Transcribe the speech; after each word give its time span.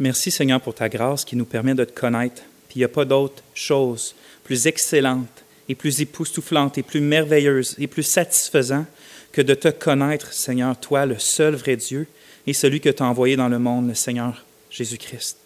Merci 0.00 0.30
Seigneur 0.30 0.62
pour 0.62 0.74
ta 0.74 0.88
grâce 0.88 1.26
qui 1.26 1.36
nous 1.36 1.44
permet 1.44 1.74
de 1.74 1.84
te 1.84 1.92
connaître. 1.92 2.42
Puis 2.68 2.76
il 2.76 2.78
n'y 2.78 2.84
a 2.84 2.88
pas 2.88 3.04
d'autre 3.04 3.42
chose 3.52 4.14
plus 4.44 4.66
excellente 4.66 5.44
et 5.68 5.74
plus 5.74 6.00
époustouflante 6.00 6.78
et 6.78 6.82
plus 6.82 7.02
merveilleuse 7.02 7.76
et 7.78 7.86
plus 7.86 8.02
satisfaisante 8.02 8.86
que 9.30 9.42
de 9.42 9.52
te 9.52 9.68
connaître, 9.68 10.32
Seigneur, 10.32 10.80
toi, 10.80 11.04
le 11.04 11.18
seul 11.18 11.54
vrai 11.54 11.76
Dieu 11.76 12.06
et 12.46 12.54
celui 12.54 12.80
que 12.80 12.88
tu 12.88 13.02
as 13.02 13.06
envoyé 13.06 13.36
dans 13.36 13.48
le 13.48 13.58
monde, 13.58 13.88
le 13.88 13.94
Seigneur 13.94 14.42
Jésus-Christ. 14.70 15.36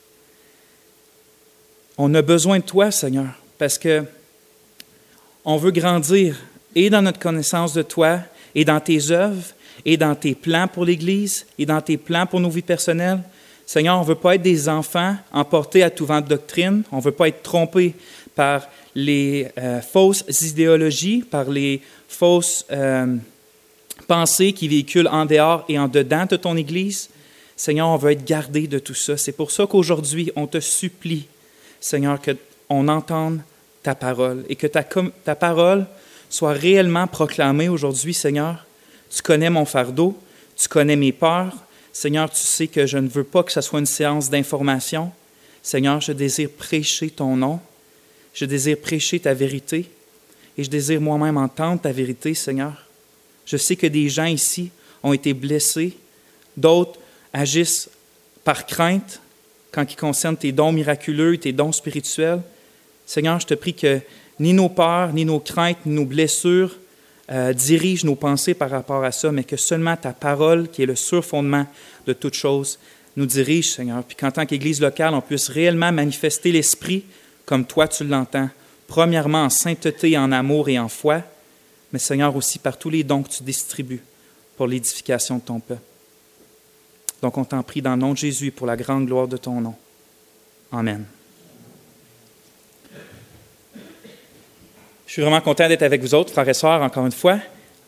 On 1.99 2.15
a 2.15 2.23
besoin 2.23 2.61
de 2.61 2.65
toi, 2.65 2.93
Seigneur, 2.93 3.35
parce 3.59 3.77
que 3.77 4.05
on 5.45 5.57
veut 5.57 5.73
grandir 5.73 6.41
et 6.77 6.91
dans 6.91 7.03
notre 7.03 7.19
connaissance 7.19 7.75
de 7.75 7.83
toi, 7.83 8.21
et 8.55 8.65
dans 8.65 8.81
tes 8.81 9.11
œuvres, 9.11 9.53
et 9.85 9.97
dans 9.97 10.15
tes 10.15 10.37
plans 10.37 10.69
pour 10.69 10.85
l'Église, 10.85 11.45
et 11.59 11.67
dans 11.67 11.81
tes 11.81 11.97
plans 11.97 12.27
pour 12.27 12.39
nos 12.39 12.51
vies 12.51 12.63
personnelles. 12.63 13.21
Seigneur, 13.67 13.97
on 13.99 14.03
ne 14.03 14.07
veut 14.07 14.15
pas 14.15 14.35
être 14.35 14.43
des 14.43 14.69
enfants 14.69 15.17
emportés 15.33 15.83
à 15.83 15.91
tout 15.91 16.07
vent 16.07 16.21
de 16.21 16.29
doctrine. 16.29 16.83
On 16.93 16.99
ne 16.99 17.03
veut 17.03 17.13
pas 17.13 17.29
être 17.29 17.43
trompés 17.43 17.95
par 18.35 18.69
les 18.95 19.49
euh, 19.59 19.81
fausses 19.81 20.25
idéologies, 20.43 21.23
par 21.23 21.49
les 21.51 21.81
fausses 22.09 22.65
euh, 22.71 23.17
pensées 24.07 24.53
qui 24.53 24.69
véhiculent 24.69 25.09
en 25.09 25.25
dehors 25.25 25.65
et 25.69 25.79
en 25.79 25.89
dedans 25.89 26.27
de 26.29 26.37
ton 26.37 26.57
Église. 26.57 27.09
Seigneur, 27.57 27.89
on 27.89 27.97
veut 27.97 28.13
être 28.13 28.25
gardé 28.25 28.67
de 28.67 28.79
tout 28.79 28.95
ça. 28.95 29.17
C'est 29.17 29.33
pour 29.33 29.51
ça 29.51 29.67
qu'aujourd'hui, 29.67 30.33
on 30.37 30.47
te 30.47 30.61
supplie, 30.61 31.27
Seigneur, 31.81 32.19
qu'on 32.21 32.89
entende 32.89 33.41
ta 33.83 33.95
parole 33.95 34.45
et 34.49 34.57
que 34.57 34.67
ta, 34.67 34.83
ta 34.83 35.35
parole 35.35 35.87
soit 36.29 36.53
réellement 36.53 37.07
proclamée 37.07 37.69
aujourd'hui, 37.69 38.15
Seigneur. 38.15 38.67
Tu 39.15 39.23
connais 39.23 39.51
mon 39.51 39.65
fardeau, 39.65 40.19
tu 40.57 40.67
connais 40.69 40.97
mes 40.97 41.13
peurs. 41.13 41.55
Seigneur, 41.95 42.29
tu 42.29 42.41
sais 42.41 42.67
que 42.67 42.87
je 42.87 42.99
ne 42.99 43.09
veux 43.09 43.23
pas 43.23 43.45
que 43.45 43.53
ce 43.53 43.61
soit 43.61 43.79
une 43.79 43.87
séance 43.87 44.29
d'information. 44.29 45.13
Seigneur, 45.63 46.01
je 46.01 46.11
désire 46.11 46.51
prêcher 46.51 47.09
ton 47.09 47.37
nom. 47.37 47.61
Je 48.35 48.45
désire 48.45 48.79
prêcher 48.79 49.21
ta 49.21 49.33
vérité. 49.33 49.89
Et 50.59 50.65
je 50.65 50.69
désire 50.69 51.01
moi-même 51.01 51.37
entendre 51.37 51.81
ta 51.81 51.93
vérité, 51.93 52.35
Seigneur. 52.35 52.85
Je 53.47 53.57
sais 53.57 53.77
que 53.77 53.87
des 53.87 54.09
gens 54.09 54.25
ici 54.25 54.73
ont 55.05 55.13
été 55.13 55.35
blessés. 55.35 55.97
D'autres 56.57 56.99
agissent 57.33 57.89
par 58.43 58.67
crainte 58.67 59.21
quand 59.71 59.91
il 59.91 59.97
concerne 59.97 60.37
tes 60.37 60.51
dons 60.51 60.73
miraculeux, 60.73 61.39
tes 61.39 61.53
dons 61.53 61.73
spirituels. 61.73 62.43
Seigneur, 63.07 63.39
je 63.39 63.47
te 63.47 63.55
prie 63.55 63.75
que 63.75 64.01
ni 64.41 64.53
nos 64.53 64.69
peurs, 64.69 65.13
ni 65.13 65.25
nos 65.25 65.39
craintes, 65.39 65.87
ni 65.87 65.95
nos 65.95 66.07
blessures 66.07 66.77
euh, 67.31 67.53
dirigent 67.53 68.07
nos 68.07 68.17
pensées 68.17 68.55
par 68.55 68.71
rapport 68.71 69.05
à 69.05 69.13
ça, 69.13 69.33
mais 69.33 69.45
que 69.45 69.57
seulement 69.57 69.97
ta 69.97 70.13
parole, 70.13 70.69
qui 70.69 70.83
est 70.83 70.87
le 70.87 70.97
surfondement 70.97 71.67
de 72.07 72.13
toute 72.13 72.35
chose, 72.35 72.79
nous 73.17 73.27
dirige, 73.27 73.73
Seigneur. 73.73 74.03
Puis 74.05 74.17
qu'en 74.17 74.31
tant 74.31 74.45
qu'Église 74.45 74.81
locale, 74.81 75.15
on 75.15 75.21
puisse 75.21 75.49
réellement 75.49 75.93
manifester 75.93 76.53
l'Esprit 76.53 77.05
comme 77.47 77.65
toi 77.65 77.89
tu 77.89 78.05
l'entends. 78.05 78.49
Premièrement, 78.87 79.45
en 79.45 79.51
sainteté, 79.51 80.17
en 80.19 80.33
amour 80.33 80.69
et 80.69 80.79
en 80.79 80.89
foi, 80.89 81.23
mais 81.93 81.99
Seigneur 81.99 82.35
aussi 82.37 82.59
par 82.59 82.77
tous 82.77 82.91
les 82.91 83.05
dons 83.05 83.23
que 83.23 83.31
tu 83.31 83.43
distribues 83.43 84.03
pour 84.57 84.67
l'édification 84.67 85.37
de 85.37 85.43
ton 85.43 85.61
peuple. 85.61 85.81
Donc 87.23 87.39
on 87.39 87.45
t'en 87.45 87.63
prie 87.63 87.81
dans 87.81 87.93
le 87.93 88.01
nom 88.01 88.13
de 88.13 88.19
Jésus 88.19 88.51
pour 88.51 88.67
la 88.67 88.77
grande 88.77 89.07
gloire 89.07 89.29
de 89.29 89.37
ton 89.37 89.61
nom. 89.61 89.75
Amen. 90.73 91.05
Je 95.15 95.21
suis 95.21 95.23
vraiment 95.23 95.41
content 95.41 95.69
d'être 95.69 95.85
avec 95.85 96.01
vous 96.01 96.13
autres, 96.13 96.33
frères 96.33 96.49
et 96.49 96.55
sœurs, 96.55 96.83
encore 96.83 97.07
une 97.07 97.13
fois. 97.13 97.39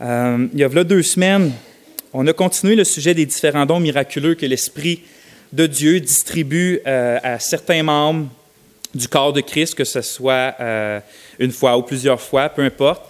Euh, 0.00 0.46
il 0.52 0.60
y 0.60 0.62
a 0.62 0.68
là 0.68 0.84
deux 0.84 1.02
semaines, 1.02 1.50
on 2.12 2.24
a 2.28 2.32
continué 2.32 2.76
le 2.76 2.84
sujet 2.84 3.14
des 3.14 3.26
différents 3.26 3.66
dons 3.66 3.80
miraculeux 3.80 4.36
que 4.36 4.46
l'Esprit 4.46 5.02
de 5.52 5.66
Dieu 5.66 5.98
distribue 5.98 6.78
euh, 6.86 7.18
à 7.24 7.40
certains 7.40 7.82
membres 7.82 8.28
du 8.94 9.08
corps 9.08 9.32
de 9.32 9.40
Christ, 9.40 9.74
que 9.74 9.82
ce 9.82 10.02
soit 10.02 10.54
euh, 10.60 11.00
une 11.40 11.50
fois 11.50 11.76
ou 11.76 11.82
plusieurs 11.82 12.20
fois, 12.20 12.48
peu 12.48 12.62
importe, 12.62 13.02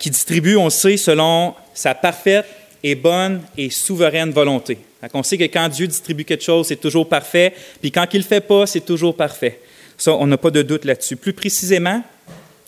qui 0.00 0.10
distribue, 0.10 0.56
on 0.56 0.68
sait, 0.68 0.96
selon 0.96 1.54
sa 1.74 1.94
parfaite 1.94 2.46
et 2.82 2.96
bonne 2.96 3.42
et 3.56 3.70
souveraine 3.70 4.32
volonté. 4.32 4.78
On 5.14 5.22
sait 5.22 5.38
que 5.38 5.44
quand 5.44 5.68
Dieu 5.68 5.86
distribue 5.86 6.24
quelque 6.24 6.42
chose, 6.42 6.66
c'est 6.66 6.80
toujours 6.80 7.08
parfait, 7.08 7.54
puis 7.80 7.92
quand 7.92 8.06
il 8.12 8.16
ne 8.16 8.22
le 8.24 8.28
fait 8.28 8.40
pas, 8.40 8.66
c'est 8.66 8.84
toujours 8.84 9.14
parfait. 9.14 9.60
Ça, 9.96 10.14
on 10.14 10.26
n'a 10.26 10.36
pas 10.36 10.50
de 10.50 10.62
doute 10.62 10.84
là-dessus. 10.84 11.14
Plus 11.14 11.32
précisément, 11.32 12.02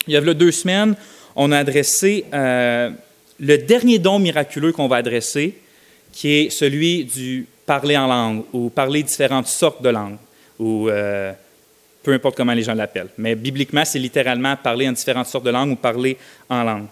il 0.07 0.13
y 0.13 0.17
a 0.17 0.21
deux 0.21 0.51
semaines, 0.51 0.95
on 1.35 1.51
a 1.51 1.59
adressé 1.59 2.25
euh, 2.33 2.89
le 3.39 3.57
dernier 3.57 3.99
don 3.99 4.19
miraculeux 4.19 4.71
qu'on 4.71 4.87
va 4.87 4.97
adresser, 4.97 5.55
qui 6.11 6.29
est 6.29 6.49
celui 6.49 7.03
du 7.03 7.45
parler 7.65 7.97
en 7.97 8.07
langue 8.07 8.43
ou 8.53 8.69
parler 8.69 9.03
différentes 9.03 9.47
sortes 9.47 9.81
de 9.81 9.89
langues, 9.89 10.17
ou 10.59 10.87
euh, 10.89 11.33
peu 12.03 12.13
importe 12.13 12.37
comment 12.37 12.53
les 12.53 12.63
gens 12.63 12.73
l'appellent. 12.73 13.09
Mais 13.17 13.35
bibliquement, 13.35 13.83
c'est 13.83 13.99
littéralement 13.99 14.55
parler 14.55 14.87
en 14.87 14.93
différentes 14.93 15.27
sortes 15.27 15.45
de 15.45 15.49
langues 15.49 15.71
ou 15.71 15.75
parler 15.75 16.17
en 16.49 16.63
langue. 16.63 16.85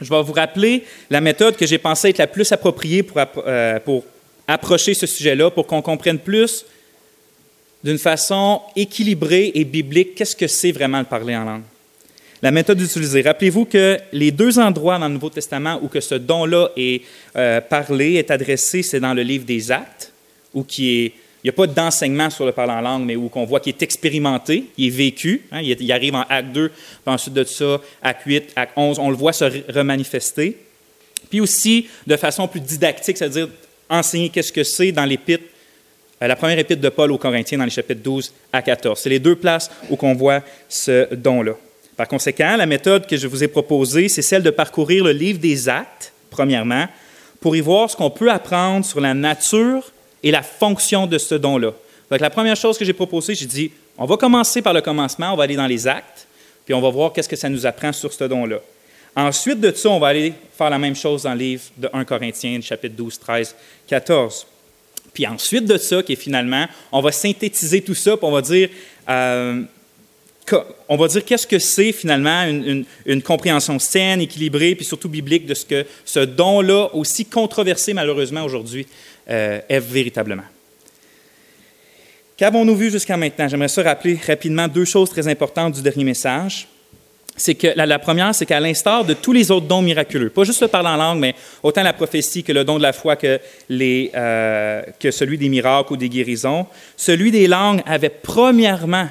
Je 0.00 0.08
vais 0.08 0.22
vous 0.22 0.32
rappeler 0.32 0.84
la 1.10 1.20
méthode 1.20 1.56
que 1.56 1.66
j'ai 1.66 1.78
pensé 1.78 2.08
être 2.08 2.18
la 2.18 2.26
plus 2.26 2.50
appropriée 2.50 3.02
pour, 3.02 3.20
euh, 3.46 3.78
pour 3.80 4.04
approcher 4.48 4.94
ce 4.94 5.06
sujet-là, 5.06 5.50
pour 5.50 5.66
qu'on 5.66 5.82
comprenne 5.82 6.18
plus 6.18 6.64
d'une 7.84 7.98
façon 7.98 8.62
équilibrée 8.74 9.52
et 9.54 9.64
biblique 9.64 10.14
qu'est-ce 10.14 10.36
que 10.36 10.46
c'est 10.46 10.72
vraiment 10.72 10.98
le 10.98 11.04
parler 11.04 11.36
en 11.36 11.44
langue 11.44 11.62
la 12.42 12.50
méthode 12.50 12.80
utilisée. 12.80 13.22
Rappelez-vous 13.22 13.66
que 13.66 13.98
les 14.12 14.30
deux 14.30 14.58
endroits 14.58 14.98
dans 14.98 15.08
le 15.08 15.14
Nouveau 15.14 15.30
Testament 15.30 15.78
où 15.82 15.88
que 15.88 16.00
ce 16.00 16.14
don-là 16.14 16.70
est 16.76 17.02
euh, 17.36 17.60
parlé, 17.60 18.14
est 18.14 18.30
adressé, 18.30 18.82
c'est 18.82 19.00
dans 19.00 19.14
le 19.14 19.22
livre 19.22 19.44
des 19.44 19.70
Actes, 19.70 20.12
où 20.54 20.64
qui 20.64 20.90
est, 20.90 21.12
il 21.42 21.46
n'y 21.46 21.50
a 21.50 21.52
pas 21.52 21.66
d'enseignement 21.66 22.30
sur 22.30 22.46
le 22.46 22.52
parler 22.52 22.72
en 22.72 22.80
langue, 22.80 23.04
mais 23.04 23.16
où 23.16 23.28
qu'on 23.28 23.44
voit 23.44 23.60
qu'il 23.60 23.74
est 23.74 23.82
expérimenté, 23.82 24.66
il 24.76 24.86
est 24.86 24.90
vécu. 24.90 25.42
Hein, 25.52 25.60
il, 25.62 25.92
arrive 25.92 26.14
en 26.14 26.24
Acte 26.28 26.52
2, 26.52 26.68
puis 26.68 26.76
ensuite 27.06 27.34
de 27.34 27.44
ça, 27.44 27.80
Acte 28.02 28.22
8, 28.26 28.52
Acte 28.56 28.72
11, 28.76 28.98
on 28.98 29.10
le 29.10 29.16
voit 29.16 29.32
se 29.32 29.44
remanifester. 29.72 30.56
Puis 31.28 31.40
aussi, 31.40 31.88
de 32.06 32.16
façon 32.16 32.48
plus 32.48 32.60
didactique, 32.60 33.16
c'est-à-dire 33.16 33.48
enseigner 33.88 34.28
qu'est-ce 34.28 34.52
que 34.52 34.64
c'est 34.64 34.92
dans 34.92 35.04
l'épître, 35.04 35.44
euh, 36.22 36.26
la 36.26 36.36
première 36.36 36.58
épître 36.58 36.82
de 36.82 36.88
Paul 36.88 37.10
aux 37.12 37.18
Corinthiens 37.18 37.58
dans 37.58 37.64
les 37.64 37.70
chapitres 37.70 38.02
12 38.02 38.32
à 38.52 38.60
14. 38.62 38.98
C'est 38.98 39.10
les 39.10 39.18
deux 39.18 39.36
places 39.36 39.70
où 39.88 39.96
qu'on 39.96 40.14
voit 40.14 40.42
ce 40.68 41.12
don-là. 41.14 41.54
Par 41.96 42.08
conséquent, 42.08 42.56
la 42.56 42.66
méthode 42.66 43.06
que 43.06 43.16
je 43.16 43.26
vous 43.26 43.44
ai 43.44 43.48
proposée, 43.48 44.08
c'est 44.08 44.22
celle 44.22 44.42
de 44.42 44.50
parcourir 44.50 45.04
le 45.04 45.12
livre 45.12 45.38
des 45.38 45.68
actes, 45.68 46.12
premièrement, 46.30 46.86
pour 47.40 47.56
y 47.56 47.60
voir 47.60 47.90
ce 47.90 47.96
qu'on 47.96 48.10
peut 48.10 48.30
apprendre 48.30 48.84
sur 48.84 49.00
la 49.00 49.14
nature 49.14 49.92
et 50.22 50.30
la 50.30 50.42
fonction 50.42 51.06
de 51.06 51.18
ce 51.18 51.34
don-là. 51.34 51.72
Donc, 52.10 52.20
la 52.20 52.30
première 52.30 52.56
chose 52.56 52.76
que 52.76 52.84
j'ai 52.84 52.92
proposée, 52.92 53.34
j'ai 53.34 53.46
dit, 53.46 53.70
on 53.96 54.06
va 54.06 54.16
commencer 54.16 54.62
par 54.62 54.72
le 54.72 54.80
commencement, 54.80 55.32
on 55.32 55.36
va 55.36 55.44
aller 55.44 55.56
dans 55.56 55.66
les 55.66 55.86
actes, 55.86 56.26
puis 56.64 56.74
on 56.74 56.80
va 56.80 56.90
voir 56.90 57.12
qu'est-ce 57.12 57.28
que 57.28 57.36
ça 57.36 57.48
nous 57.48 57.66
apprend 57.66 57.92
sur 57.92 58.12
ce 58.12 58.24
don-là. 58.24 58.60
Ensuite 59.16 59.60
de 59.60 59.72
ça, 59.72 59.88
on 59.88 59.98
va 59.98 60.08
aller 60.08 60.32
faire 60.56 60.70
la 60.70 60.78
même 60.78 60.94
chose 60.94 61.24
dans 61.24 61.32
le 61.32 61.38
livre 61.38 61.62
de 61.76 61.90
1 61.92 62.04
Corinthiens, 62.04 62.60
chapitre 62.60 62.94
12, 62.96 63.18
13, 63.18 63.56
14. 63.88 64.46
Puis 65.12 65.26
ensuite 65.26 65.64
de 65.64 65.76
ça, 65.76 66.02
qui 66.02 66.12
est 66.12 66.16
finalement, 66.16 66.66
on 66.92 67.00
va 67.00 67.10
synthétiser 67.10 67.80
tout 67.80 67.94
ça, 67.94 68.16
puis 68.16 68.26
on 68.26 68.30
va 68.30 68.42
dire, 68.42 68.68
euh, 69.08 69.62
on 70.88 70.96
va 70.96 71.08
dire 71.08 71.24
qu'est-ce 71.24 71.46
que 71.46 71.58
c'est 71.58 71.92
finalement 71.92 72.44
une, 73.06 73.22
compréhension 73.22 73.78
saine, 73.78 74.20
équilibrée, 74.20 74.74
puis 74.74 74.84
surtout 74.84 75.08
biblique 75.08 75.46
de 75.46 75.54
ce 75.54 75.64
que 75.64 75.86
ce 76.04 76.20
don-là, 76.20 76.90
aussi 76.94 77.26
controversé 77.26 77.94
malheureusement 77.94 78.44
aujourd'hui, 78.44 78.86
euh, 79.28 79.60
est 79.68 79.80
véritablement. 79.80 80.44
Qu'avons-nous 82.36 82.74
vu 82.74 82.90
jusqu'à 82.90 83.18
maintenant? 83.18 83.48
J'aimerais 83.48 83.68
ça 83.68 83.82
rappeler 83.82 84.18
rapidement 84.26 84.66
deux 84.66 84.86
choses 84.86 85.10
très 85.10 85.28
importantes 85.28 85.74
du 85.74 85.82
dernier 85.82 86.04
message. 86.04 86.66
C'est 87.36 87.54
que 87.54 87.68
la, 87.74 87.98
première, 87.98 88.34
c'est 88.34 88.46
qu'à 88.46 88.60
l'instar 88.60 89.04
de 89.04 89.14
tous 89.14 89.32
les 89.32 89.50
autres 89.50 89.66
dons 89.66 89.82
miraculeux, 89.82 90.30
pas 90.30 90.44
juste 90.44 90.60
le 90.62 90.68
parler 90.68 90.88
en 90.88 90.96
langue, 90.96 91.20
mais 91.20 91.34
autant 91.62 91.82
la 91.82 91.92
prophétie 91.92 92.42
que 92.42 92.52
le 92.52 92.64
don 92.64 92.78
de 92.78 92.82
la 92.82 92.92
foi 92.92 93.16
que, 93.16 93.38
euh, 93.70 94.82
que 94.98 95.10
celui 95.10 95.38
des 95.38 95.48
miracles 95.48 95.92
ou 95.92 95.96
des 95.96 96.08
guérisons, 96.08 96.66
celui 96.96 97.30
des 97.30 97.46
langues 97.46 97.82
avait 97.86 98.10
premièrement 98.10 99.08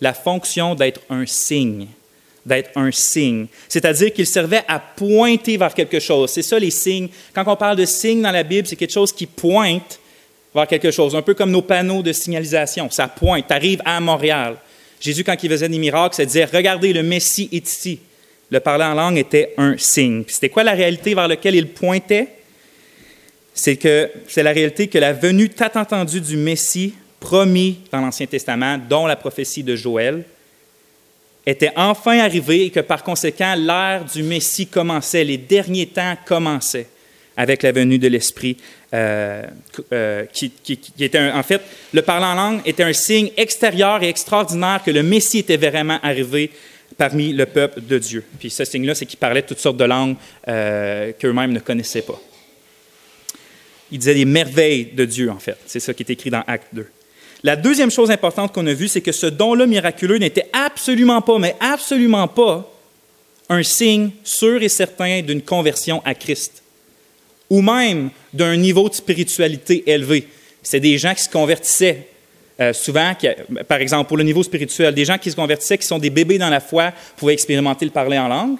la 0.00 0.12
fonction 0.12 0.74
d'être 0.74 1.00
un 1.10 1.24
signe, 1.26 1.88
d'être 2.44 2.70
un 2.76 2.90
signe. 2.92 3.46
C'est-à-dire 3.68 4.12
qu'il 4.12 4.26
servait 4.26 4.62
à 4.68 4.78
pointer 4.78 5.56
vers 5.56 5.74
quelque 5.74 6.00
chose. 6.00 6.30
C'est 6.30 6.42
ça 6.42 6.58
les 6.58 6.70
signes. 6.70 7.08
Quand 7.34 7.44
on 7.46 7.56
parle 7.56 7.76
de 7.76 7.84
signes 7.84 8.22
dans 8.22 8.30
la 8.30 8.42
Bible, 8.42 8.66
c'est 8.68 8.76
quelque 8.76 8.92
chose 8.92 9.12
qui 9.12 9.26
pointe 9.26 9.98
vers 10.54 10.66
quelque 10.66 10.90
chose, 10.90 11.14
un 11.14 11.22
peu 11.22 11.34
comme 11.34 11.50
nos 11.50 11.62
panneaux 11.62 12.02
de 12.02 12.12
signalisation. 12.12 12.90
Ça 12.90 13.08
pointe. 13.08 13.46
Tu 13.46 13.52
arrives 13.52 13.82
à 13.84 14.00
Montréal. 14.00 14.56
Jésus, 15.00 15.22
quand 15.22 15.36
il 15.42 15.50
faisait 15.50 15.68
des 15.68 15.78
miracles, 15.78 16.16
il 16.20 16.26
disait 16.26 16.44
Regardez, 16.46 16.92
le 16.92 17.02
Messie 17.02 17.48
est 17.52 17.68
ici. 17.68 18.00
Le 18.50 18.60
parler 18.60 18.84
en 18.84 18.94
langue 18.94 19.18
était 19.18 19.52
un 19.56 19.76
signe. 19.76 20.24
C'était 20.28 20.48
quoi 20.48 20.62
la 20.64 20.72
réalité 20.72 21.14
vers 21.14 21.28
laquelle 21.28 21.56
il 21.56 21.68
pointait? 21.68 22.28
C'est 23.52 23.76
que 23.76 24.10
c'est 24.28 24.42
la 24.42 24.52
réalité 24.52 24.86
que 24.86 24.98
la 24.98 25.12
venue 25.12 25.48
tant 25.48 25.70
entendue 25.74 26.20
du 26.20 26.36
Messie 26.36 26.94
promis 27.26 27.80
dans 27.90 28.00
l'Ancien 28.00 28.26
Testament, 28.26 28.78
dont 28.78 29.04
la 29.04 29.16
prophétie 29.16 29.64
de 29.64 29.74
Joël, 29.74 30.22
était 31.44 31.72
enfin 31.74 32.20
arrivé 32.20 32.66
et 32.66 32.70
que 32.70 32.78
par 32.78 33.02
conséquent, 33.02 33.56
l'ère 33.56 34.04
du 34.04 34.22
Messie 34.22 34.68
commençait, 34.68 35.24
les 35.24 35.36
derniers 35.36 35.88
temps 35.88 36.16
commençaient. 36.24 36.86
avec 37.38 37.62
la 37.62 37.70
venue 37.70 37.98
de 37.98 38.08
l'Esprit, 38.08 38.56
euh, 38.94 39.42
euh, 39.92 40.24
qui, 40.32 40.50
était 40.98 41.18
en 41.18 41.42
fait, 41.42 41.60
le 41.92 42.00
parler 42.00 42.24
en 42.24 42.34
langue 42.34 42.60
était 42.64 42.82
un 42.82 42.94
signe 42.94 43.30
extérieur 43.36 44.02
et 44.02 44.08
extraordinaire 44.08 44.80
que 44.82 44.90
le 44.90 45.02
Messie 45.02 45.40
était 45.40 45.58
vraiment 45.58 45.98
arrivé 46.02 46.50
parmi 46.96 47.34
le 47.34 47.44
peuple 47.44 47.82
de 47.82 47.98
Dieu. 47.98 48.24
Puis 48.38 48.48
ce 48.48 48.64
signe-là, 48.64 48.94
c'est 48.94 49.04
qu'il 49.04 49.18
parlait 49.18 49.42
toutes 49.42 49.58
sortes 49.58 49.76
de 49.76 49.84
langues 49.84 50.16
euh, 50.48 51.12
qu'eux-mêmes 51.18 51.52
ne 51.52 51.60
connaissaient 51.60 52.06
pas. 52.06 52.18
Il 53.92 53.98
disait 53.98 54.14
des 54.14 54.24
merveilles 54.24 54.86
de 54.94 55.04
Dieu, 55.04 55.30
en 55.30 55.38
fait. 55.38 55.58
C'est 55.66 55.80
ça 55.80 55.92
qui 55.92 56.04
est 56.04 56.10
écrit 56.10 56.30
dans 56.30 56.44
Acte 56.46 56.68
2. 56.72 56.86
La 57.46 57.54
deuxième 57.54 57.92
chose 57.92 58.10
importante 58.10 58.52
qu'on 58.52 58.66
a 58.66 58.72
vue, 58.72 58.88
c'est 58.88 59.02
que 59.02 59.12
ce 59.12 59.26
don-là 59.26 59.66
miraculeux 59.66 60.18
n'était 60.18 60.48
absolument 60.52 61.22
pas, 61.22 61.38
mais 61.38 61.54
absolument 61.60 62.26
pas, 62.26 62.68
un 63.48 63.62
signe 63.62 64.10
sûr 64.24 64.60
et 64.64 64.68
certain 64.68 65.22
d'une 65.22 65.42
conversion 65.42 66.02
à 66.04 66.16
Christ, 66.16 66.64
ou 67.48 67.62
même 67.62 68.10
d'un 68.32 68.56
niveau 68.56 68.88
de 68.88 68.94
spiritualité 68.94 69.88
élevé. 69.88 70.26
C'est 70.60 70.80
des 70.80 70.98
gens 70.98 71.14
qui 71.14 71.22
se 71.22 71.28
convertissaient. 71.28 72.08
Euh, 72.58 72.72
souvent, 72.72 73.12
par 73.68 73.78
exemple, 73.78 74.08
pour 74.08 74.16
le 74.16 74.24
niveau 74.24 74.42
spirituel, 74.42 74.92
des 74.92 75.04
gens 75.04 75.16
qui 75.16 75.30
se 75.30 75.36
convertissaient, 75.36 75.78
qui 75.78 75.86
sont 75.86 76.00
des 76.00 76.10
bébés 76.10 76.38
dans 76.38 76.50
la 76.50 76.58
foi, 76.58 76.92
pouvaient 77.16 77.34
expérimenter 77.34 77.84
le 77.84 77.92
parler 77.92 78.18
en 78.18 78.26
langue, 78.26 78.56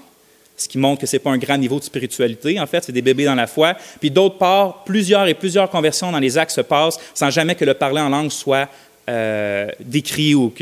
ce 0.57 0.69
qui 0.69 0.79
montre 0.79 1.01
que 1.01 1.07
ce 1.07 1.17
n'est 1.17 1.21
pas 1.21 1.31
un 1.31 1.39
grand 1.39 1.59
niveau 1.59 1.79
de 1.79 1.85
spiritualité, 1.85 2.59
en 2.59 2.67
fait, 2.67 2.85
c'est 2.85 2.93
des 2.93 3.03
bébés 3.03 3.25
dans 3.25 3.35
la 3.35 3.47
foi. 3.47 3.75
Puis 4.01 4.11
d'autre 4.11 4.39
part, 4.39 4.85
plusieurs 4.85 5.27
et 5.27 5.35
plusieurs 5.35 5.69
conversions 5.69 6.11
dans 6.13 6.19
les 6.19 6.39
actes 6.39 6.53
se 6.53 6.63
passent 6.63 6.99
sans 7.15 7.31
jamais 7.31 7.55
que 7.55 7.65
le 7.65 7.75
parler 7.75 8.01
en 8.01 8.09
langue 8.09 8.31
soit 8.31 8.69
euh, 9.09 9.69
décrit 9.81 10.35
ou 10.35 10.53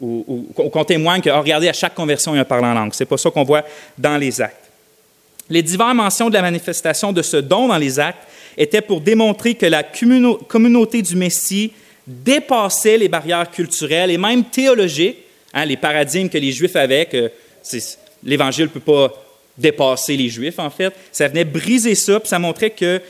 ou, 0.00 0.48
qu'on 0.54 0.84
témoigne 0.84 1.20
que, 1.20 1.30
oh, 1.30 1.40
regardez, 1.40 1.68
à 1.68 1.72
chaque 1.72 1.94
conversion, 1.94 2.34
il 2.34 2.36
y 2.36 2.38
a 2.38 2.42
un 2.42 2.44
parler 2.44 2.66
en 2.66 2.74
langue. 2.74 2.92
Ce 2.92 3.02
n'est 3.02 3.06
pas 3.06 3.16
ça 3.16 3.30
qu'on 3.30 3.44
voit 3.44 3.64
dans 3.96 4.16
les 4.16 4.40
actes. 4.40 4.56
Les 5.48 5.62
diverses 5.62 5.94
mentions 5.94 6.28
de 6.28 6.34
la 6.34 6.42
manifestation 6.42 7.12
de 7.12 7.22
ce 7.22 7.36
don 7.36 7.68
dans 7.68 7.78
les 7.78 8.00
actes 8.00 8.26
étaient 8.56 8.80
pour 8.80 9.00
démontrer 9.00 9.54
que 9.54 9.66
la 9.66 9.82
communauté 9.82 11.02
du 11.02 11.16
Messie 11.16 11.72
dépassait 12.06 12.98
les 12.98 13.08
barrières 13.08 13.50
culturelles 13.50 14.10
et 14.10 14.18
même 14.18 14.44
théologiques, 14.44 15.18
hein, 15.52 15.64
les 15.64 15.76
paradigmes 15.76 16.28
que 16.28 16.38
les 16.38 16.52
Juifs 16.52 16.76
avaient, 16.76 17.08
l'Évangile 18.24 18.64
ne 18.64 18.70
peut 18.70 18.80
pas 18.80 19.12
dépasser 19.56 20.16
les 20.16 20.28
Juifs, 20.28 20.58
en 20.58 20.70
fait. 20.70 20.92
Ça 21.12 21.28
venait 21.28 21.44
briser 21.44 21.94
ça, 21.94 22.18
puis 22.18 22.28
ça 22.28 22.38
montrait 22.38 22.70
que, 22.70 23.00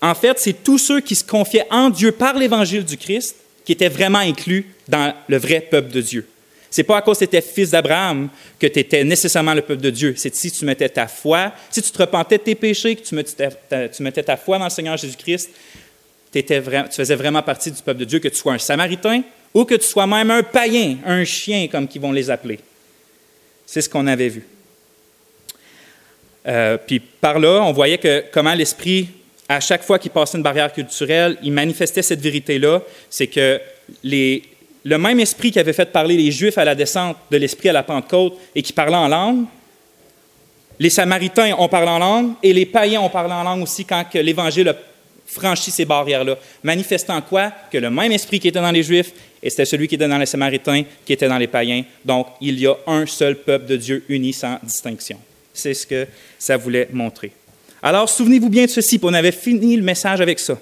en 0.00 0.14
fait, 0.14 0.38
c'est 0.38 0.62
tous 0.62 0.78
ceux 0.78 1.00
qui 1.00 1.14
se 1.14 1.24
confiaient 1.24 1.66
en 1.70 1.90
Dieu 1.90 2.12
par 2.12 2.36
l'Évangile 2.36 2.84
du 2.84 2.96
Christ 2.96 3.36
qui 3.64 3.72
étaient 3.72 3.88
vraiment 3.88 4.18
inclus 4.18 4.66
dans 4.88 5.14
le 5.26 5.36
vrai 5.38 5.60
peuple 5.60 5.90
de 5.90 6.00
Dieu. 6.00 6.26
C'est 6.70 6.82
pas 6.82 6.98
à 6.98 7.02
cause 7.02 7.18
que 7.18 7.24
tu 7.24 7.36
étais 7.36 7.40
fils 7.40 7.70
d'Abraham 7.70 8.28
que 8.58 8.66
tu 8.66 8.80
étais 8.80 9.04
nécessairement 9.04 9.54
le 9.54 9.62
peuple 9.62 9.80
de 9.80 9.90
Dieu. 9.90 10.14
C'est 10.16 10.34
si 10.34 10.50
tu 10.50 10.64
mettais 10.64 10.88
ta 10.88 11.06
foi, 11.06 11.52
si 11.70 11.80
tu 11.80 11.90
te 11.90 11.98
repentais 11.98 12.36
de 12.36 12.42
tes 12.42 12.54
péchés, 12.56 12.96
que 12.96 13.02
tu 13.02 13.14
mettais 14.02 14.22
ta, 14.24 14.36
foi 14.36 14.58
dans 14.58 14.64
le 14.64 14.70
Seigneur 14.70 14.96
Jésus-Christ, 14.96 15.50
tu 16.32 16.42
faisais 16.90 17.14
vraiment 17.14 17.42
partie 17.42 17.70
du 17.70 17.80
peuple 17.80 18.00
de 18.00 18.04
Dieu, 18.04 18.18
que 18.18 18.26
tu 18.26 18.36
sois 18.36 18.54
un 18.54 18.58
Samaritain 18.58 19.22
ou 19.54 19.64
que 19.64 19.76
tu 19.76 19.86
sois 19.86 20.06
même 20.08 20.32
un 20.32 20.42
païen, 20.42 20.96
un 21.06 21.24
chien, 21.24 21.68
comme 21.68 21.86
qu'ils 21.86 22.02
vont 22.02 22.10
les 22.10 22.28
appeler. 22.28 22.58
C'est 23.66 23.80
ce 23.80 23.88
qu'on 23.88 24.06
avait 24.06 24.28
vu. 24.28 24.46
Euh, 26.46 26.76
puis 26.76 27.00
par 27.00 27.38
là, 27.38 27.62
on 27.62 27.72
voyait 27.72 27.98
que 27.98 28.24
comment 28.32 28.54
l'Esprit, 28.54 29.08
à 29.48 29.60
chaque 29.60 29.82
fois 29.82 29.98
qu'il 29.98 30.10
passait 30.10 30.36
une 30.36 30.42
barrière 30.42 30.72
culturelle, 30.72 31.38
il 31.42 31.52
manifestait 31.52 32.02
cette 32.02 32.20
vérité-là, 32.20 32.82
c'est 33.08 33.26
que 33.26 33.60
les, 34.02 34.42
le 34.84 34.98
même 34.98 35.20
esprit 35.20 35.50
qui 35.50 35.58
avait 35.58 35.72
fait 35.72 35.90
parler 35.90 36.16
les 36.16 36.30
Juifs 36.30 36.58
à 36.58 36.64
la 36.64 36.74
descente 36.74 37.16
de 37.30 37.36
l'esprit 37.36 37.70
à 37.70 37.72
la 37.72 37.82
Pentecôte 37.82 38.38
et 38.54 38.62
qui 38.62 38.72
parlait 38.72 38.96
en 38.96 39.08
langue, 39.08 39.44
les 40.78 40.90
Samaritains 40.90 41.54
ont 41.58 41.68
parlé 41.68 41.88
en 41.88 41.98
langue 41.98 42.32
et 42.42 42.52
les 42.52 42.66
païens 42.66 43.00
ont 43.00 43.08
parlé 43.08 43.32
en 43.32 43.42
langue 43.42 43.62
aussi 43.62 43.84
quand 43.84 44.04
l'Évangile 44.14 44.68
a 44.68 44.76
franchi 45.26 45.70
ces 45.70 45.84
barrières-là. 45.84 46.36
Manifestant 46.62 47.20
quoi? 47.22 47.52
Que 47.70 47.78
le 47.78 47.90
même 47.90 48.12
esprit 48.12 48.40
qui 48.40 48.48
était 48.48 48.60
dans 48.60 48.70
les 48.70 48.82
Juifs, 48.82 49.12
et 49.44 49.50
c'était 49.50 49.66
celui 49.66 49.86
qui 49.86 49.94
était 49.94 50.08
dans 50.08 50.18
les 50.18 50.26
Samaritains, 50.26 50.82
qui 51.04 51.12
était 51.12 51.28
dans 51.28 51.38
les 51.38 51.46
païens. 51.46 51.84
Donc, 52.04 52.26
il 52.40 52.58
y 52.58 52.66
a 52.66 52.74
un 52.86 53.06
seul 53.06 53.36
peuple 53.36 53.66
de 53.66 53.76
Dieu 53.76 54.04
uni 54.08 54.32
sans 54.32 54.58
distinction. 54.62 55.18
C'est 55.52 55.74
ce 55.74 55.86
que 55.86 56.06
ça 56.38 56.56
voulait 56.56 56.88
montrer. 56.92 57.30
Alors, 57.82 58.08
souvenez-vous 58.08 58.48
bien 58.48 58.64
de 58.64 58.70
ceci, 58.70 58.98
on 59.02 59.14
avait 59.14 59.30
fini 59.30 59.76
le 59.76 59.82
message 59.82 60.20
avec 60.20 60.40
ça. 60.40 60.58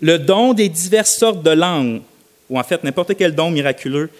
Le 0.00 0.18
don 0.18 0.54
des 0.54 0.68
diverses 0.68 1.16
sortes 1.16 1.42
de 1.42 1.50
langues 1.50 2.00
ou 2.48 2.58
en 2.58 2.62
fait 2.62 2.82
n'importe 2.84 3.16
quel 3.16 3.34
don 3.34 3.50
miraculeux, 3.50 4.10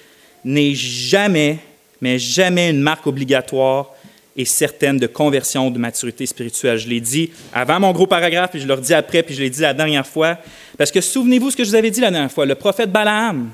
n'est 0.44 0.75
jamais, 0.75 1.59
mais 2.00 2.19
jamais 2.19 2.70
une 2.70 2.81
marque 2.81 3.06
obligatoire 3.06 3.94
et 4.36 4.44
certaine 4.44 4.98
de 4.98 5.06
conversion, 5.06 5.70
de 5.70 5.78
maturité 5.78 6.26
spirituelle. 6.26 6.78
Je 6.78 6.88
l'ai 6.88 7.00
dit 7.00 7.31
avant 7.52 7.78
mon 7.78 7.92
gros 7.92 8.06
paragraphe, 8.06 8.50
puis 8.50 8.60
je 8.60 8.66
le 8.66 8.75
redis 8.75 8.94
après, 8.94 9.22
puis 9.22 9.34
je 9.34 9.42
l'ai 9.42 9.50
dit 9.50 9.60
la 9.60 9.75
dernière 9.75 10.06
fois. 10.06 10.38
Parce 10.76 10.90
que 10.90 11.00
souvenez-vous 11.00 11.52
ce 11.52 11.56
que 11.56 11.64
je 11.64 11.70
vous 11.70 11.75
avais 11.76 11.90
dit 11.90 12.00
la 12.00 12.10
dernière 12.10 12.32
fois, 12.32 12.44
le 12.44 12.54
prophète 12.54 12.90
Balaam, 12.90 13.50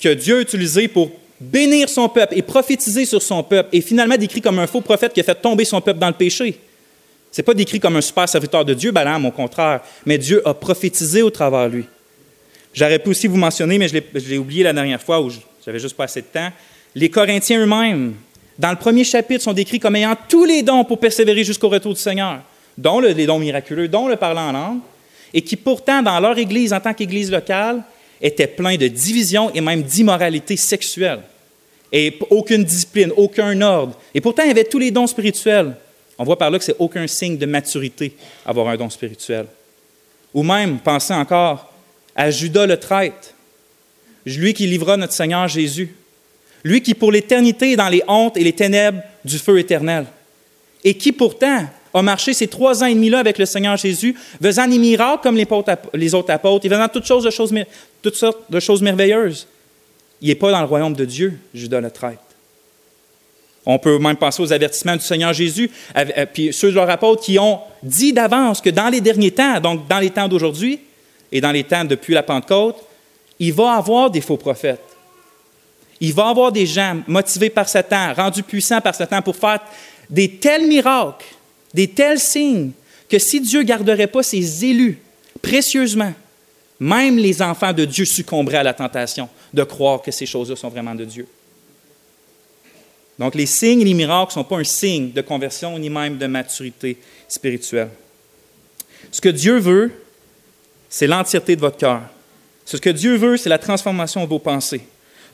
que 0.00 0.08
Dieu 0.08 0.38
a 0.38 0.40
utilisé 0.40 0.88
pour 0.88 1.10
bénir 1.40 1.88
son 1.88 2.08
peuple 2.08 2.34
et 2.36 2.42
prophétiser 2.42 3.04
sur 3.04 3.20
son 3.20 3.42
peuple, 3.42 3.76
est 3.76 3.82
finalement 3.82 4.16
décrit 4.16 4.40
comme 4.40 4.58
un 4.58 4.66
faux 4.66 4.80
prophète 4.80 5.12
qui 5.12 5.20
a 5.20 5.24
fait 5.24 5.34
tomber 5.34 5.64
son 5.64 5.80
peuple 5.80 5.98
dans 5.98 6.08
le 6.08 6.14
péché. 6.14 6.58
Ce 7.30 7.40
n'est 7.40 7.44
pas 7.44 7.54
décrit 7.54 7.80
comme 7.80 7.96
un 7.96 8.00
super 8.00 8.28
serviteur 8.28 8.64
de 8.64 8.74
Dieu, 8.74 8.90
Balaam, 8.90 9.26
au 9.26 9.32
contraire, 9.32 9.80
mais 10.06 10.16
Dieu 10.16 10.40
a 10.46 10.54
prophétisé 10.54 11.20
au 11.20 11.30
travers 11.30 11.68
de 11.68 11.76
lui. 11.76 11.84
J'aurais 12.72 12.98
pu 12.98 13.10
aussi 13.10 13.26
vous 13.26 13.36
mentionner, 13.36 13.76
mais 13.78 13.88
je 13.88 14.28
l'ai 14.28 14.38
oublié 14.38 14.62
la 14.62 14.72
dernière 14.72 15.02
fois 15.02 15.20
où 15.20 15.30
j'avais 15.64 15.78
juste 15.78 15.96
pas 15.96 16.04
assez 16.04 16.22
de 16.22 16.26
temps. 16.26 16.50
Les 16.94 17.08
Corinthiens 17.08 17.60
eux-mêmes, 17.60 18.14
dans 18.58 18.70
le 18.70 18.76
premier 18.76 19.04
chapitre, 19.04 19.42
sont 19.42 19.52
décrits 19.52 19.80
comme 19.80 19.96
ayant 19.96 20.16
tous 20.28 20.44
les 20.44 20.62
dons 20.62 20.84
pour 20.84 20.98
persévérer 20.98 21.44
jusqu'au 21.44 21.68
retour 21.68 21.94
du 21.94 22.00
Seigneur, 22.00 22.40
dont 22.78 23.00
les 23.00 23.26
dons 23.26 23.38
miraculeux, 23.38 23.88
dont 23.88 24.08
le 24.08 24.16
parlant 24.16 24.48
en 24.48 24.52
langue, 24.52 24.78
et 25.32 25.42
qui 25.42 25.56
pourtant, 25.56 26.02
dans 26.02 26.20
leur 26.20 26.38
Église, 26.38 26.72
en 26.72 26.80
tant 26.80 26.94
qu'Église 26.94 27.30
locale, 27.30 27.82
étaient 28.20 28.46
pleins 28.46 28.76
de 28.76 28.86
divisions 28.86 29.50
et 29.52 29.60
même 29.60 29.82
d'immoralité 29.82 30.56
sexuelle. 30.56 31.20
Et 31.92 32.16
aucune 32.30 32.64
discipline, 32.64 33.12
aucun 33.16 33.60
ordre. 33.60 33.98
Et 34.14 34.20
pourtant, 34.20 34.42
il 34.44 34.48
y 34.48 34.52
avait 34.52 34.64
tous 34.64 34.78
les 34.78 34.90
dons 34.90 35.06
spirituels. 35.06 35.76
On 36.18 36.24
voit 36.24 36.38
par 36.38 36.50
là 36.50 36.58
que 36.58 36.64
c'est 36.64 36.76
aucun 36.78 37.06
signe 37.06 37.36
de 37.36 37.46
maturité 37.46 38.16
avoir 38.46 38.68
un 38.68 38.76
don 38.76 38.88
spirituel. 38.88 39.46
Ou 40.32 40.42
même, 40.42 40.78
pensez 40.78 41.14
encore 41.14 41.72
à 42.14 42.30
Judas 42.30 42.66
le 42.66 42.76
traître, 42.76 43.34
lui 44.24 44.54
qui 44.54 44.66
livra 44.66 44.96
notre 44.96 45.12
Seigneur 45.12 45.46
Jésus, 45.48 45.94
lui 46.64 46.80
qui 46.80 46.94
pour 46.94 47.12
l'éternité 47.12 47.72
est 47.72 47.76
dans 47.76 47.88
les 47.88 48.02
hontes 48.08 48.36
et 48.36 48.42
les 48.42 48.54
ténèbres 48.54 49.02
du 49.24 49.38
feu 49.38 49.58
éternel, 49.58 50.06
et 50.82 50.94
qui 50.94 51.12
pourtant 51.12 51.66
a 51.92 52.02
marché 52.02 52.32
ces 52.32 52.48
trois 52.48 52.82
ans 52.82 52.86
et 52.86 52.94
demi-là 52.94 53.20
avec 53.20 53.38
le 53.38 53.46
Seigneur 53.46 53.76
Jésus, 53.76 54.16
faisant 54.42 54.66
des 54.66 54.78
miracles 54.78 55.22
comme 55.22 55.36
les 55.36 56.14
autres 56.14 56.32
apôtres, 56.32 56.66
et 56.66 56.68
faisant 56.68 56.88
toutes, 56.88 57.06
sortes 58.16 58.50
de 58.50 58.60
choses 58.60 58.82
merveilleuses. 58.82 59.46
Il 60.20 60.28
n'est 60.28 60.34
pas 60.34 60.50
dans 60.50 60.60
le 60.60 60.66
royaume 60.66 60.94
de 60.94 61.04
Dieu, 61.04 61.38
Judas 61.54 61.80
le 61.80 61.90
traître. 61.90 62.18
On 63.66 63.78
peut 63.78 63.98
même 63.98 64.16
penser 64.16 64.42
aux 64.42 64.52
avertissements 64.52 64.96
du 64.96 65.04
Seigneur 65.04 65.32
Jésus, 65.32 65.70
puis 66.32 66.52
ceux 66.52 66.70
de 66.70 66.74
leurs 66.74 66.90
apôtres 66.90 67.22
qui 67.22 67.38
ont 67.38 67.60
dit 67.82 68.12
d'avance 68.12 68.60
que 68.60 68.70
dans 68.70 68.88
les 68.88 69.00
derniers 69.00 69.30
temps, 69.30 69.60
donc 69.60 69.86
dans 69.86 70.00
les 70.00 70.10
temps 70.10 70.28
d'aujourd'hui, 70.28 70.80
et 71.32 71.40
dans 71.40 71.52
les 71.52 71.64
temps 71.64 71.84
depuis 71.84 72.14
la 72.14 72.22
Pentecôte, 72.22 72.76
il 73.38 73.52
va 73.52 73.72
avoir 73.72 74.10
des 74.10 74.20
faux 74.20 74.36
prophètes. 74.36 74.93
Il 76.00 76.12
va 76.12 76.28
avoir 76.28 76.52
des 76.52 76.66
gens 76.66 77.02
motivés 77.06 77.50
par 77.50 77.68
Satan, 77.68 78.12
rendus 78.14 78.42
puissants 78.42 78.80
par 78.80 78.94
Satan 78.94 79.22
pour 79.22 79.36
faire 79.36 79.60
des 80.10 80.36
tels 80.36 80.66
miracles, 80.66 81.26
des 81.72 81.88
tels 81.88 82.20
signes, 82.20 82.72
que 83.08 83.18
si 83.18 83.40
Dieu 83.40 83.60
ne 83.60 83.64
garderait 83.64 84.06
pas 84.06 84.22
ses 84.22 84.64
élus 84.64 84.98
précieusement, 85.40 86.12
même 86.80 87.16
les 87.16 87.40
enfants 87.40 87.72
de 87.72 87.84
Dieu 87.84 88.04
succomberaient 88.04 88.58
à 88.58 88.62
la 88.62 88.74
tentation 88.74 89.28
de 89.52 89.62
croire 89.62 90.02
que 90.02 90.10
ces 90.10 90.26
choses-là 90.26 90.56
sont 90.56 90.68
vraiment 90.68 90.94
de 90.94 91.04
Dieu. 91.04 91.26
Donc 93.18 93.34
les 93.34 93.46
signes 93.46 93.80
et 93.82 93.84
les 93.84 93.94
miracles 93.94 94.30
ne 94.30 94.34
sont 94.34 94.44
pas 94.44 94.58
un 94.58 94.64
signe 94.64 95.12
de 95.12 95.20
conversion 95.20 95.78
ni 95.78 95.88
même 95.88 96.18
de 96.18 96.26
maturité 96.26 96.98
spirituelle. 97.28 97.90
Ce 99.12 99.20
que 99.20 99.28
Dieu 99.28 99.58
veut, 99.58 99.92
c'est 100.88 101.06
l'entièreté 101.06 101.54
de 101.54 101.60
votre 101.60 101.76
cœur. 101.76 102.02
Ce 102.64 102.76
que 102.76 102.90
Dieu 102.90 103.16
veut, 103.16 103.36
c'est 103.36 103.48
la 103.48 103.58
transformation 103.58 104.24
de 104.24 104.28
vos 104.28 104.38
pensées. 104.38 104.82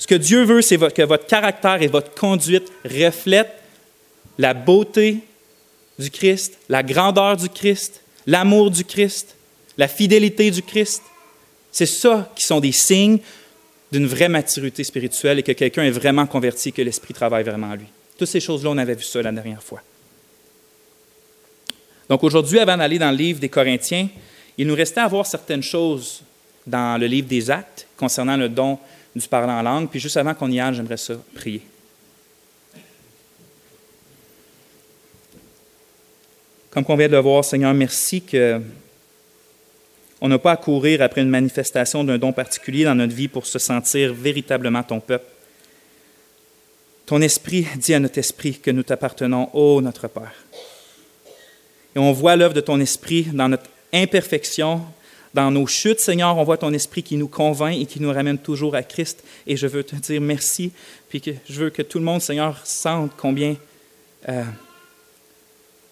Ce 0.00 0.06
que 0.06 0.14
Dieu 0.14 0.44
veut, 0.44 0.62
c'est 0.62 0.78
que 0.78 1.02
votre 1.02 1.26
caractère 1.26 1.82
et 1.82 1.86
votre 1.86 2.14
conduite 2.14 2.72
reflètent 2.86 3.54
la 4.38 4.54
beauté 4.54 5.18
du 5.98 6.10
Christ, 6.10 6.58
la 6.70 6.82
grandeur 6.82 7.36
du 7.36 7.50
Christ, 7.50 8.00
l'amour 8.26 8.70
du 8.70 8.82
Christ, 8.82 9.36
la 9.76 9.88
fidélité 9.88 10.50
du 10.50 10.62
Christ. 10.62 11.02
C'est 11.70 11.84
ça 11.84 12.32
qui 12.34 12.46
sont 12.46 12.60
des 12.60 12.72
signes 12.72 13.18
d'une 13.92 14.06
vraie 14.06 14.30
maturité 14.30 14.84
spirituelle 14.84 15.40
et 15.40 15.42
que 15.42 15.52
quelqu'un 15.52 15.82
est 15.82 15.90
vraiment 15.90 16.26
converti 16.26 16.72
que 16.72 16.80
l'Esprit 16.80 17.12
travaille 17.12 17.44
vraiment 17.44 17.66
en 17.66 17.74
lui. 17.74 17.86
Toutes 18.16 18.28
ces 18.28 18.40
choses-là, 18.40 18.70
on 18.70 18.78
avait 18.78 18.94
vu 18.94 19.04
ça 19.04 19.20
la 19.20 19.32
dernière 19.32 19.62
fois. 19.62 19.82
Donc 22.08 22.24
aujourd'hui, 22.24 22.58
avant 22.58 22.78
d'aller 22.78 22.98
dans 22.98 23.10
le 23.10 23.18
livre 23.18 23.38
des 23.38 23.50
Corinthiens, 23.50 24.08
il 24.56 24.66
nous 24.66 24.74
restait 24.74 25.00
à 25.00 25.08
voir 25.08 25.26
certaines 25.26 25.62
choses 25.62 26.22
dans 26.66 26.98
le 26.98 27.06
livre 27.06 27.28
des 27.28 27.50
Actes 27.50 27.86
concernant 27.98 28.38
le 28.38 28.48
don 28.48 28.78
du 29.14 29.26
parler 29.28 29.52
en 29.52 29.62
langue. 29.62 29.88
Puis 29.88 30.00
juste 30.00 30.16
avant 30.16 30.34
qu'on 30.34 30.50
y 30.50 30.60
aille, 30.60 30.74
j'aimerais 30.74 30.96
ça 30.96 31.14
prier. 31.34 31.62
Comme 36.70 36.84
on 36.88 36.96
vient 36.96 37.08
de 37.08 37.12
le 37.12 37.18
voir, 37.18 37.44
Seigneur, 37.44 37.74
merci 37.74 38.22
que 38.22 38.60
on 40.20 40.28
n'a 40.28 40.38
pas 40.38 40.52
à 40.52 40.56
courir 40.56 41.02
après 41.02 41.22
une 41.22 41.30
manifestation 41.30 42.04
d'un 42.04 42.18
don 42.18 42.32
particulier 42.32 42.84
dans 42.84 42.94
notre 42.94 43.14
vie 43.14 43.28
pour 43.28 43.46
se 43.46 43.58
sentir 43.58 44.12
véritablement 44.12 44.82
ton 44.82 45.00
peuple. 45.00 45.24
Ton 47.06 47.22
esprit 47.22 47.66
dit 47.76 47.94
à 47.94 47.98
notre 47.98 48.18
esprit 48.18 48.58
que 48.58 48.70
nous 48.70 48.82
t'appartenons, 48.82 49.48
ô 49.54 49.80
notre 49.80 50.08
Père. 50.08 50.34
Et 51.96 51.98
on 51.98 52.12
voit 52.12 52.36
l'œuvre 52.36 52.54
de 52.54 52.60
ton 52.60 52.78
esprit 52.78 53.24
dans 53.32 53.48
notre 53.48 53.64
imperfection, 53.92 54.82
dans 55.32 55.50
nos 55.50 55.66
chutes, 55.66 56.00
Seigneur, 56.00 56.36
on 56.36 56.44
voit 56.44 56.56
ton 56.56 56.72
esprit 56.72 57.02
qui 57.02 57.16
nous 57.16 57.28
convainc 57.28 57.76
et 57.76 57.86
qui 57.86 58.00
nous 58.00 58.12
ramène 58.12 58.38
toujours 58.38 58.74
à 58.74 58.82
Christ. 58.82 59.22
Et 59.46 59.56
je 59.56 59.66
veux 59.66 59.84
te 59.84 59.94
dire 59.96 60.20
merci, 60.20 60.72
puis 61.08 61.22
je 61.48 61.60
veux 61.60 61.70
que 61.70 61.82
tout 61.82 61.98
le 61.98 62.04
monde, 62.04 62.20
Seigneur, 62.20 62.60
sente 62.64 63.12
combien, 63.16 63.54
euh, 64.28 64.42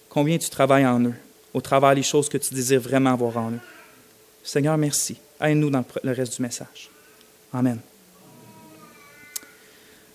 combien 0.08 0.38
tu 0.38 0.50
travailles 0.50 0.86
en 0.86 1.00
eux, 1.04 1.14
au 1.54 1.60
travers 1.60 1.94
des 1.94 2.02
choses 2.02 2.28
que 2.28 2.38
tu 2.38 2.52
désires 2.52 2.80
vraiment 2.80 3.14
voir 3.14 3.36
en 3.36 3.52
eux. 3.52 3.60
Seigneur, 4.42 4.76
merci. 4.76 5.16
Aide-nous 5.40 5.70
dans 5.70 5.84
le 6.02 6.12
reste 6.12 6.36
du 6.36 6.42
message. 6.42 6.90
Amen. 7.52 7.78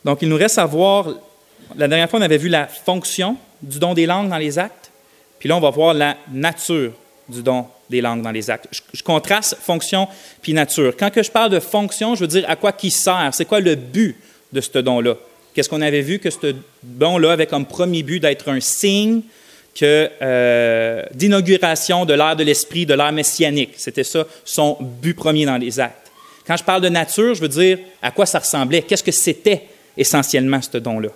Donc, 0.03 0.22
il 0.22 0.27
nous 0.27 0.36
reste 0.36 0.58
à 0.58 0.65
voir, 0.65 1.08
la 1.77 1.88
dernière 1.88 2.10
fois, 2.10 2.20
on 2.20 2.24
avait 2.24 2.38
vu 2.38 2.50
la 2.50 2.68
fonction 2.68 3.38
du 3.62 3.80
don 3.80 3.94
des 3.94 4.06
langues 4.06 4.30
dans 4.30 4.38
les 4.38 4.60
actes, 4.60 4.92
puis 5.39 5.48
là, 5.48 5.56
on 5.56 5.62
va 5.62 5.70
voir 5.70 5.94
la 5.94 6.18
nature 6.30 6.92
du 7.30 7.42
don 7.42 7.68
des 7.90 8.02
langues 8.02 8.22
dans 8.22 8.32
les 8.32 8.50
actes. 8.50 8.68
Je, 8.94 9.04
contraste 9.04 9.58
fonction 9.62 10.08
puis 10.42 10.54
nature. 10.54 10.94
Quand 10.98 11.12
que 11.12 11.24
je 11.24 11.32
parle 11.32 11.52
de 11.52 11.60
fonction, 11.60 12.16
je 12.16 12.22
veux 12.22 12.28
dire 12.28 12.46
à 12.48 12.56
quoi 12.56 12.72
qui 12.72 12.92
sert, 12.92 13.30
c'est 13.34 13.46
quoi 13.46 13.60
le 13.60 13.75
but 13.75 14.16
de 14.52 14.62
ce 14.62 14.80
don-là? 14.80 15.16
Qu'est-ce 15.54 15.70
qu'on 15.70 15.82
avait 15.82 16.02
vu 16.02 16.20
que 16.20 16.30
ce 16.30 16.56
don-là 16.82 17.34
avait 17.34 17.48
comme 17.48 17.66
premier 17.66 18.04
but 18.04 18.20
d'être 18.20 18.50
un 18.50 18.60
signe 18.60 19.22
euh, 19.82 21.04
d'inauguration 21.13 22.06
de 22.06 22.13
l'ère 22.13 22.36
de 22.36 22.44
l'esprit, 22.44 22.86
de 22.86 22.94
l'ère 22.94 23.12
messianique. 23.12 23.74
C'était 23.78 24.04
ça 24.04 24.25
son 24.46 24.78
but 24.80 25.16
premier 25.16 25.46
dans 25.46 25.58
les 25.58 25.80
actes. 25.80 26.12
Quand 26.46 26.58
je 26.58 26.63
parle 26.63 26.82
de 26.82 26.90
nature, 26.90 27.34
je 27.34 27.42
veux 27.42 27.48
dire 27.48 27.80
à 28.02 28.12
quoi 28.12 28.25
ça 28.25 28.40
ressemblait, 28.40 28.84
qu'est-ce 28.84 29.04
que 29.04 29.12
c'était 29.12 29.63
essentiellement 29.98 30.62
ce 30.62 30.78
don-là? 30.78 31.10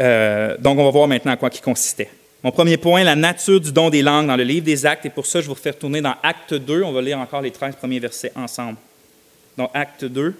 Euh, 0.00 0.56
donc, 0.58 0.78
on 0.78 0.84
va 0.84 0.90
voir 0.90 1.08
maintenant 1.08 1.32
à 1.32 1.36
quoi 1.36 1.48
il 1.52 1.60
consistait. 1.60 2.10
Mon 2.42 2.52
premier 2.52 2.76
point, 2.76 3.02
la 3.02 3.16
nature 3.16 3.60
du 3.60 3.72
don 3.72 3.90
des 3.90 4.02
langues 4.02 4.28
dans 4.28 4.36
le 4.36 4.44
livre 4.44 4.64
des 4.64 4.86
Actes, 4.86 5.06
et 5.06 5.10
pour 5.10 5.26
ça, 5.26 5.40
je 5.40 5.46
vous 5.46 5.54
refais 5.54 5.70
retourner 5.70 6.00
dans 6.00 6.14
Acte 6.22 6.54
2. 6.54 6.82
On 6.82 6.92
va 6.92 7.02
lire 7.02 7.18
encore 7.18 7.40
les 7.42 7.50
13 7.50 7.76
premiers 7.76 7.98
versets 7.98 8.32
ensemble. 8.36 8.78
Donc, 9.56 9.70
Acte 9.74 10.04
2. 10.04 10.34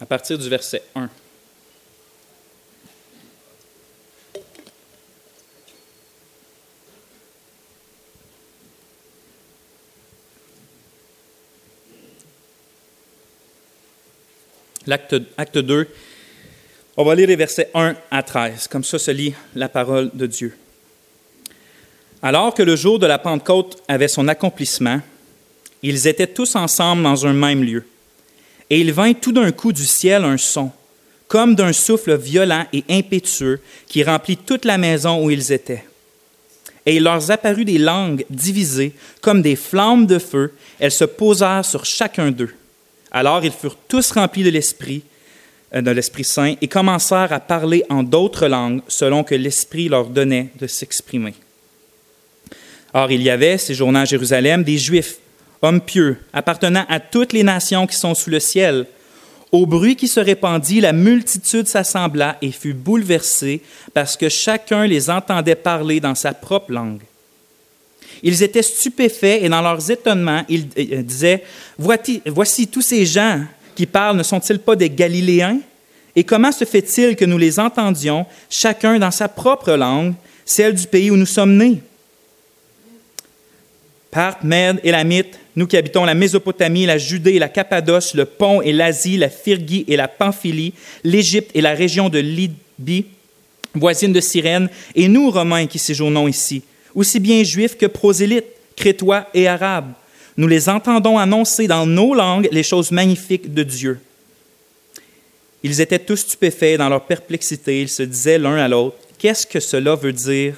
À 0.00 0.06
partir 0.06 0.36
du 0.36 0.48
verset 0.48 0.82
1. 0.94 1.08
L'acte 14.86 15.16
acte 15.38 15.58
2, 15.58 15.88
on 16.96 17.04
va 17.04 17.14
lire 17.14 17.28
les 17.28 17.36
versets 17.36 17.70
1 17.74 17.96
à 18.10 18.22
13. 18.22 18.68
Comme 18.68 18.84
ça 18.84 18.98
se 18.98 19.10
lit 19.10 19.34
la 19.54 19.68
parole 19.68 20.10
de 20.14 20.26
Dieu. 20.26 20.56
Alors 22.22 22.54
que 22.54 22.62
le 22.62 22.76
jour 22.76 22.98
de 22.98 23.06
la 23.06 23.18
Pentecôte 23.18 23.82
avait 23.88 24.08
son 24.08 24.28
accomplissement, 24.28 25.00
ils 25.82 26.06
étaient 26.06 26.26
tous 26.26 26.56
ensemble 26.56 27.02
dans 27.02 27.26
un 27.26 27.32
même 27.32 27.62
lieu. 27.62 27.84
Et 28.70 28.80
il 28.80 28.92
vint 28.92 29.12
tout 29.12 29.32
d'un 29.32 29.52
coup 29.52 29.72
du 29.72 29.84
ciel 29.84 30.24
un 30.24 30.38
son, 30.38 30.70
comme 31.28 31.54
d'un 31.54 31.72
souffle 31.72 32.16
violent 32.16 32.64
et 32.72 32.84
impétueux 32.88 33.60
qui 33.88 34.02
remplit 34.02 34.36
toute 34.36 34.64
la 34.64 34.78
maison 34.78 35.22
où 35.22 35.30
ils 35.30 35.52
étaient. 35.52 35.84
Et 36.86 36.96
il 36.96 37.02
leur 37.02 37.30
apparut 37.30 37.64
des 37.64 37.78
langues 37.78 38.24
divisées, 38.30 38.92
comme 39.20 39.42
des 39.42 39.56
flammes 39.56 40.06
de 40.06 40.18
feu. 40.18 40.52
Elles 40.78 40.92
se 40.92 41.04
posèrent 41.04 41.64
sur 41.64 41.84
chacun 41.84 42.30
d'eux. 42.30 42.54
Alors 43.10 43.44
ils 43.44 43.52
furent 43.52 43.78
tous 43.88 44.12
remplis 44.12 44.44
de 44.44 44.50
l'Esprit 44.50 45.02
de 45.82 45.90
l'Esprit 45.90 46.24
Saint 46.24 46.54
et 46.60 46.68
commencèrent 46.68 47.32
à 47.32 47.40
parler 47.40 47.84
en 47.90 48.02
d'autres 48.02 48.46
langues 48.46 48.80
selon 48.88 49.24
que 49.24 49.34
l'Esprit 49.34 49.88
leur 49.88 50.06
donnait 50.06 50.50
de 50.60 50.66
s'exprimer. 50.66 51.34
Or, 52.92 53.10
il 53.10 53.22
y 53.22 53.30
avait, 53.30 53.58
séjournant 53.58 54.00
à 54.00 54.04
Jérusalem, 54.04 54.62
des 54.62 54.78
Juifs, 54.78 55.16
hommes 55.62 55.80
pieux, 55.80 56.18
appartenant 56.32 56.84
à 56.88 57.00
toutes 57.00 57.32
les 57.32 57.42
nations 57.42 57.86
qui 57.86 57.96
sont 57.96 58.14
sous 58.14 58.30
le 58.30 58.38
ciel. 58.38 58.86
Au 59.50 59.66
bruit 59.66 59.96
qui 59.96 60.08
se 60.08 60.20
répandit, 60.20 60.80
la 60.80 60.92
multitude 60.92 61.66
s'assembla 61.66 62.38
et 62.40 62.52
fut 62.52 62.74
bouleversée 62.74 63.62
parce 63.92 64.16
que 64.16 64.28
chacun 64.28 64.86
les 64.86 65.10
entendait 65.10 65.54
parler 65.54 66.00
dans 66.00 66.14
sa 66.14 66.34
propre 66.34 66.72
langue. 66.72 67.02
Ils 68.22 68.42
étaient 68.42 68.62
stupéfaits 68.62 69.42
et 69.42 69.48
dans 69.48 69.60
leurs 69.60 69.90
étonnements, 69.90 70.44
ils 70.48 70.66
euh, 70.78 71.02
disaient, 71.02 71.44
voici 71.78 72.68
tous 72.68 72.80
ces 72.80 73.04
gens 73.06 73.44
qui 73.74 73.86
parlent 73.86 74.16
ne 74.16 74.22
sont-ils 74.22 74.58
pas 74.58 74.76
des 74.76 74.90
Galiléens? 74.90 75.58
Et 76.16 76.24
comment 76.24 76.52
se 76.52 76.64
fait-il 76.64 77.16
que 77.16 77.24
nous 77.24 77.38
les 77.38 77.58
entendions, 77.58 78.26
chacun 78.48 78.98
dans 78.98 79.10
sa 79.10 79.28
propre 79.28 79.72
langue, 79.72 80.14
celle 80.44 80.74
du 80.74 80.86
pays 80.86 81.10
où 81.10 81.16
nous 81.16 81.26
sommes 81.26 81.56
nés? 81.56 81.80
Parthes, 84.10 84.44
Mèdes, 84.44 84.78
Élamites, 84.84 85.38
nous 85.56 85.66
qui 85.66 85.76
habitons 85.76 86.04
la 86.04 86.14
Mésopotamie, 86.14 86.86
la 86.86 86.98
Judée, 86.98 87.38
la 87.38 87.48
Cappadoce, 87.48 88.14
le 88.14 88.24
Pont 88.24 88.62
et 88.62 88.72
l'Asie, 88.72 89.16
la 89.16 89.28
Phrygie 89.28 89.84
et 89.88 89.96
la 89.96 90.06
Pamphylie, 90.06 90.72
l'Égypte 91.02 91.50
et 91.54 91.60
la 91.60 91.74
région 91.74 92.08
de 92.08 92.20
Libye, 92.20 93.06
voisine 93.74 94.12
de 94.12 94.20
Cyrène, 94.20 94.68
et 94.94 95.08
nous, 95.08 95.30
Romains, 95.30 95.66
qui 95.66 95.80
séjournons 95.80 96.28
ici, 96.28 96.62
aussi 96.94 97.18
bien 97.18 97.42
juifs 97.42 97.76
que 97.76 97.86
prosélytes, 97.86 98.46
crétois 98.76 99.28
et 99.34 99.48
arabes, 99.48 99.92
nous 100.36 100.48
les 100.48 100.68
entendons 100.68 101.18
annoncer 101.18 101.66
dans 101.66 101.86
nos 101.86 102.14
langues 102.14 102.48
les 102.50 102.62
choses 102.62 102.90
magnifiques 102.90 103.52
de 103.52 103.62
Dieu. 103.62 104.00
Ils 105.62 105.80
étaient 105.80 105.98
tous 105.98 106.16
stupéfaits 106.16 106.76
dans 106.76 106.88
leur 106.88 107.04
perplexité. 107.04 107.82
Ils 107.82 107.88
se 107.88 108.02
disaient 108.02 108.38
l'un 108.38 108.56
à 108.56 108.68
l'autre, 108.68 108.96
qu'est-ce 109.18 109.46
que 109.46 109.60
cela 109.60 109.94
veut 109.94 110.12
dire? 110.12 110.56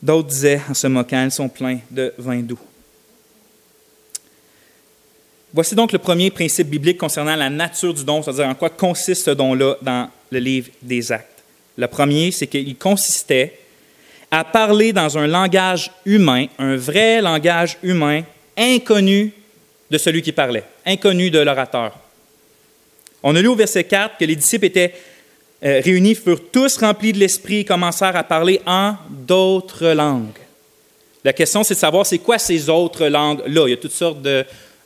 D'autres 0.00 0.28
disaient 0.28 0.60
en 0.70 0.74
se 0.74 0.86
moquant, 0.86 1.24
ils 1.24 1.30
sont 1.30 1.48
pleins 1.48 1.80
de 1.90 2.14
vin 2.16 2.40
doux. 2.40 2.58
Voici 5.52 5.74
donc 5.74 5.92
le 5.92 5.98
premier 5.98 6.30
principe 6.30 6.68
biblique 6.68 6.98
concernant 6.98 7.34
la 7.34 7.50
nature 7.50 7.92
du 7.92 8.04
don, 8.04 8.22
c'est-à-dire 8.22 8.46
en 8.46 8.54
quoi 8.54 8.70
consiste 8.70 9.24
ce 9.24 9.30
don-là 9.30 9.76
dans 9.82 10.08
le 10.30 10.38
livre 10.38 10.70
des 10.82 11.10
Actes. 11.10 11.42
Le 11.76 11.86
premier, 11.86 12.30
c'est 12.30 12.46
qu'il 12.46 12.76
consistait 12.76 13.57
à 14.30 14.44
parler 14.44 14.92
dans 14.92 15.16
un 15.16 15.26
langage 15.26 15.90
humain, 16.04 16.46
un 16.58 16.76
vrai 16.76 17.20
langage 17.20 17.78
humain, 17.82 18.22
inconnu 18.56 19.32
de 19.90 19.98
celui 19.98 20.22
qui 20.22 20.32
parlait, 20.32 20.64
inconnu 20.84 21.30
de 21.30 21.38
l'orateur. 21.38 21.92
On 23.22 23.34
a 23.34 23.40
lu 23.40 23.48
au 23.48 23.54
verset 23.54 23.84
4 23.84 24.18
que 24.18 24.24
les 24.24 24.36
disciples 24.36 24.66
étaient 24.66 24.94
euh, 25.64 25.80
réunis, 25.82 26.14
furent 26.14 26.50
tous 26.52 26.76
remplis 26.76 27.12
de 27.12 27.18
l'esprit 27.18 27.60
et 27.60 27.64
commencèrent 27.64 28.16
à 28.16 28.24
parler 28.24 28.60
en 28.66 28.94
d'autres 29.10 29.88
langues. 29.88 30.38
La 31.24 31.32
question, 31.32 31.64
c'est 31.64 31.74
de 31.74 31.78
savoir 31.78 32.06
c'est 32.06 32.18
quoi 32.18 32.38
ces 32.38 32.68
autres 32.68 33.06
langues-là? 33.06 33.64
Il 33.66 33.70
y 33.70 33.74
a 33.74 33.76
toutes 33.76 33.92
sortes 33.92 34.22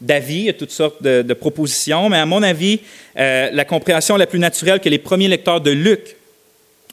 d'avis, 0.01 0.35
il 0.35 0.45
y 0.45 0.49
a 0.49 0.55
toutes 0.55 0.71
sortes 0.71 1.03
de, 1.03 1.35
propositions, 1.35 2.09
mais 2.09 2.17
à 2.17 2.27
mon 2.27 2.43
avis, 2.43 2.81
euh, 3.19 3.51
la 3.53 3.65
compréhension 3.65 4.17
la 4.17 4.27
plus 4.27 4.39
naturelle 4.39 4.81
que 4.81 4.89
les 4.89 4.99
premiers 4.99 5.29
lecteurs 5.29 5.61
de 5.61 5.71
Luc 5.71 6.17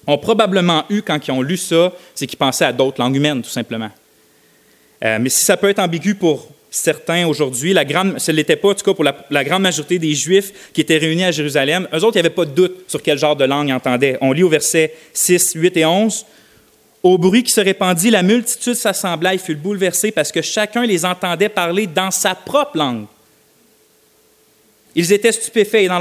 ont 0.08 0.18
probablement 0.18 0.86
eu, 0.90 1.02
quand 1.02 1.28
ils 1.28 1.32
ont 1.32 1.42
lu 1.42 1.58
ça, 1.58 1.94
c'est 2.16 2.28
qu'ils 2.28 2.38
pensaient 2.38 2.66
à 2.66 2.74
d'autres 2.74 3.02
langues 3.02 3.16
humaines, 3.16 3.42
tout 3.42 3.50
simplement. 3.50 3.90
Euh, 5.04 5.18
mais 5.22 5.30
si 5.30 5.44
ça 5.44 5.58
peut 5.58 5.70
être 5.70 5.80
ambigu 5.80 6.16
pour 6.16 6.50
certains 6.70 7.26
aujourd'hui, 7.28 7.74
la 7.74 7.86
grande, 7.86 8.20
ce 8.20 8.32
l'était 8.32 8.56
pas, 8.56 8.70
en 8.70 8.74
tout 8.74 8.86
cas 8.86 8.94
pour 8.94 9.04
la, 9.04 9.44
grande 9.44 9.64
majorité 9.64 9.98
des 9.98 10.14
Juifs 10.14 10.72
qui 10.74 10.82
étaient 10.82 10.98
réunis 10.98 11.24
à 11.24 11.32
Jérusalem, 11.32 11.88
eux 11.94 12.04
autres, 12.04 12.18
il 12.18 12.22
n'y 12.22 12.28
avait 12.28 12.36
pas 12.36 12.46
de 12.46 12.52
doute 12.52 12.84
sur 12.88 13.02
quel 13.02 13.18
genre 13.18 13.36
de 13.36 13.46
langue 13.46 13.70
ils 13.70 13.74
entendaient. 13.74 14.18
On 14.22 14.32
lit 14.32 14.44
au 14.44 14.50
verset 14.50 14.94
6, 15.14 15.54
8 15.56 15.78
et 15.78 15.86
11. 15.86 16.26
Au 17.02 17.18
bruit 17.18 17.44
qui 17.44 17.52
se 17.52 17.62
répandit, 17.62 18.10
la 18.10 18.24
multitude 18.24 18.74
s'assembla 18.74 19.34
et 19.34 19.38
fut 19.38 19.56
bouleversée 19.56 20.12
parce 20.12 20.32
que 20.32 20.42
chacun 20.42 20.86
les 20.86 21.06
entendait 21.06 21.50
parler 21.50 21.88
dans 21.88 22.12
sa 22.12 22.36
propre 22.36 22.78
langue. 22.78 23.06
Ils 24.96 25.14
étaient 25.14 25.32
stupéfaits 25.32 25.76
et 25.76 25.88
dans 25.88 26.00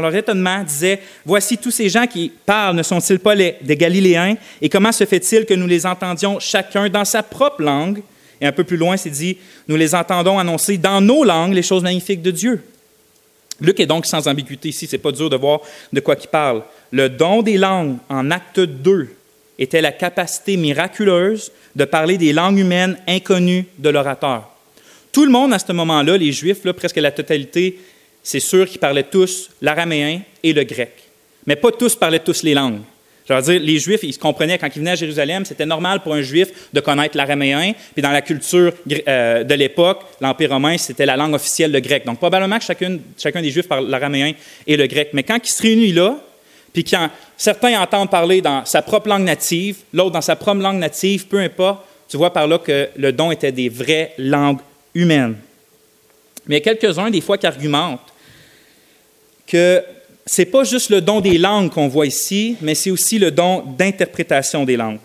leur, 0.00 0.14
étonnement 0.14 0.62
disaient, 0.64 1.00
Voici 1.24 1.58
tous 1.58 1.70
ces 1.70 1.88
gens 1.88 2.06
qui 2.06 2.32
parlent, 2.44 2.76
ne 2.76 2.82
sont-ils 2.82 3.18
pas 3.18 3.34
les, 3.34 3.56
des 3.62 3.76
Galiléens? 3.76 4.36
Et 4.60 4.68
comment 4.68 4.92
se 4.92 5.04
fait-il 5.04 5.44
que 5.44 5.54
nous 5.54 5.66
les 5.66 5.86
entendions 5.86 6.40
chacun 6.40 6.88
dans 6.88 7.04
sa 7.04 7.22
propre 7.22 7.62
langue? 7.62 8.02
Et 8.40 8.46
un 8.46 8.52
peu 8.52 8.64
plus 8.64 8.76
loin, 8.76 8.96
c'est 8.96 9.10
dit, 9.10 9.38
Nous 9.68 9.76
les 9.76 9.94
entendons 9.94 10.38
annoncer 10.38 10.76
dans 10.76 11.00
nos 11.00 11.24
langues 11.24 11.54
les 11.54 11.62
choses 11.62 11.82
magnifiques 11.82 12.22
de 12.22 12.30
Dieu. 12.30 12.62
Luc 13.60 13.80
est 13.80 13.86
donc 13.86 14.04
sans 14.06 14.28
ambiguïté 14.28 14.68
ici, 14.68 14.86
c'est 14.86 14.98
pas 14.98 15.12
dur 15.12 15.30
de 15.30 15.36
voir 15.36 15.60
de 15.92 16.00
quoi 16.00 16.16
il 16.20 16.28
parle. 16.28 16.62
Le 16.90 17.08
don 17.08 17.42
des 17.42 17.56
langues 17.56 17.96
en 18.08 18.30
acte 18.30 18.60
2 18.60 19.08
était 19.58 19.80
la 19.80 19.92
capacité 19.92 20.56
miraculeuse 20.56 21.50
de 21.74 21.84
parler 21.84 22.18
des 22.18 22.32
langues 22.32 22.58
humaines 22.58 22.98
inconnues 23.06 23.64
de 23.78 23.88
l'orateur. 23.88 24.50
Tout 25.10 25.24
le 25.24 25.30
monde 25.30 25.54
à 25.54 25.58
ce 25.58 25.72
moment-là, 25.72 26.18
les 26.18 26.32
Juifs, 26.32 26.60
presque 26.74 26.96
la 26.96 27.10
totalité, 27.10 27.78
c'est 28.26 28.40
sûr 28.40 28.68
qu'ils 28.68 28.80
parlaient 28.80 29.04
tous 29.04 29.50
l'araméen 29.62 30.20
et 30.42 30.52
le 30.52 30.64
grec. 30.64 30.90
Mais 31.46 31.54
pas 31.54 31.70
tous 31.70 31.94
parlaient 31.94 32.18
tous 32.18 32.42
les 32.42 32.54
langues. 32.54 32.80
Je 33.28 33.32
veux 33.32 33.40
dire, 33.40 33.60
les 33.60 33.78
Juifs, 33.78 34.00
ils 34.02 34.12
se 34.14 34.18
comprenaient 34.18 34.58
quand 34.58 34.66
ils 34.66 34.80
venaient 34.80 34.90
à 34.90 34.96
Jérusalem, 34.96 35.44
c'était 35.44 35.64
normal 35.64 36.00
pour 36.02 36.12
un 36.12 36.22
Juif 36.22 36.48
de 36.72 36.80
connaître 36.80 37.16
l'araméen, 37.16 37.72
puis 37.92 38.02
dans 38.02 38.10
la 38.10 38.22
culture 38.22 38.72
euh, 39.06 39.44
de 39.44 39.54
l'époque, 39.54 40.00
l'Empire 40.20 40.50
romain, 40.50 40.76
c'était 40.76 41.06
la 41.06 41.16
langue 41.16 41.34
officielle, 41.34 41.70
le 41.70 41.78
grec. 41.78 42.04
Donc, 42.04 42.18
probablement 42.18 42.58
que 42.58 42.64
chacun, 42.64 42.98
chacun 43.16 43.40
des 43.40 43.50
Juifs 43.50 43.68
parle 43.68 43.88
l'araméen 43.88 44.32
et 44.66 44.76
le 44.76 44.88
grec. 44.88 45.10
Mais 45.12 45.22
quand 45.22 45.38
ils 45.44 45.48
se 45.48 45.62
réunissent 45.62 45.94
là, 45.94 46.18
puis 46.72 46.82
quand 46.82 47.08
certains 47.36 47.80
entendent 47.80 48.10
parler 48.10 48.40
dans 48.40 48.64
sa 48.64 48.82
propre 48.82 49.08
langue 49.08 49.24
native, 49.24 49.76
l'autre 49.92 50.10
dans 50.10 50.20
sa 50.20 50.34
propre 50.34 50.62
langue 50.62 50.78
native, 50.78 51.28
peu 51.28 51.38
importe, 51.38 51.84
tu 52.08 52.16
vois 52.16 52.32
par 52.32 52.48
là 52.48 52.58
que 52.58 52.88
le 52.96 53.12
don 53.12 53.30
était 53.30 53.52
des 53.52 53.68
vraies 53.68 54.14
langues 54.18 54.58
humaines. 54.96 55.36
Mais 56.48 56.60
quelques-uns, 56.60 57.10
des 57.10 57.20
fois, 57.20 57.38
qui 57.38 57.46
argumentent 57.46 58.00
que 59.46 59.82
ce 60.26 60.42
n'est 60.42 60.46
pas 60.46 60.64
juste 60.64 60.90
le 60.90 61.00
don 61.00 61.20
des 61.20 61.38
langues 61.38 61.70
qu'on 61.70 61.88
voit 61.88 62.06
ici, 62.06 62.56
mais 62.60 62.74
c'est 62.74 62.90
aussi 62.90 63.18
le 63.18 63.30
don 63.30 63.62
d'interprétation 63.78 64.64
des 64.64 64.76
langues. 64.76 64.98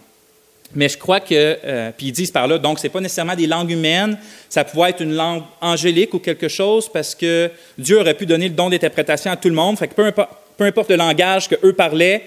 Mais 0.73 0.87
je 0.89 0.97
crois 0.97 1.19
que, 1.19 1.57
euh, 1.63 1.91
puis 1.95 2.07
ils 2.07 2.11
disent 2.11 2.31
par 2.31 2.47
là, 2.47 2.57
donc 2.57 2.79
ce 2.79 2.83
n'est 2.83 2.89
pas 2.89 3.01
nécessairement 3.01 3.35
des 3.35 3.47
langues 3.47 3.71
humaines, 3.71 4.17
ça 4.49 4.63
pouvait 4.63 4.91
être 4.91 5.01
une 5.01 5.13
langue 5.13 5.43
angélique 5.59 6.13
ou 6.13 6.19
quelque 6.19 6.47
chose, 6.47 6.89
parce 6.91 7.13
que 7.13 7.51
Dieu 7.77 7.99
aurait 7.99 8.13
pu 8.13 8.25
donner 8.25 8.47
le 8.47 8.55
don 8.55 8.69
d'interprétation 8.69 9.31
à 9.31 9.35
tout 9.35 9.49
le 9.49 9.55
monde, 9.55 9.77
fait 9.77 9.89
que 9.89 9.93
peu 9.93 10.65
importe, 10.65 10.89
le 10.89 10.95
langage 10.95 11.49
qu'eux 11.49 11.73
parlaient, 11.73 12.23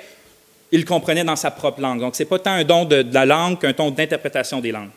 ils 0.73 0.85
comprenaient 0.85 1.25
dans 1.25 1.37
sa 1.37 1.51
propre 1.51 1.81
langue. 1.81 2.01
Donc 2.01 2.17
ce 2.17 2.23
n'est 2.23 2.29
pas 2.29 2.39
tant 2.39 2.51
un 2.51 2.65
don 2.65 2.85
de, 2.85 3.05
la 3.13 3.25
langue 3.25 3.59
qu'un 3.59 3.73
don 3.73 3.91
d'interprétation 3.91 4.61
des 4.61 4.73
langues. 4.73 4.91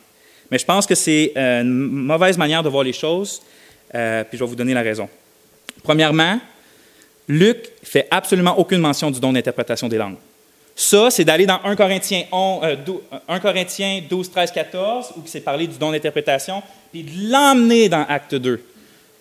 Mais 0.50 0.58
je 0.58 0.64
pense 0.64 0.86
que 0.86 0.94
c'est 0.94 1.32
euh, 1.36 1.62
une 1.62 1.70
mauvaise 1.70 2.36
manière 2.36 2.62
de 2.62 2.68
voir 2.68 2.84
les 2.84 2.92
choses, 2.92 3.40
euh, 3.94 4.24
puis 4.24 4.36
je 4.36 4.44
vais 4.44 4.48
vous 4.48 4.56
donner 4.56 4.74
la 4.74 4.82
raison. 4.82 5.08
Premièrement, 5.82 6.38
Luc 7.28 7.70
fait 7.82 8.08
absolument 8.10 8.58
aucune 8.58 8.80
mention 8.80 9.10
du 9.10 9.20
don 9.20 9.32
d'interprétation 9.32 9.88
des 9.88 9.98
langues. 9.98 10.16
Ça, 10.74 11.10
c'est 11.10 11.24
d'aller 11.24 11.44
dans 11.44 11.60
1 11.64 11.76
Corinthiens, 11.76 12.24
1 12.32 13.40
Corinthiens 13.40 14.00
12, 14.08 14.30
13, 14.30 14.52
14, 14.52 15.12
où 15.16 15.20
c'est 15.26 15.40
parlé 15.40 15.66
du 15.66 15.76
don 15.76 15.92
d'interprétation, 15.92 16.62
puis 16.92 17.02
de 17.02 17.30
l'emmener 17.30 17.88
dans 17.88 18.06
Acte 18.08 18.34
2. 18.34 18.62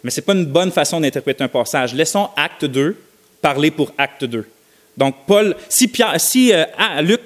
Mais 0.04 0.12
ce 0.12 0.22
n'est 0.22 0.26
pas 0.26 0.34
une 0.34 0.46
bonne 0.46 0.72
façon 0.72 1.02
d'interpréter 1.02 1.44
un 1.44 1.48
passage. 1.48 1.94
Laissons 1.94 2.30
Acte 2.38 2.66
2 2.66 2.96
parler 3.42 3.72
pour 3.72 3.92
Acte 3.98 4.24
2. 4.24 4.48
Donc, 4.96 5.16
Paul, 5.26 5.56
si, 5.68 5.92
si 6.18 6.54
euh, 6.54 6.64
ah, 6.78 7.02
Luc 7.02 7.22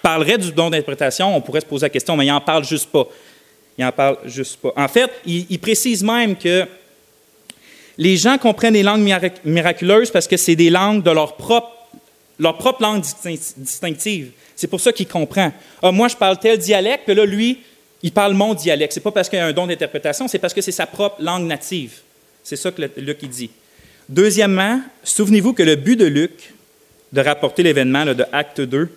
parlerait 0.00 0.38
du 0.38 0.52
don 0.52 0.70
d'interprétation, 0.70 1.36
on 1.36 1.40
pourrait 1.40 1.60
se 1.60 1.66
poser 1.66 1.86
la 1.86 1.90
question, 1.90 2.16
mais 2.16 2.24
il 2.24 2.30
n'en 2.30 2.40
parle 2.40 2.64
juste 2.64 2.90
pas. 2.90 3.06
Il 3.76 3.84
n'en 3.84 3.92
parle 3.92 4.18
juste 4.26 4.56
pas. 4.60 4.72
En 4.76 4.88
fait, 4.88 5.10
il 5.26 5.58
précise 5.58 6.02
même 6.02 6.36
que 6.36 6.66
les 8.02 8.16
gens 8.16 8.36
comprennent 8.36 8.74
les 8.74 8.82
langues 8.82 9.08
miraculeuses 9.44 10.10
parce 10.10 10.26
que 10.26 10.36
c'est 10.36 10.56
des 10.56 10.70
langues 10.70 11.04
de 11.04 11.10
leur 11.12 11.36
propre, 11.36 11.70
langue 12.80 13.02
distinctive. 13.56 14.32
C'est 14.56 14.66
pour 14.66 14.80
ça 14.80 14.92
qu'ils 14.92 15.06
comprennent. 15.06 15.52
Ah, 15.80 15.92
moi, 15.92 16.08
je 16.08 16.16
parle 16.16 16.38
tel 16.38 16.58
dialecte, 16.58 17.04
puis 17.04 17.14
là, 17.14 17.24
lui, 17.24 17.60
il 18.02 18.10
parle 18.10 18.34
mon 18.34 18.54
dialecte. 18.54 18.94
Ce 18.94 18.98
n'est 18.98 19.04
pas 19.04 19.12
parce 19.12 19.28
qu'il 19.28 19.38
y 19.38 19.42
a 19.42 19.46
un 19.46 19.52
don 19.52 19.68
d'interprétation, 19.68 20.26
c'est 20.26 20.40
parce 20.40 20.52
que 20.52 20.60
c'est 20.60 20.72
sa 20.72 20.86
propre 20.86 21.22
langue 21.22 21.46
native. 21.46 22.00
C'est 22.42 22.56
ça 22.56 22.72
que 22.72 22.82
Luc 22.96 23.24
dit. 23.24 23.50
Deuxièmement, 24.08 24.80
souvenez-vous 25.04 25.52
que 25.52 25.62
le 25.62 25.76
but 25.76 25.94
de 25.96 26.06
Luc, 26.06 26.54
de 27.12 27.20
rapporter 27.20 27.62
l'événement 27.62 28.04
de 28.04 28.24
Acte 28.32 28.60
2, 28.60 28.88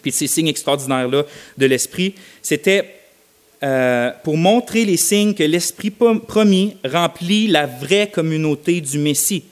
puis 0.00 0.12
ces 0.12 0.26
signes 0.26 0.48
extraordinaires-là 0.48 1.24
de 1.58 1.66
l'Esprit, 1.66 2.14
c'était 2.40 2.99
euh, 3.62 4.10
pour 4.24 4.36
montrer 4.36 4.84
les 4.84 4.96
signes 4.96 5.34
que 5.34 5.42
l'Esprit 5.42 5.90
promis 5.90 6.76
remplit 6.84 7.46
la 7.46 7.66
vraie 7.66 8.08
communauté 8.08 8.80
du 8.80 8.98
Messie. 8.98 9.44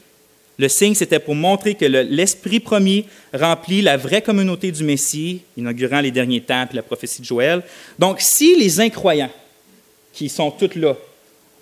Le 0.59 0.69
signe, 0.69 0.95
c'était 0.95 1.21
pour 1.21 1.37
montrer 1.37 1.75
que 1.75 1.85
l'Esprit 1.85 2.59
promis 2.59 3.05
remplit 3.33 3.81
la 3.81 3.97
vraie 3.97 4.23
communauté 4.23 4.73
du 4.73 4.83
Messie, 4.83 5.43
inaugurant 5.57 6.01
les 6.01 6.11
derniers 6.11 6.41
temps 6.41 6.67
et 6.73 6.75
la 6.75 6.83
prophétie 6.83 7.21
de 7.21 7.27
Joël. 7.27 7.63
Donc, 7.99 8.21
si 8.21 8.57
les 8.57 8.81
incroyants, 8.81 9.31
qui 10.13 10.29
sont 10.29 10.51
tous 10.51 10.75
là, 10.75 10.97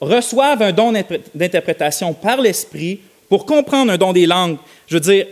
reçoivent 0.00 0.62
un 0.62 0.72
don 0.72 0.94
d'interprétation 1.35 2.14
par 2.14 2.40
l'Esprit 2.40 3.00
pour 3.28 3.44
comprendre 3.44 3.92
un 3.92 3.98
don 3.98 4.12
des 4.12 4.24
langues, 4.24 4.56
je 4.87 4.94
veux 4.94 5.00
dire, 5.00 5.26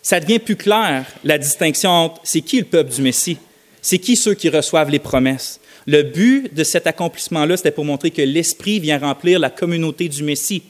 ça 0.00 0.20
devient 0.20 0.38
plus 0.38 0.56
clair 0.56 1.04
la 1.24 1.38
distinction 1.38 1.90
entre 1.90 2.20
c'est 2.22 2.40
qui 2.40 2.58
le 2.58 2.66
peuple 2.66 2.92
du 2.92 3.02
Messie, 3.02 3.38
c'est 3.82 3.98
qui 3.98 4.14
ceux 4.16 4.34
qui 4.34 4.48
reçoivent 4.48 4.90
les 4.90 4.98
promesses. 4.98 5.60
Le 5.88 6.02
but 6.02 6.52
de 6.52 6.64
cet 6.64 6.86
accomplissement-là, 6.86 7.56
c'était 7.56 7.70
pour 7.70 7.86
montrer 7.86 8.10
que 8.10 8.20
l'Esprit 8.20 8.78
vient 8.78 8.98
remplir 8.98 9.38
la 9.38 9.48
communauté 9.48 10.06
du 10.10 10.22
Messie, 10.22 10.62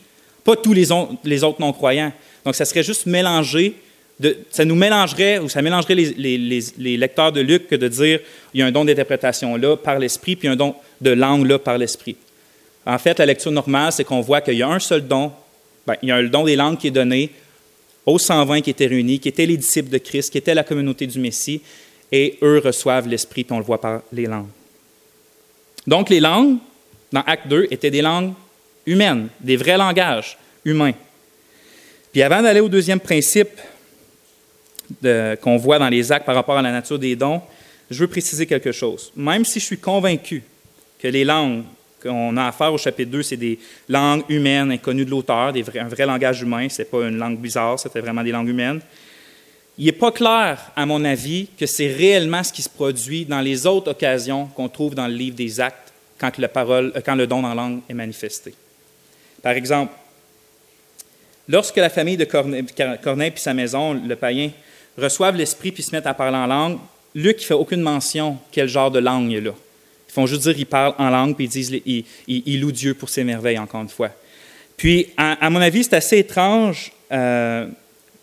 pas 0.45 0.55
tous 0.55 0.73
les, 0.73 0.93
autres 0.93 1.61
non-croyants. 1.61 2.13
Donc, 2.45 2.55
ça 2.55 2.65
serait 2.65 2.85
juste 2.85 3.05
mélangé, 3.05 3.75
ça 4.53 4.65
nous 4.65 4.77
mélangerait, 4.77 5.41
ou 5.41 5.49
ça 5.49 5.61
mélangerait 5.61 5.97
les, 5.97 6.97
lecteurs 6.97 7.33
de 7.33 7.41
Luc 7.41 7.67
que 7.67 7.75
de 7.75 7.89
dire 7.89 8.21
il 8.55 8.61
y 8.61 8.63
a 8.63 8.67
un 8.67 8.71
don 8.71 8.85
d'interprétation 8.85 9.57
là 9.57 9.77
par 9.77 9.99
l'Esprit, 9.99 10.37
puis 10.37 10.47
un 10.47 10.55
don 10.55 10.77
de 11.01 11.11
langue 11.11 11.47
là 11.47 11.59
par 11.59 11.79
l'Esprit. 11.79 12.15
En 12.87 12.99
fait, 12.99 13.19
la 13.19 13.27
lecture 13.27 13.51
normale, 13.51 13.91
c'est 13.91 14.05
qu'on 14.05 14.21
voit 14.21 14.41
qu'il 14.41 14.55
y 14.55 14.63
a 14.63 14.69
un 14.69 14.79
seul 14.79 15.05
don, 15.05 15.33
ben, 15.85 15.97
il 16.01 16.11
y 16.11 16.13
a 16.13 16.23
le 16.23 16.29
don 16.29 16.45
des 16.45 16.55
langues 16.55 16.79
qui 16.79 16.87
est 16.87 16.93
donné 16.93 17.31
aux 18.07 18.21
120 18.21 18.61
qui 18.61 18.71
étaient 18.71 18.87
réunis, 18.87 19.19
qui 19.19 19.29
étaient 19.29 19.47
les 19.47 19.57
disciples 19.57 19.91
de 19.91 19.99
Christ, 19.99 20.31
qui 20.31 20.39
étaient 20.39 20.55
la 20.55 20.63
communauté 20.63 21.09
du 21.09 21.19
Messie, 21.19 21.61
et 22.13 22.39
eux 22.41 22.63
reçoivent 22.65 23.09
l'Esprit, 23.09 23.45
on 23.51 23.59
le 23.59 23.65
voit 23.65 23.81
par 23.81 24.03
les 24.13 24.27
langues. 24.27 24.47
Donc, 25.89 26.11
les 26.11 26.21
langues, 26.21 26.59
dans 27.11 27.23
Acte 27.23 27.49
2, 27.49 27.69
étaient 27.71 27.91
des 27.91 28.03
langues 28.03 28.35
humaines, 28.85 29.29
des 29.41 29.57
vrais 29.57 29.79
langages 29.79 30.37
humains. 30.63 30.93
Puis 32.13 32.23
avant 32.23 32.43
d'aller 32.43 32.61
au 32.61 32.69
deuxième 32.69 33.01
principe 33.01 33.49
qu'on 35.41 35.57
voit 35.57 35.79
dans 35.79 35.89
les 35.89 36.13
actes 36.13 36.27
par 36.27 36.35
rapport 36.35 36.59
à 36.59 36.63
la 36.63 36.73
nature 36.73 36.99
des 36.99 37.17
dons, 37.17 37.41
je 37.91 38.01
veux 38.01 38.07
préciser 38.07 38.45
quelque 38.45 38.71
chose. 38.71 39.11
Même 39.17 39.47
si 39.47 39.61
je 39.61 39.65
suis 39.65 39.79
convaincu 39.79 40.43
que 40.99 41.09
les 41.09 41.25
langues 41.25 41.63
qu'on 42.03 42.37
a 42.37 42.49
à 42.49 42.53
faire 42.53 42.75
au 42.75 42.79
chapitre 42.79 43.11
2, 43.11 43.23
c'est 43.23 43.39
des 43.39 43.59
langues 43.89 44.25
humaines 44.29 44.71
inconnues 44.73 45.07
de 45.07 45.11
l'auteur, 45.11 45.55
un 45.55 45.89
vrai 45.89 46.05
langage 46.05 46.43
humain, 46.43 46.69
ce 46.69 46.83
n'est 46.83 46.89
pas 46.89 47.09
une 47.09 47.17
langue 47.17 47.39
bizarre, 47.39 47.81
c'était 47.81 48.01
vraiment 48.01 48.23
des 48.23 48.33
langues 48.33 48.49
humaines 48.49 48.83
il 49.79 49.87
n'est 49.87 49.93
pas 49.93 50.11
clair, 50.11 50.73
à 50.75 50.87
mon 50.87 51.05
avis, 51.05 51.49
que 51.57 51.65
c'est 51.65 51.87
réellement 51.87 52.43
ce 52.43 52.53
qui 52.53 52.63
se 52.63 52.69
produit 52.69 53.25
dans 53.25 53.41
les 53.41 53.65
autres 53.65 53.93
occasions 53.93 54.47
qu'on 54.47 54.69
trouve 54.69 54.97
dans 54.97 55.07
le 55.07 55.15
livre 55.15 55.37
des 55.37 55.61
Actes 55.61 55.93
quand, 56.19 56.33
parole, 56.49 56.93
euh, 56.97 57.15
le 57.15 57.27
don 57.29 57.45
en 57.45 57.55
langue 57.55 57.81
est 57.89 57.95
manifesté. 57.95 58.55
Par 59.41 59.53
exemple, 59.53 59.93
lorsque 61.49 61.77
la 61.77 61.91
famille 61.91 62.17
de 62.17 62.25
Corneille, 62.25 63.31
puis 63.31 63.41
sa 63.41 63.55
maison, 63.55 63.95
le 63.95 64.17
païen, 64.17 64.51
reçoivent 64.97 65.37
l'Esprit 65.37 65.71
puis 65.71 65.85
se 65.85 65.93
mettent 65.93 66.09
à 66.09 66.15
parler 66.15 66.37
en 66.37 66.47
langue, 66.47 66.79
Luc 67.15 67.39
ne 67.39 67.43
fait 67.45 67.55
aucune 67.55 67.81
mention 67.81 68.37
quel 68.51 68.69
genre 68.69 68.91
de 68.91 68.99
langue 68.99 69.31
il 69.31 69.37
est 69.37 69.41
là. 69.41 69.55
Ils 70.09 70.13
font 70.13 70.27
juste 70.27 70.43
dire 70.43 70.57
qu'ils 70.57 70.67
parlent 70.67 70.95
en 70.99 71.09
langue 71.11 71.37
puis 71.37 71.45
ils 71.45 71.49
disent 71.49 71.73
ils, 72.27 72.61
louent 72.61 72.73
Dieu 72.73 72.95
pour 72.95 73.09
ses 73.09 73.23
merveilles, 73.23 73.59
encore 73.59 73.83
une 73.83 73.89
fois. 73.89 74.11
Puis, 74.77 75.09
à, 75.17 75.51
mon 75.51 75.61
avis, 75.61 75.85
c'est 75.85 75.95
assez 75.95 76.19
étrange. 76.19 76.93
Euh, 77.13 77.67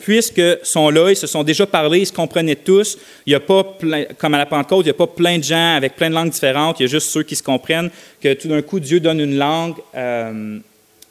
puisque 0.05 0.41
sont 0.61 0.91
là, 0.91 1.09
ils 1.09 1.15
se 1.15 1.25
sont 1.25 1.41
déjà 1.41 1.65
parlé, 1.65 2.01
ils 2.01 2.05
se 2.05 2.13
comprenaient 2.13 2.55
tous. 2.55 2.95
Il 3.25 3.31
n'y 3.31 3.35
a 3.35 3.39
pas, 3.39 3.75
comme 4.19 4.35
à 4.35 4.37
la 4.37 4.45
Pentecôte, 4.45 4.85
il 4.85 4.89
n'y 4.89 4.91
a 4.91 4.93
pas 4.93 5.07
plein 5.07 5.39
de 5.39 5.43
gens 5.43 5.75
avec 5.75 5.95
plein 5.95 6.11
de 6.11 6.13
langues 6.13 6.29
différentes, 6.29 6.79
il 6.79 6.83
y 6.83 6.85
a 6.85 6.89
juste 6.89 7.09
ceux 7.09 7.23
qui 7.23 7.35
se 7.35 7.41
comprennent, 7.41 7.89
que 8.21 8.31
tout 8.35 8.47
d'un 8.47 8.61
coup, 8.61 8.79
Dieu 8.79 8.99
donne 8.99 9.19
une 9.19 9.35
langue, 9.35 9.77
euh, 9.95 10.59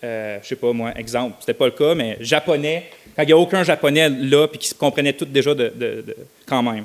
euh, 0.04 0.36
je 0.36 0.44
ne 0.44 0.48
sais 0.48 0.54
pas 0.54 0.72
moi, 0.72 0.92
exemple, 0.96 1.34
ce 1.40 1.42
n'était 1.42 1.58
pas 1.58 1.64
le 1.64 1.72
cas, 1.72 1.96
mais 1.96 2.18
japonais, 2.20 2.84
quand 3.16 3.24
il 3.24 3.26
n'y 3.26 3.32
a 3.32 3.36
aucun 3.36 3.64
japonais 3.64 4.08
là, 4.08 4.46
puis 4.46 4.60
qui 4.60 4.68
se 4.68 4.76
comprenaient 4.76 5.12
tous 5.12 5.24
déjà 5.24 5.52
de, 5.56 5.72
quand 6.46 6.62
même. 6.62 6.84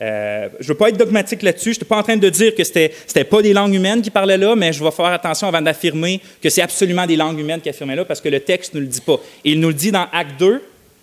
Euh, 0.00 0.48
je 0.58 0.64
ne 0.64 0.68
veux 0.68 0.74
pas 0.74 0.88
être 0.88 0.96
dogmatique 0.96 1.42
là-dessus. 1.42 1.64
Je 1.64 1.70
ne 1.70 1.74
suis 1.74 1.84
pas 1.84 1.98
en 1.98 2.02
train 2.02 2.16
de 2.16 2.28
dire 2.30 2.54
que 2.54 2.64
ce 2.64 2.72
n'était 2.78 3.24
pas 3.24 3.42
des 3.42 3.52
langues 3.52 3.74
humaines 3.74 4.00
qui 4.00 4.10
parlaient 4.10 4.38
là, 4.38 4.56
mais 4.56 4.72
je 4.72 4.82
vais 4.82 4.90
faire 4.90 5.04
attention 5.04 5.48
avant 5.48 5.60
d'affirmer 5.60 6.18
que 6.40 6.48
c'est 6.48 6.62
absolument 6.62 7.04
des 7.04 7.16
langues 7.16 7.38
humaines 7.38 7.60
qui 7.60 7.68
affirmaient 7.68 7.96
là, 7.96 8.06
parce 8.06 8.22
que 8.22 8.30
le 8.30 8.40
texte 8.40 8.72
ne 8.72 8.80
le 8.80 8.86
dit 8.86 9.02
pas. 9.02 9.20
il 9.44 9.60
nous 9.60 9.68
le 9.68 9.74
dit 9.74 9.92
dans 9.92 10.06
Acte 10.10 10.40
2, 10.40 10.62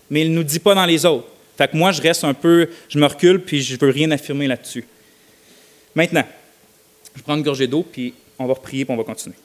mais 0.10 0.22
il 0.22 0.32
ne 0.32 0.36
nous 0.36 0.44
dit 0.44 0.60
pas 0.60 0.76
dans 0.76 0.86
les 0.86 1.06
autres. 1.06 1.28
Fait 1.58 1.68
que 1.68 1.76
moi, 1.76 1.92
je 1.92 2.02
reste 2.02 2.24
un 2.24 2.34
peu, 2.34 2.70
je 2.88 2.98
me 2.98 3.06
recule, 3.06 3.44
puis 3.44 3.62
je 3.62 3.76
ne 3.76 3.80
veux 3.80 3.92
rien 3.92 4.10
affirmer 4.12 4.48
là-dessus. 4.48 4.86
Maintenant, 5.94 6.26
je 7.16 7.22
prends 7.22 7.36
une 7.36 7.44
gorgée 7.44 7.68
d'eau, 7.68 7.84
puis 7.84 8.14
on 8.38 8.46
va 8.46 8.54
reprier, 8.54 8.86
puis 8.86 8.94
on 8.94 8.98
va 8.98 9.04
continuer. 9.04 9.36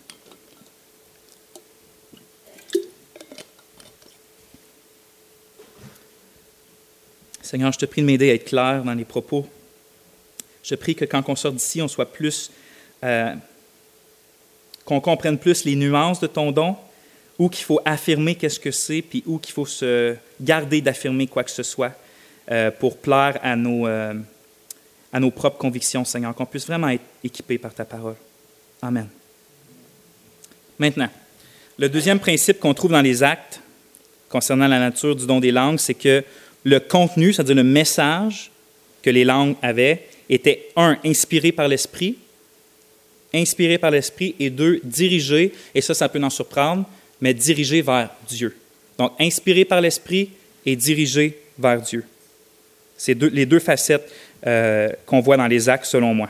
Seigneur, 7.42 7.72
je 7.72 7.78
te 7.78 7.86
prie 7.86 8.00
de 8.00 8.06
m'aider 8.06 8.30
à 8.30 8.34
être 8.34 8.46
clair 8.46 8.82
dans 8.84 8.94
les 8.94 9.04
propos. 9.04 9.46
Je 10.62 10.74
prie 10.76 10.94
que 10.94 11.04
quand 11.04 11.22
on 11.28 11.36
sort 11.36 11.52
d'ici, 11.52 11.82
on 11.82 11.88
soit 11.88 12.10
plus, 12.10 12.50
euh, 13.02 13.34
qu'on 14.84 15.00
comprenne 15.00 15.38
plus 15.38 15.64
les 15.64 15.76
nuances 15.76 16.20
de 16.20 16.26
ton 16.26 16.52
don, 16.52 16.76
où 17.38 17.48
qu'il 17.48 17.64
faut 17.64 17.80
affirmer 17.84 18.34
qu'est-ce 18.34 18.60
que 18.60 18.70
c'est, 18.70 19.02
puis 19.02 19.22
où 19.26 19.38
qu'il 19.38 19.52
faut 19.52 19.66
se 19.66 20.14
garder 20.40 20.80
d'affirmer 20.80 21.26
quoi 21.26 21.42
que 21.44 21.50
ce 21.50 21.62
soit 21.62 21.92
euh, 22.50 22.70
pour 22.70 22.98
plaire 22.98 23.38
à 23.42 23.56
nos, 23.56 23.86
euh, 23.86 24.14
à 25.12 25.20
nos 25.20 25.30
propres 25.30 25.58
convictions, 25.58 26.04
Seigneur, 26.04 26.34
qu'on 26.34 26.46
puisse 26.46 26.66
vraiment 26.66 26.88
être 26.88 27.04
équipé 27.22 27.58
par 27.58 27.74
ta 27.74 27.84
parole. 27.84 28.16
Amen. 28.82 29.08
Maintenant, 30.78 31.08
le 31.78 31.88
deuxième 31.88 32.20
principe 32.20 32.60
qu'on 32.60 32.74
trouve 32.74 32.92
dans 32.92 33.00
les 33.00 33.22
actes 33.22 33.60
concernant 34.28 34.68
la 34.68 34.78
nature 34.78 35.14
du 35.14 35.26
don 35.26 35.40
des 35.40 35.52
langues, 35.52 35.78
c'est 35.78 35.94
que 35.94 36.24
le 36.64 36.80
contenu, 36.80 37.32
c'est-à-dire 37.32 37.56
le 37.56 37.64
message 37.64 38.50
que 39.02 39.10
les 39.10 39.24
langues 39.24 39.54
avaient, 39.62 40.06
était 40.28 40.68
un, 40.76 40.98
inspiré 41.04 41.52
par 41.52 41.68
l'Esprit, 41.68 42.16
inspiré 43.32 43.78
par 43.78 43.90
l'Esprit, 43.90 44.34
et 44.38 44.50
deux, 44.50 44.80
dirigé, 44.82 45.52
et 45.74 45.80
ça, 45.80 45.94
ça 45.94 46.08
peut 46.08 46.22
en 46.22 46.30
surprendre, 46.30 46.84
mais 47.24 47.32
dirigé 47.32 47.80
vers 47.80 48.10
Dieu. 48.28 48.54
Donc, 48.98 49.12
inspiré 49.18 49.64
par 49.64 49.80
l'Esprit 49.80 50.28
et 50.66 50.76
dirigé 50.76 51.38
vers 51.58 51.80
Dieu. 51.80 52.04
C'est 52.98 53.14
les 53.14 53.46
deux 53.46 53.60
facettes 53.60 54.12
euh, 54.46 54.90
qu'on 55.06 55.20
voit 55.20 55.38
dans 55.38 55.46
les 55.46 55.66
actes, 55.70 55.86
selon 55.86 56.12
moi. 56.12 56.28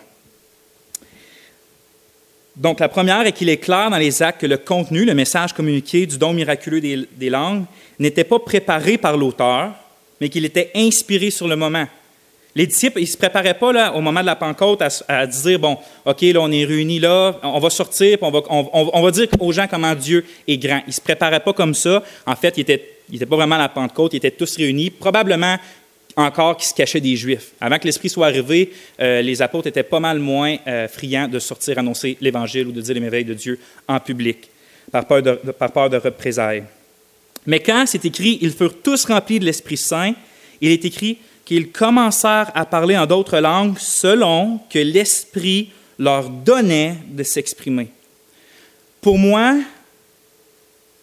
Donc, 2.54 2.78
la 2.78 2.88
première 2.88 3.26
est 3.26 3.32
qu'il 3.32 3.48
est 3.48 3.56
clair 3.56 3.90
dans 3.90 3.98
les 3.98 4.22
actes 4.22 4.42
que 4.42 4.46
le 4.46 4.56
contenu, 4.56 5.04
le 5.04 5.14
message 5.14 5.52
communiqué 5.52 6.06
du 6.06 6.16
don 6.16 6.32
miraculeux 6.32 6.80
des, 6.80 7.28
langues, 7.28 7.64
n'était 7.98 8.22
pas 8.22 8.38
préparé 8.38 8.96
par 8.96 9.16
l'auteur, 9.16 9.74
mais 10.20 10.28
qu'il 10.28 10.44
était 10.44 10.70
inspiré 10.76 11.30
sur 11.30 11.48
le 11.48 11.56
moment. 11.56 11.88
Les 12.56 12.66
disciples, 12.66 13.00
ils 13.00 13.02
ne 13.02 13.08
se 13.08 13.16
préparaient 13.16 13.58
pas 13.58 13.72
là, 13.72 13.92
au 13.94 14.00
moment 14.00 14.20
de 14.20 14.26
la 14.26 14.36
Pentecôte 14.36 14.80
à, 15.08 15.26
dire, 15.26 15.58
bon, 15.58 15.76
OK, 16.04 16.20
là, 16.20 16.40
on 16.40 16.52
est 16.52 16.64
réunis 16.64 17.00
là, 17.00 17.36
on 17.42 17.58
va 17.58 17.68
sortir, 17.68 18.18
on 18.20 18.30
va, 18.30 18.42
on, 18.48 19.02
va 19.02 19.10
dire 19.10 19.26
aux 19.40 19.50
gens 19.50 19.66
comment 19.68 19.94
Dieu 19.94 20.24
est 20.46 20.56
grand. 20.56 20.80
Ils 20.86 20.90
ne 20.90 20.92
se 20.92 21.00
préparaient 21.00 21.40
pas 21.40 21.52
comme 21.52 21.74
ça. 21.74 22.02
En 22.26 22.36
fait, 22.36 22.56
ils 22.56 22.64
n'étaient 23.10 23.26
pas 23.26 23.36
vraiment 23.36 23.56
à 23.56 23.58
la 23.58 23.68
Pentecôte, 23.68 24.14
ils 24.14 24.18
étaient 24.18 24.30
tous 24.30 24.56
réunis. 24.56 24.90
Probablement 24.90 25.58
encore 26.16 26.56
qui 26.56 26.68
se 26.68 26.74
cachaient 26.74 27.00
des 27.00 27.16
Juifs. 27.16 27.52
Avant 27.60 27.76
que 27.78 27.86
l'Esprit 27.86 28.08
soit 28.08 28.26
arrivé, 28.28 28.72
euh, 29.00 29.20
les 29.20 29.42
apôtres 29.42 29.66
étaient 29.66 29.82
pas 29.82 29.98
mal 29.98 30.20
moins 30.20 30.56
euh, 30.68 30.86
friands 30.86 31.26
de 31.26 31.40
sortir 31.40 31.78
annoncer 31.78 32.16
l'Évangile 32.20 32.68
ou 32.68 32.72
de 32.72 32.80
dire 32.80 32.94
les 32.94 33.00
merveilles 33.00 33.24
de 33.24 33.34
Dieu 33.34 33.58
en 33.88 33.98
public, 33.98 34.48
par 34.92 35.06
par 35.06 35.72
peur 35.72 35.90
de 35.90 35.96
représailles. 35.96 36.62
Mais 37.46 37.60
quand 37.60 37.84
c'est 37.86 38.04
écrit, 38.04 38.38
ils 38.40 38.52
furent 38.52 38.80
tous 38.80 39.04
remplis 39.06 39.40
de 39.40 39.44
l'Esprit 39.44 39.76
Saint, 39.76 40.14
il 40.60 40.70
est 40.70 40.84
écrit 40.84 41.18
qu'ils 41.44 41.70
commencèrent 41.70 42.50
à 42.54 42.64
parler 42.64 42.96
en 42.96 43.06
d'autres 43.06 43.38
langues 43.38 43.78
selon 43.78 44.60
que 44.70 44.78
l'Esprit 44.78 45.70
leur 45.98 46.28
donnait 46.28 46.96
de 47.08 47.22
s'exprimer. 47.22 47.90
Pour 49.00 49.18
moi, 49.18 49.54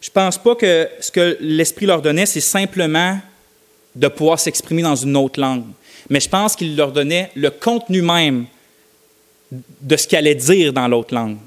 je 0.01 0.09
ne 0.09 0.13
pense 0.13 0.37
pas 0.37 0.55
que 0.55 0.89
ce 0.99 1.11
que 1.11 1.37
l'Esprit 1.39 1.85
leur 1.85 2.01
donnait, 2.01 2.25
c'est 2.25 2.41
simplement 2.41 3.19
de 3.95 4.07
pouvoir 4.07 4.39
s'exprimer 4.39 4.81
dans 4.81 4.95
une 4.95 5.15
autre 5.15 5.39
langue. 5.39 5.65
Mais 6.09 6.19
je 6.19 6.29
pense 6.29 6.55
qu'il 6.55 6.75
leur 6.75 6.91
donnait 6.91 7.31
le 7.35 7.51
contenu 7.51 8.01
même 8.01 8.45
de 9.51 9.97
ce 9.97 10.07
qu'il 10.07 10.17
allait 10.17 10.35
dire 10.35 10.73
dans 10.73 10.87
l'autre 10.87 11.13
langue. 11.13 11.37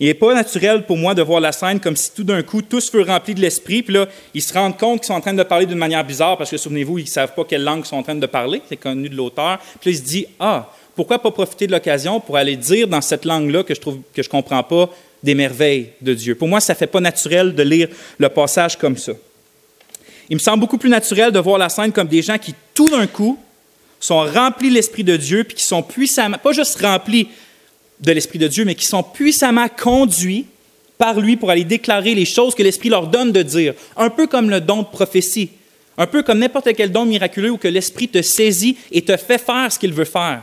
Il 0.00 0.06
n'est 0.06 0.14
pas 0.14 0.32
naturel 0.32 0.86
pour 0.86 0.96
moi 0.96 1.14
de 1.14 1.20
voir 1.20 1.40
la 1.40 1.52
scène 1.52 1.78
comme 1.78 1.94
si 1.94 2.10
tout 2.12 2.24
d'un 2.24 2.42
coup 2.42 2.62
tous 2.62 2.90
furent 2.90 3.06
remplis 3.06 3.34
de 3.34 3.40
l'esprit, 3.42 3.82
puis 3.82 3.92
là, 3.92 4.08
ils 4.32 4.40
se 4.40 4.54
rendent 4.54 4.78
compte 4.78 5.00
qu'ils 5.00 5.08
sont 5.08 5.14
en 5.14 5.20
train 5.20 5.34
de 5.34 5.42
parler 5.42 5.66
d'une 5.66 5.78
manière 5.78 6.02
bizarre, 6.02 6.38
parce 6.38 6.50
que 6.50 6.56
souvenez-vous, 6.56 6.98
ils 6.98 7.04
ne 7.04 7.08
savent 7.08 7.34
pas 7.34 7.44
quelle 7.44 7.62
langue 7.62 7.82
ils 7.84 7.88
sont 7.88 7.96
en 7.96 8.02
train 8.02 8.14
de 8.14 8.26
parler, 8.26 8.62
c'est 8.66 8.78
connu 8.78 9.10
de 9.10 9.14
l'auteur. 9.14 9.58
Puis 9.78 9.90
là, 9.90 9.96
ils 9.96 9.98
se 9.98 10.02
disent 10.02 10.26
Ah, 10.38 10.72
pourquoi 10.96 11.18
pas 11.18 11.30
profiter 11.30 11.66
de 11.66 11.72
l'occasion 11.72 12.18
pour 12.18 12.38
aller 12.38 12.56
dire 12.56 12.88
dans 12.88 13.02
cette 13.02 13.26
langue-là 13.26 13.62
que 13.62 13.74
je 13.74 13.80
que 13.80 14.22
je 14.22 14.28
ne 14.28 14.30
comprends 14.30 14.62
pas 14.62 14.88
des 15.22 15.34
merveilles 15.34 15.90
de 16.00 16.14
Dieu. 16.14 16.34
Pour 16.34 16.48
moi, 16.48 16.60
ça 16.60 16.72
ne 16.72 16.78
fait 16.78 16.86
pas 16.86 17.00
naturel 17.00 17.54
de 17.54 17.62
lire 17.62 17.88
le 18.18 18.28
passage 18.30 18.78
comme 18.78 18.96
ça. 18.96 19.12
Il 20.30 20.36
me 20.36 20.40
semble 20.40 20.60
beaucoup 20.60 20.78
plus 20.78 20.88
naturel 20.88 21.30
de 21.30 21.38
voir 21.38 21.58
la 21.58 21.68
scène 21.68 21.92
comme 21.92 22.08
des 22.08 22.22
gens 22.22 22.38
qui, 22.38 22.54
tout 22.72 22.88
d'un 22.88 23.06
coup, 23.06 23.38
sont 23.98 24.20
remplis 24.20 24.70
de 24.70 24.74
l'Esprit 24.74 25.04
de 25.04 25.16
Dieu, 25.16 25.44
puis 25.44 25.56
qui 25.56 25.64
sont 25.64 25.82
puissamment, 25.82 26.38
pas 26.38 26.52
juste 26.52 26.80
remplis 26.80 27.28
de 28.00 28.12
l'Esprit 28.12 28.38
de 28.38 28.48
Dieu, 28.48 28.64
mais 28.64 28.74
qui 28.74 28.86
sont 28.86 29.02
puissamment 29.02 29.68
conduits 29.68 30.46
par 30.98 31.18
lui 31.18 31.36
pour 31.36 31.50
aller 31.50 31.64
déclarer 31.64 32.14
les 32.14 32.24
choses 32.24 32.54
que 32.54 32.62
l'Esprit 32.62 32.88
leur 32.90 33.06
donne 33.06 33.32
de 33.32 33.42
dire. 33.42 33.74
Un 33.96 34.10
peu 34.10 34.26
comme 34.26 34.50
le 34.50 34.60
don 34.60 34.82
de 34.82 34.86
prophétie, 34.86 35.50
un 35.96 36.06
peu 36.06 36.22
comme 36.22 36.38
n'importe 36.38 36.74
quel 36.74 36.92
don 36.92 37.06
miraculeux 37.06 37.50
où 37.50 37.56
que 37.56 37.68
l'Esprit 37.68 38.08
te 38.08 38.22
saisit 38.22 38.76
et 38.92 39.02
te 39.02 39.16
fait 39.16 39.38
faire 39.38 39.72
ce 39.72 39.78
qu'il 39.78 39.92
veut 39.92 40.04
faire. 40.04 40.42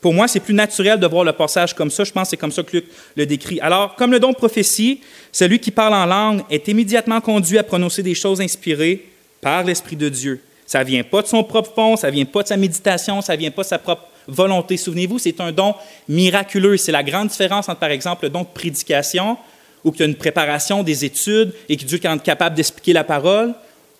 Pour 0.00 0.12
moi, 0.12 0.28
c'est 0.28 0.40
plus 0.40 0.52
naturel 0.52 1.00
de 1.00 1.06
voir 1.06 1.24
le 1.24 1.32
passage 1.32 1.74
comme 1.74 1.90
ça. 1.90 2.04
Je 2.04 2.12
pense 2.12 2.24
que 2.24 2.30
c'est 2.30 2.36
comme 2.36 2.52
ça 2.52 2.62
que 2.62 2.76
Luc 2.76 2.84
le 3.16 3.24
décrit. 3.24 3.58
Alors, 3.60 3.94
comme 3.94 4.10
le 4.10 4.20
don 4.20 4.32
de 4.32 4.36
prophétie, 4.36 5.00
celui 5.32 5.58
qui 5.58 5.70
parle 5.70 5.94
en 5.94 6.04
langue 6.04 6.42
est 6.50 6.68
immédiatement 6.68 7.22
conduit 7.22 7.56
à 7.56 7.62
prononcer 7.62 8.02
des 8.02 8.14
choses 8.14 8.40
inspirées 8.42 9.06
par 9.40 9.64
l'Esprit 9.64 9.96
de 9.96 10.10
Dieu. 10.10 10.40
Ça 10.66 10.80
ne 10.80 10.84
vient 10.84 11.04
pas 11.04 11.22
de 11.22 11.26
son 11.26 11.42
propre 11.42 11.72
fond, 11.74 11.96
ça 11.96 12.08
ne 12.08 12.12
vient 12.12 12.24
pas 12.24 12.42
de 12.42 12.48
sa 12.48 12.56
méditation, 12.56 13.22
ça 13.22 13.34
ne 13.34 13.38
vient 13.38 13.50
pas 13.50 13.62
de 13.62 13.68
sa 13.68 13.78
propre 13.78 14.08
volonté. 14.28 14.76
Souvenez-vous, 14.76 15.18
c'est 15.18 15.40
un 15.40 15.52
don 15.52 15.74
miraculeux. 16.08 16.76
C'est 16.76 16.92
la 16.92 17.02
grande 17.02 17.28
différence 17.28 17.68
entre, 17.68 17.80
par 17.80 17.90
exemple, 17.90 18.24
le 18.24 18.30
don 18.30 18.42
de 18.42 18.46
prédication, 18.46 19.36
où 19.84 19.92
il 19.94 20.00
y 20.00 20.02
a 20.02 20.06
une 20.06 20.14
préparation 20.14 20.82
des 20.82 21.04
études 21.04 21.52
et 21.68 21.76
que 21.76 21.84
Dieu 21.84 22.00
est 22.02 22.22
capable 22.22 22.56
d'expliquer 22.56 22.92
la 22.92 23.04
parole, 23.04 23.54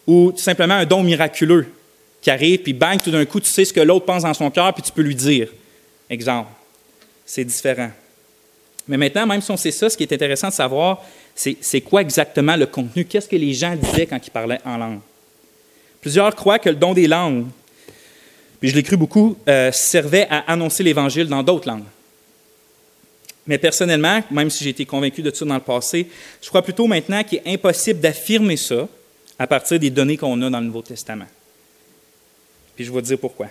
ou 0.07 0.33
tout 0.33 0.39
simplement 0.39 0.75
un 0.75 0.85
don 0.85 1.03
miraculeux 1.03 1.67
qui 2.21 2.31
arrive, 2.31 2.61
puis 2.61 2.73
bang, 2.73 3.01
tout 3.03 3.11
d'un 3.11 3.25
coup, 3.27 3.39
tu 3.39 3.51
sais 3.51 3.67
ce 3.67 3.73
que 3.73 3.81
l'autre 3.81 4.07
pense 4.07 4.23
dans 4.23 4.33
son 4.33 4.51
cœur, 4.51 4.73
puis 4.73 4.83
tu 4.83 4.93
peux 4.93 5.03
lui 5.03 5.15
dire. 5.15 5.49
Exemple. 6.09 6.51
C'est 7.27 7.45
différent. 7.45 7.91
Mais 8.89 8.97
maintenant, 8.97 9.27
même 9.27 9.41
si 9.41 9.51
on 9.51 9.57
sait 9.57 9.71
ça, 9.71 9.89
ce 9.89 9.97
qui 9.97 10.03
est 10.03 10.13
intéressant 10.13 10.49
de 10.49 10.53
savoir, 10.55 11.03
c'est 11.35 11.81
quoi 11.81 12.03
exactement 12.03 12.57
le 12.57 12.67
contenu, 12.67 13.05
qu'est-ce 13.05 13.29
que 13.29 13.37
les 13.37 13.55
gens 13.55 13.75
disaient 13.77 14.07
quand 14.07 14.21
ils 14.27 14.31
parlaient 14.31 14.61
en 14.65 14.77
langue? 14.77 15.01
Plusieurs 16.01 16.35
croient 16.35 16.59
que 16.59 16.69
le 16.69 16.77
don 16.77 16.93
des 16.93 17.07
langues, 17.07 17.47
puis 18.65 18.71
je 18.71 18.77
l'ai 18.77 18.83
cru 18.83 18.97
beaucoup, 18.97 19.37
euh, 19.47 19.71
servait 19.73 20.27
à 20.31 20.51
annoncer 20.51 20.83
l'Évangile 20.83 21.29
dans 21.29 21.43
d'autres 21.43 21.69
langues. 21.69 21.85
Mais 23.47 23.59
personnellement, 23.59 24.23
même 24.31 24.49
si 24.49 24.65
j'ai 24.65 24.71
été 24.71 24.87
convaincu 24.87 25.21
de 25.21 25.31
ça 25.31 25.45
dans 25.45 25.57
le 25.57 25.61
passé, 25.61 26.09
je 26.41 26.49
crois 26.49 26.63
plutôt 26.63 26.87
maintenant 26.87 27.23
qu'il 27.25 27.43
est 27.45 27.53
impossible 27.53 28.01
d'affirmer 28.01 28.57
ça 28.57 28.89
à 29.39 29.47
partir 29.47 29.79
des 29.79 29.91
données 29.91 30.17
qu'on 30.17 30.41
a 30.41 30.49
dans 30.49 30.61
le 30.61 30.65
Nouveau 30.65 30.81
Testament. 30.81 31.27
Puis 32.75 32.87
je 32.87 32.91
vais 32.91 33.03
dire 33.03 33.19
pourquoi. 33.19 33.49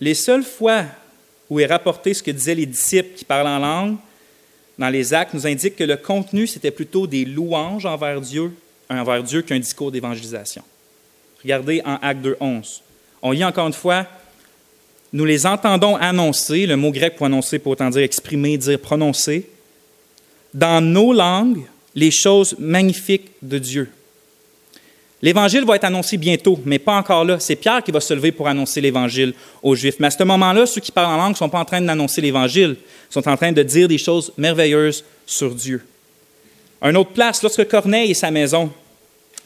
Les 0.00 0.14
seules 0.14 0.44
fois 0.44 0.84
où 1.50 1.58
est 1.58 1.66
rapporté 1.66 2.14
ce 2.14 2.22
que 2.22 2.30
disaient 2.30 2.54
les 2.54 2.66
disciples 2.66 3.16
qui 3.16 3.24
parlent 3.24 3.48
en 3.48 3.58
langue, 3.58 3.96
dans 4.78 4.88
les 4.88 5.12
actes, 5.12 5.34
nous 5.34 5.48
indique 5.48 5.74
que 5.74 5.82
le 5.82 5.96
contenu, 5.96 6.46
c'était 6.46 6.70
plutôt 6.70 7.08
des 7.08 7.24
louanges 7.24 7.86
envers 7.86 8.20
Dieu, 8.20 8.52
envers 8.88 9.24
Dieu 9.24 9.42
qu'un 9.42 9.58
discours 9.58 9.90
d'évangélisation. 9.90 10.62
Regardez 11.42 11.82
en 11.84 11.96
Acte 11.96 12.20
2, 12.20 12.36
11. 12.38 12.83
On 13.24 13.30
lit 13.30 13.42
encore 13.42 13.66
une 13.66 13.72
fois, 13.72 14.06
nous 15.14 15.24
les 15.24 15.46
entendons 15.46 15.96
annoncer, 15.96 16.66
le 16.66 16.76
mot 16.76 16.92
grec 16.92 17.16
pour 17.16 17.24
annoncer 17.24 17.58
pour 17.58 17.72
autant 17.72 17.88
dire 17.88 18.02
exprimer, 18.02 18.58
dire 18.58 18.78
prononcer, 18.78 19.48
dans 20.52 20.84
nos 20.84 21.14
langues, 21.14 21.62
les 21.94 22.10
choses 22.10 22.54
magnifiques 22.58 23.30
de 23.40 23.58
Dieu. 23.58 23.90
L'Évangile 25.22 25.64
va 25.64 25.76
être 25.76 25.84
annoncé 25.84 26.18
bientôt, 26.18 26.60
mais 26.66 26.78
pas 26.78 26.96
encore 26.96 27.24
là. 27.24 27.40
C'est 27.40 27.56
Pierre 27.56 27.82
qui 27.82 27.90
va 27.90 28.00
se 28.00 28.12
lever 28.12 28.30
pour 28.30 28.46
annoncer 28.46 28.82
l'Évangile 28.82 29.32
aux 29.62 29.74
Juifs. 29.74 29.98
Mais 30.00 30.08
à 30.08 30.10
ce 30.10 30.22
moment-là, 30.22 30.66
ceux 30.66 30.82
qui 30.82 30.92
parlent 30.92 31.14
en 31.14 31.16
langue 31.16 31.30
ne 31.30 31.36
sont 31.36 31.48
pas 31.48 31.60
en 31.60 31.64
train 31.64 31.80
d'annoncer 31.80 32.20
l'Évangile, 32.20 32.76
sont 33.08 33.26
en 33.26 33.36
train 33.38 33.52
de 33.52 33.62
dire 33.62 33.88
des 33.88 33.96
choses 33.96 34.34
merveilleuses 34.36 35.02
sur 35.24 35.54
Dieu. 35.54 35.82
Un 36.82 36.94
autre 36.94 37.12
place, 37.12 37.42
lorsque 37.42 37.66
Corneille 37.68 38.10
et 38.10 38.14
sa 38.14 38.30
maison 38.30 38.70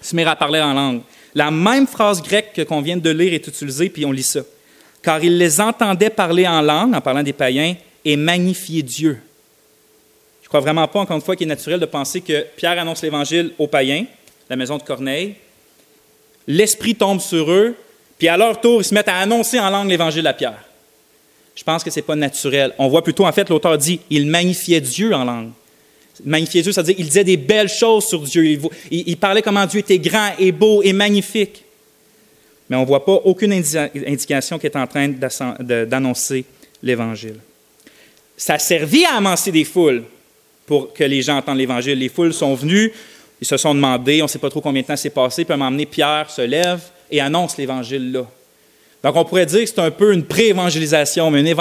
se 0.03 0.17
mirent 0.17 0.31
à 0.31 0.35
parler 0.37 0.61
en 0.61 0.75
langue, 0.75 1.03
la 1.38 1.53
même 1.53 1.87
phrase 1.87 2.20
grecque 2.20 2.64
qu'on 2.68 2.81
vient 2.81 2.96
de 2.96 3.11
lire 3.11 3.33
est 3.33 3.46
utilisée, 3.46 3.88
puis 3.88 4.05
on 4.05 4.11
lit 4.11 4.24
ça. 4.24 4.40
Car 5.03 5.22
ils 5.22 5.38
les 5.38 5.61
entendaient 5.61 6.11
parler 6.11 6.48
en 6.48 6.61
langue, 6.61 6.94
en 6.96 7.01
parlant 7.01 7.22
des 7.22 7.33
païens, 7.33 7.77
et 8.05 8.16
magnifier 8.16 8.83
Dieu. 8.83 9.20
Je 10.42 10.46
ne 10.46 10.48
crois 10.48 10.61
vraiment 10.61 10.88
pas, 10.88 10.98
encore 10.98 11.14
une 11.16 11.22
fois, 11.22 11.37
qu'il 11.37 11.46
est 11.46 11.48
naturel 11.48 11.79
de 11.79 11.87
penser 11.87 12.22
que 12.22 12.44
Pierre 12.57 12.77
annonce 12.77 13.03
l'Évangile 13.03 13.53
aux 13.57 13.68
païens, 13.68 14.05
la 14.51 14.57
maison 14.57 14.79
de 14.79 14.83
Corneille, 14.83 15.37
l'Esprit 16.48 16.96
tombe 16.96 17.20
sur 17.20 17.53
eux, 17.53 17.77
puis 18.18 18.27
à 18.27 18.37
leur 18.37 18.61
tour, 18.61 18.81
ils 18.81 18.85
se 18.85 18.92
mettent 18.92 19.09
à 19.09 19.18
annoncer 19.18 19.61
en 19.61 19.70
langue 19.70 19.88
l'Évangile 19.88 20.27
à 20.27 20.33
Pierre. 20.33 20.64
Je 21.55 21.62
pense 21.62 21.85
que 21.85 21.90
ce 21.90 22.01
n'est 22.01 22.05
pas 22.05 22.16
naturel. 22.16 22.74
On 22.79 22.88
voit 22.88 23.05
plutôt, 23.05 23.27
en 23.27 23.33
fait, 23.33 23.48
l'auteur 23.48 23.79
dit, 23.79 24.01
il 24.11 24.27
magnifiait 24.27 24.81
Dieu 24.81 25.14
en 25.14 25.24
langue. 25.24 25.51
Magnifier 26.24 26.62
Dieu, 26.62 26.72
c'est-à-dire 26.72 26.96
il 26.98 27.07
disait 27.07 27.24
des 27.24 27.37
belles 27.37 27.68
choses 27.68 28.07
sur 28.07 28.20
Dieu. 28.20 28.59
Il, 28.90 29.16
parlait 29.16 29.42
comment 29.42 29.66
Dieu 29.66 29.81
était 29.81 29.98
grand 29.98 30.33
et 30.38 30.52
beau 30.52 30.83
et 30.83 30.92
magnifique. 30.92 31.64
Mais 32.68 32.76
on 32.76 32.83
ne 32.83 32.87
voit 32.87 33.04
pas 33.04 33.20
aucune 33.24 33.52
indication 33.52 34.59
qu'il 34.59 34.70
est 34.70 34.76
en 34.76 34.87
train 34.87 35.09
d'annoncer 35.09 36.44
l'Évangile. 36.83 37.37
Ça 38.37 38.54
a 38.54 38.59
servi 38.59 39.04
à 39.04 39.16
amasser 39.16 39.50
des 39.50 39.64
foules 39.64 40.04
pour 40.66 40.92
que 40.92 41.04
les 41.04 41.22
gens 41.22 41.38
entendent 41.38 41.59
l'Évangile. 41.59 41.98
Les 41.98 42.09
foules 42.09 42.35
sont 42.35 42.54
venues, 42.54 42.92
ils 43.40 43.46
se 43.46 43.57
sont 43.57 43.74
demandé, 43.74 44.20
on 44.20 44.26
ne 44.26 44.28
sait 44.28 44.38
pas 44.38 44.50
trop 44.50 44.61
combien 44.61 44.83
de 44.83 44.87
temps 44.87 44.96
s'est 44.96 45.11
passé, 45.11 45.44
puis 45.44 45.52
à 45.52 45.54
un 45.54 45.59
moment 45.59 45.70
donné, 45.70 45.87
Pierre 45.87 46.31
se 46.31 46.42
lève 46.42 46.81
et 47.11 47.20
annonce 47.20 47.57
l'Évangile 47.57 48.12
là. 48.12 48.26
Donc, 49.02 49.14
on 49.14 49.24
pourrait 49.24 49.46
dire 49.46 49.61
que 49.61 49.66
c'est 49.66 49.78
un 49.78 49.92
peu 49.92 50.12
une 50.12 50.24
pré-évangélisation, 50.24 51.30
mais 51.30 51.40
une 51.40 51.56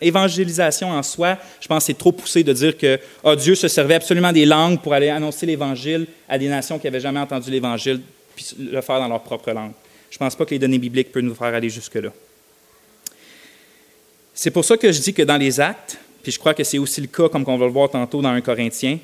évangélisation 0.00 0.90
en 0.90 1.02
soi, 1.02 1.38
je 1.60 1.68
pense 1.68 1.84
que 1.84 1.86
c'est 1.86 1.98
trop 1.98 2.10
poussé 2.10 2.42
de 2.42 2.52
dire 2.52 2.76
que 2.76 2.98
oh, 3.22 3.36
Dieu 3.36 3.54
se 3.54 3.68
servait 3.68 3.94
absolument 3.94 4.32
des 4.32 4.44
langues 4.44 4.80
pour 4.80 4.92
aller 4.92 5.08
annoncer 5.08 5.46
l'Évangile 5.46 6.06
à 6.28 6.38
des 6.38 6.48
nations 6.48 6.78
qui 6.80 6.86
n'avaient 6.86 7.00
jamais 7.00 7.20
entendu 7.20 7.50
l'Évangile, 7.52 8.00
puis 8.34 8.46
le 8.58 8.80
faire 8.80 8.98
dans 8.98 9.06
leur 9.06 9.20
propre 9.20 9.52
langue. 9.52 9.72
Je 10.10 10.16
ne 10.16 10.18
pense 10.18 10.34
pas 10.34 10.44
que 10.44 10.50
les 10.50 10.58
données 10.58 10.78
bibliques 10.78 11.12
peuvent 11.12 11.22
nous 11.22 11.36
faire 11.36 11.54
aller 11.54 11.70
jusque-là. 11.70 12.10
C'est 14.34 14.50
pour 14.50 14.64
ça 14.64 14.76
que 14.76 14.90
je 14.90 15.00
dis 15.00 15.14
que 15.14 15.22
dans 15.22 15.36
les 15.36 15.60
actes, 15.60 15.98
puis 16.22 16.32
je 16.32 16.38
crois 16.38 16.52
que 16.52 16.64
c'est 16.64 16.78
aussi 16.78 17.00
le 17.00 17.06
cas, 17.06 17.28
comme 17.28 17.44
on 17.46 17.58
va 17.58 17.66
le 17.66 17.72
voir 17.72 17.90
tantôt 17.90 18.20
dans 18.20 18.30
un 18.30 18.40
Corinthien, 18.40 18.98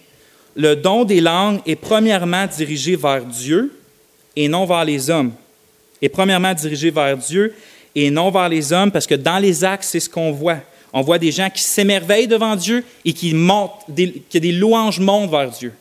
le 0.57 0.75
don 0.75 1.05
des 1.05 1.21
langues 1.21 1.61
est 1.65 1.77
premièrement 1.77 2.47
dirigé 2.47 2.97
vers 2.97 3.25
Dieu 3.25 3.73
et 4.35 4.49
non 4.49 4.65
vers 4.67 4.85
les 4.85 5.11
hommes. 5.11 5.33
Est 6.01 6.09
premièrement 6.09 6.55
dirigé 6.55 6.91
vers 6.91 7.17
Dieu 7.17 7.55
et 7.95 8.11
non 8.11 8.31
vers 8.31 8.49
les 8.49 8.73
hommes, 8.73 8.93
parce 8.93 9.07
que 9.07 9.15
dans 9.15 9.39
les 9.39 9.65
actes, 9.65 9.85
c'est 9.85 10.01
ce 10.01 10.09
qu'on 10.09 10.31
voit. 10.31 10.61
On 10.93 11.03
voit 11.03 11.19
des 11.19 11.33
gens 11.33 11.51
qui 11.51 11.63
s'émerveillent 11.63 12.29
devant 12.29 12.57
Dieu 12.57 12.85
et 13.05 13.13
qui 13.13 13.35
montent, 13.35 13.73
des, 13.89 14.23
que 14.31 14.39
des 14.39 14.53
louanges 14.53 15.01
montent 15.01 15.31
vers 15.31 15.51
Dieu. 15.51 15.73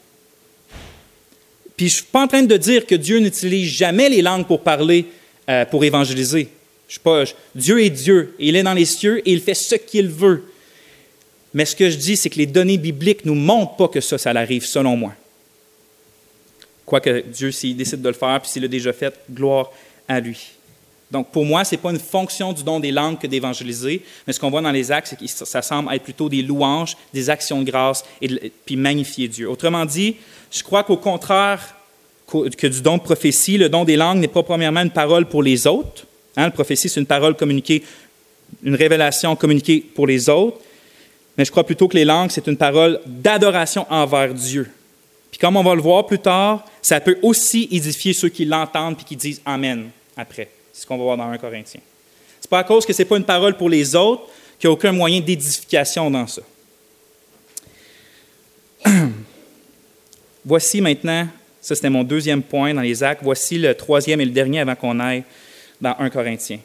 Puis 1.76 1.90
je 1.90 1.94
ne 1.94 1.96
suis 1.98 2.06
pas 2.12 2.24
en 2.24 2.28
train 2.28 2.44
de 2.44 2.58
dire 2.58 2.86
que 2.86 2.96
Dieu 2.96 3.20
n'utilise 3.20 3.70
jamais 3.70 4.10
les 4.10 4.22
langues 4.22 4.48
pour 4.48 4.62
parler, 4.62 5.06
euh, 5.50 5.64
pour 5.66 5.84
évangéliser. 5.84 6.50
Je 6.88 6.94
suis 6.94 7.02
pas, 7.02 7.24
Dieu 7.54 7.84
est 7.84 7.90
Dieu, 7.90 8.36
il 8.40 8.56
est 8.56 8.64
dans 8.64 8.74
les 8.74 8.86
cieux 8.86 9.20
et 9.20 9.32
il 9.32 9.42
fait 9.42 9.54
ce 9.54 9.76
qu'il 9.76 10.08
veut. 10.08 10.44
Mais 11.54 11.66
ce 11.66 11.76
que 11.76 11.90
je 11.90 11.98
dis, 11.98 12.18
c'est 12.18 12.30
que 12.30 12.38
les 12.38 12.46
données 12.46 12.78
bibliques 12.78 13.26
ne 13.26 13.32
nous 13.32 13.40
montrent 13.40 13.76
pas 13.76 13.88
que 13.88 14.02
ça, 14.02 14.18
ça 14.18 14.32
arrive, 14.32 14.66
selon 14.66 14.96
moi. 14.96 15.14
Quoique 16.86 17.22
Dieu, 17.28 17.52
s'il 17.52 17.76
décide 17.76 18.02
de 18.02 18.08
le 18.08 18.14
faire, 18.16 18.40
puis 18.42 18.50
s'il 18.50 18.62
l'a 18.64 18.68
déjà 18.68 18.94
fait, 18.94 19.14
gloire 19.32 19.72
à 20.08 20.20
lui. 20.20 20.52
Donc, 21.10 21.32
pour 21.32 21.46
moi, 21.46 21.64
ce 21.64 21.76
n'est 21.76 21.82
pas 21.82 21.92
une 21.92 22.00
fonction 22.00 22.52
du 22.52 22.64
don 22.64 22.80
des 22.80 22.92
langues 22.92 23.18
que 23.18 23.28
d'évangéliser, 23.28 24.04
mais 24.26 24.34
ce 24.34 24.40
qu'on 24.40 24.50
voit 24.50 24.62
dans 24.62 24.72
les 24.72 24.92
actes, 24.92 25.08
c'est 25.08 25.20
que 25.20 25.28
ça 25.28 25.62
semble 25.62 25.94
être 25.94 26.04
plutôt 26.04 26.28
des 26.28 26.42
louanges, 26.42 26.98
des 27.14 27.30
actions 27.30 27.62
de 27.62 27.72
grâce, 27.72 28.04
et 28.22 28.52
puis 28.66 28.76
magnifier 28.76 29.28
Dieu. 29.30 29.50
Autrement 29.50 29.86
dit, 29.86 30.18
je 30.52 30.64
crois 30.64 30.84
qu'au 30.84 30.98
contraire 30.98 31.76
que 32.28 32.68
du 32.68 32.82
don 32.82 32.98
de 32.98 33.02
prophétie, 33.02 33.58
le 33.58 33.70
don 33.70 33.86
des 33.86 33.96
langues 33.96 34.18
n'est 34.18 34.28
pas 34.28 34.44
premièrement 34.44 34.82
une 34.82 34.92
parole 34.92 35.28
pour 35.28 35.44
les 35.44 35.66
autres. 35.66 36.06
Hein, 36.36 36.44
la 36.44 36.52
prophétie, 36.52 36.90
c'est 36.90 37.00
une 37.00 37.06
parole 37.06 37.36
communiquée, 37.36 37.84
une 38.64 38.76
révélation 38.76 39.36
communiquée 39.38 39.80
pour 39.80 40.08
les 40.08 40.28
autres. 40.28 40.58
Mais 41.38 41.46
je 41.46 41.52
crois 41.52 41.64
plutôt 41.64 41.88
que 41.88 41.96
les 41.96 42.04
langues, 42.04 42.32
c'est 42.32 42.48
une 42.48 42.58
parole 42.58 43.00
d'adoration 43.06 43.86
envers 43.90 44.34
Dieu. 44.34 44.70
Puis 45.32 45.40
comme 45.40 45.58
on 45.58 45.64
va 45.64 45.76
le 45.76 45.82
voir 45.82 46.06
plus 46.06 46.20
tard, 46.20 46.66
ça 46.82 47.00
peut 47.00 47.18
aussi 47.22 47.68
édifier 47.72 48.14
ceux 48.14 48.30
qui 48.30 48.46
l'entendent 48.46 48.96
puis 48.96 49.06
qui 49.06 49.16
disent 49.16 49.42
Amen 49.46 49.90
après. 50.16 50.50
C'est 50.74 50.82
ce 50.82 50.88
qu'on 50.88 50.98
va 50.98 51.04
voir 51.04 51.18
dans 51.18 51.30
1 51.30 51.38
Corinthiens. 51.38 51.82
C'est 52.40 52.50
pas 52.50 52.60
à 52.60 52.64
cause 52.64 52.86
que 52.86 52.94
ce 52.94 53.02
n'est 53.02 53.06
pas 53.06 53.18
une 53.18 53.24
parole 53.24 53.58
pour 53.58 53.70
les 53.70 53.96
autres 53.96 54.24
qu'il 54.60 54.70
n'y 54.70 54.72
a 54.72 54.74
aucun 54.74 54.92
moyen 54.92 55.20
d'édification 55.20 56.10
dans 56.10 56.28
ça. 56.28 56.42
Voici 60.46 60.82
maintenant, 60.82 61.28
ça 61.62 61.76
c'était 61.76 61.90
mon 61.90 62.04
deuxième 62.04 62.42
point 62.42 62.74
dans 62.74 62.82
les 62.82 63.04
actes, 63.04 63.22
voici 63.22 63.58
le 63.58 63.76
troisième 63.76 64.22
et 64.22 64.26
le 64.26 64.32
dernier 64.32 64.62
avant 64.62 64.76
qu'on 64.76 65.00
aille 65.00 65.24
dans 65.82 65.94
1 66.00 66.10
Corinthiens. 66.10 66.60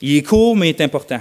Il 0.00 0.16
est 0.16 0.22
court, 0.22 0.56
mais 0.56 0.68
il 0.68 0.70
est 0.70 0.80
important. 0.80 1.20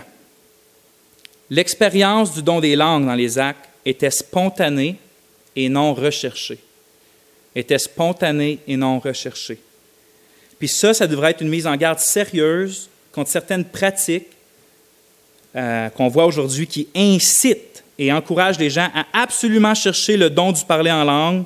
L'expérience 1.50 2.34
du 2.34 2.44
don 2.44 2.60
des 2.60 2.76
langues 2.76 3.06
dans 3.06 3.16
les 3.16 3.40
actes 3.40 3.68
était 3.84 4.12
spontanée 4.12 4.98
et 5.56 5.70
non 5.70 5.94
recherchée. 5.94 6.60
Était 7.56 7.80
spontanée 7.80 8.60
et 8.68 8.78
non 8.78 9.00
recherchée. 9.00 9.60
Puis 10.58 10.68
ça, 10.68 10.94
ça 10.94 11.08
devrait 11.08 11.32
être 11.32 11.42
une 11.42 11.50
mise 11.50 11.66
en 11.66 11.76
garde 11.76 12.00
sérieuse 12.00 12.90
contre 13.12 13.30
certaines 13.30 13.66
pratiques 13.66 14.28
euh, 15.56 15.90
qu'on 15.90 16.10
voit 16.10 16.26
aujourd'hui 16.26 16.68
qui 16.68 16.88
incitent 16.96 17.84
et 17.98 18.14
encouragent 18.14 18.60
les 18.60 18.70
gens 18.70 18.90
à 18.94 19.06
absolument 19.14 19.74
chercher 19.74 20.16
le 20.16 20.30
don 20.30 20.52
du 20.52 20.64
parler 20.64 20.92
en 20.92 21.04
langue 21.04 21.44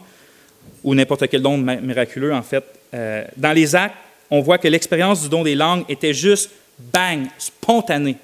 ou 0.84 0.94
n'importe 0.94 1.28
quel 1.30 1.42
don 1.42 1.58
miraculeux, 1.58 2.34
en 2.34 2.42
fait. 2.42 2.64
Euh, 2.94 3.24
dans 3.38 3.54
les 3.54 3.76
actes, 3.76 3.96
on 4.30 4.42
voit 4.42 4.58
que 4.58 4.68
l'expérience 4.68 5.22
du 5.22 5.30
don 5.30 5.44
des 5.44 5.56
langues 5.56 5.86
était 5.88 6.14
juste 6.14 6.52
bang, 6.78 7.28
spontanée. 7.38 8.18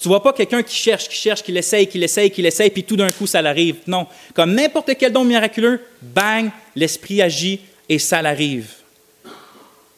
Tu 0.00 0.08
vois 0.08 0.22
pas 0.22 0.32
quelqu'un 0.32 0.62
qui 0.62 0.74
cherche, 0.74 1.08
qui 1.08 1.16
cherche, 1.16 1.42
qui 1.42 1.52
l'essaye, 1.52 1.86
qui 1.86 1.98
l'essaye, 1.98 2.30
qui 2.30 2.40
l'essaye, 2.40 2.70
puis 2.70 2.84
tout 2.84 2.96
d'un 2.96 3.12
coup, 3.12 3.26
ça 3.26 3.42
l'arrive. 3.42 3.76
Non. 3.86 4.06
Comme 4.34 4.54
n'importe 4.54 4.92
quel 4.98 5.12
don 5.12 5.24
miraculeux, 5.24 5.80
bang, 6.00 6.50
l'Esprit 6.74 7.20
agit 7.20 7.60
et 7.86 7.98
ça 7.98 8.22
l'arrive. 8.22 8.70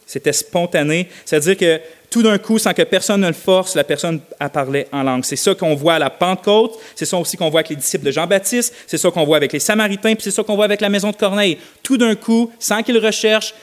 C'était 0.05 0.33
spontané. 0.33 1.09
C'est-à-dire 1.25 1.57
que 1.57 1.81
tout 2.11 2.23
d'un 2.23 2.37
coup, 2.39 2.59
sans 2.59 2.75
que 2.75 2.83
personne 2.83 3.21
ne 3.21 3.29
le 3.29 3.33
force, 3.33 3.77
la 3.77 3.85
personne 3.85 4.21
a 4.41 4.51
parlé 4.51 4.87
en 4.93 5.05
langue. 5.05 5.25
C'est 5.25 5.37
ça 5.37 5.55
qu'on 5.55 5.77
voit 5.77 5.95
à 5.95 5.99
la 6.01 6.11
Pentecôte, 6.11 6.79
c'est 6.97 7.07
ça 7.07 7.17
aussi 7.17 7.37
qu'on 7.37 7.49
voit 7.49 7.61
avec 7.61 7.71
les 7.71 7.77
disciples 7.77 8.05
de 8.05 8.11
Jean-Baptiste, 8.11 8.75
c'est 8.89 8.99
ça 8.99 9.11
qu'on 9.11 9.25
voit 9.25 9.37
avec 9.37 9.53
les 9.53 9.61
Samaritains, 9.61 10.15
puis 10.15 10.25
c'est 10.25 10.31
ça 10.33 10.43
qu'on 10.43 10.57
voit 10.57 10.67
avec 10.67 10.81
la 10.81 10.89
maison 10.89 11.11
de 11.11 11.17
Corneille. 11.17 11.59
Tout 11.83 11.97
d'un 11.97 12.17
coup, 12.17 12.53
sans 12.59 12.83
qu'ils 12.83 12.99
recherchent, 12.99 13.55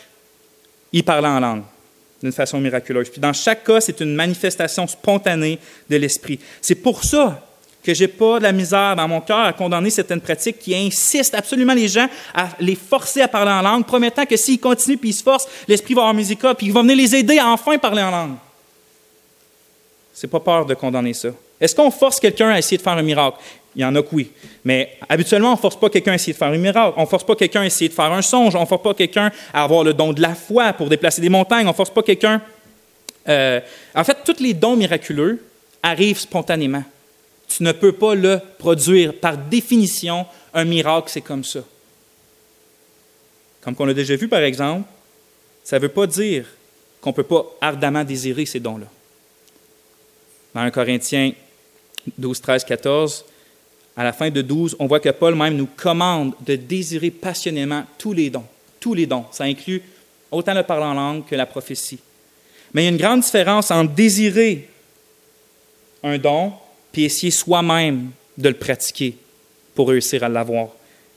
ils 0.93 1.03
parlaient 1.03 1.27
en 1.27 1.39
langue 1.41 1.63
d'une 2.21 2.31
façon 2.31 2.59
miraculeuse. 2.59 3.09
Puis 3.09 3.21
dans 3.21 3.33
chaque 3.33 3.63
cas, 3.63 3.81
c'est 3.81 3.99
une 4.01 4.15
manifestation 4.15 4.87
spontanée 4.87 5.59
de 5.89 5.95
l'Esprit. 5.95 6.39
C'est 6.61 6.75
pour 6.75 7.03
ça 7.03 7.45
que 7.83 7.93
je 7.93 8.03
n'ai 8.03 8.07
pas 8.07 8.39
de 8.39 8.43
la 8.43 8.51
misère 8.51 8.95
dans 8.95 9.07
mon 9.07 9.21
cœur 9.21 9.39
à 9.39 9.53
condamner 9.53 9.89
certaines 9.89 10.21
pratiques 10.21 10.59
qui 10.59 10.75
insistent 10.75 11.35
absolument 11.35 11.73
les 11.73 11.87
gens 11.87 12.07
à 12.33 12.49
les 12.59 12.75
forcer 12.75 13.21
à 13.21 13.27
parler 13.27 13.51
en 13.51 13.61
langue, 13.61 13.85
promettant 13.85 14.25
que 14.25 14.35
s'ils 14.35 14.59
continuent 14.59 14.97
puis 14.97 15.09
ils 15.09 15.13
se 15.13 15.23
forcent, 15.23 15.47
l'Esprit 15.67 15.93
va 15.93 16.01
avoir 16.01 16.13
musica, 16.13 16.53
puis 16.53 16.67
il 16.67 16.73
va 16.73 16.81
venir 16.81 16.97
les 16.97 17.15
aider 17.15 17.37
à 17.37 17.47
enfin 17.47 17.77
parler 17.77 18.01
en 18.01 18.11
langue. 18.11 18.35
C'est 20.13 20.27
pas 20.27 20.41
peur 20.41 20.65
de 20.65 20.73
condamner 20.73 21.13
ça. 21.13 21.29
Est-ce 21.61 21.75
qu'on 21.75 21.91
force 21.91 22.19
quelqu'un 22.19 22.49
à 22.49 22.59
essayer 22.59 22.77
de 22.77 22.81
faire 22.81 22.93
un 22.93 23.01
miracle? 23.01 23.37
Il 23.75 23.81
y 23.81 23.85
en 23.85 23.95
a 23.95 24.01
que 24.01 24.09
oui. 24.13 24.31
Mais 24.63 24.97
habituellement, 25.07 25.49
on 25.49 25.55
ne 25.55 25.57
force 25.57 25.79
pas 25.79 25.89
quelqu'un 25.89 26.13
à 26.13 26.15
essayer 26.15 26.33
de 26.33 26.37
faire 26.37 26.47
un 26.47 26.57
miracle. 26.57 26.93
On 26.97 27.01
ne 27.01 27.07
force 27.07 27.23
pas 27.23 27.35
quelqu'un 27.35 27.61
à 27.61 27.65
essayer 27.65 27.89
de 27.89 27.93
faire 27.93 28.11
un 28.11 28.21
songe. 28.21 28.55
On 28.55 28.61
ne 28.61 28.65
force 28.65 28.81
pas 28.81 28.93
quelqu'un 28.93 29.31
à 29.53 29.63
avoir 29.63 29.83
le 29.83 29.93
don 29.93 30.11
de 30.11 30.21
la 30.21 30.35
foi 30.35 30.73
pour 30.73 30.89
déplacer 30.89 31.21
des 31.21 31.29
montagnes. 31.29 31.65
On 31.65 31.69
ne 31.69 31.75
force 31.75 31.91
pas 31.91 32.03
quelqu'un. 32.03 32.41
Euh, 33.27 33.59
en 33.95 34.03
fait, 34.03 34.17
tous 34.25 34.41
les 34.41 34.53
dons 34.53 34.75
miraculeux 34.75 35.43
arrivent 35.83 36.19
spontanément. 36.19 36.83
Tu 37.47 37.63
ne 37.63 37.71
peux 37.71 37.91
pas 37.91 38.15
le 38.15 38.39
produire. 38.57 39.13
Par 39.13 39.37
définition, 39.37 40.25
un 40.53 40.65
miracle, 40.65 41.09
c'est 41.09 41.21
comme 41.21 41.43
ça. 41.43 41.59
Comme 43.61 43.75
on 43.77 43.87
a 43.87 43.93
déjà 43.93 44.15
vu, 44.15 44.27
par 44.27 44.41
exemple, 44.41 44.87
ça 45.63 45.77
ne 45.77 45.81
veut 45.81 45.89
pas 45.89 46.07
dire 46.07 46.45
qu'on 47.01 47.11
ne 47.11 47.15
peut 47.15 47.23
pas 47.23 47.45
ardemment 47.61 48.03
désirer 48.03 48.45
ces 48.45 48.59
dons-là. 48.59 48.87
Dans 50.55 50.61
1 50.61 50.71
Corinthiens 50.71 51.31
12, 52.17 52.41
13, 52.41 52.63
14, 52.63 53.25
à 53.99 54.05
la 54.05 54.13
fin 54.13 54.29
de 54.29 54.41
12, 54.41 54.77
on 54.79 54.87
voit 54.87 55.01
que 55.01 55.09
Paul 55.09 55.35
même 55.35 55.57
nous 55.57 55.67
commande 55.75 56.33
de 56.45 56.55
désirer 56.55 57.11
passionnément 57.11 57.83
tous 57.97 58.13
les 58.13 58.29
dons. 58.29 58.45
Tous 58.79 58.93
les 58.93 59.05
dons. 59.05 59.25
Ça 59.29 59.43
inclut 59.43 59.81
autant 60.31 60.53
le 60.53 60.63
parler 60.63 60.85
en 60.85 60.93
langue 60.93 61.25
que 61.25 61.35
la 61.35 61.45
prophétie. 61.45 61.99
Mais 62.73 62.83
il 62.83 62.85
y 62.85 62.87
a 62.87 62.91
une 62.91 62.97
grande 62.97 63.19
différence 63.19 63.71
entre 63.71 63.91
désirer 63.91 64.69
un 66.01 66.17
don 66.17 66.53
puis 66.93 67.03
essayer 67.03 67.29
soi-même 67.29 68.11
de 68.37 68.47
le 68.47 68.55
pratiquer 68.55 69.17
pour 69.75 69.89
réussir 69.89 70.23
à 70.23 70.29
l'avoir. 70.29 70.69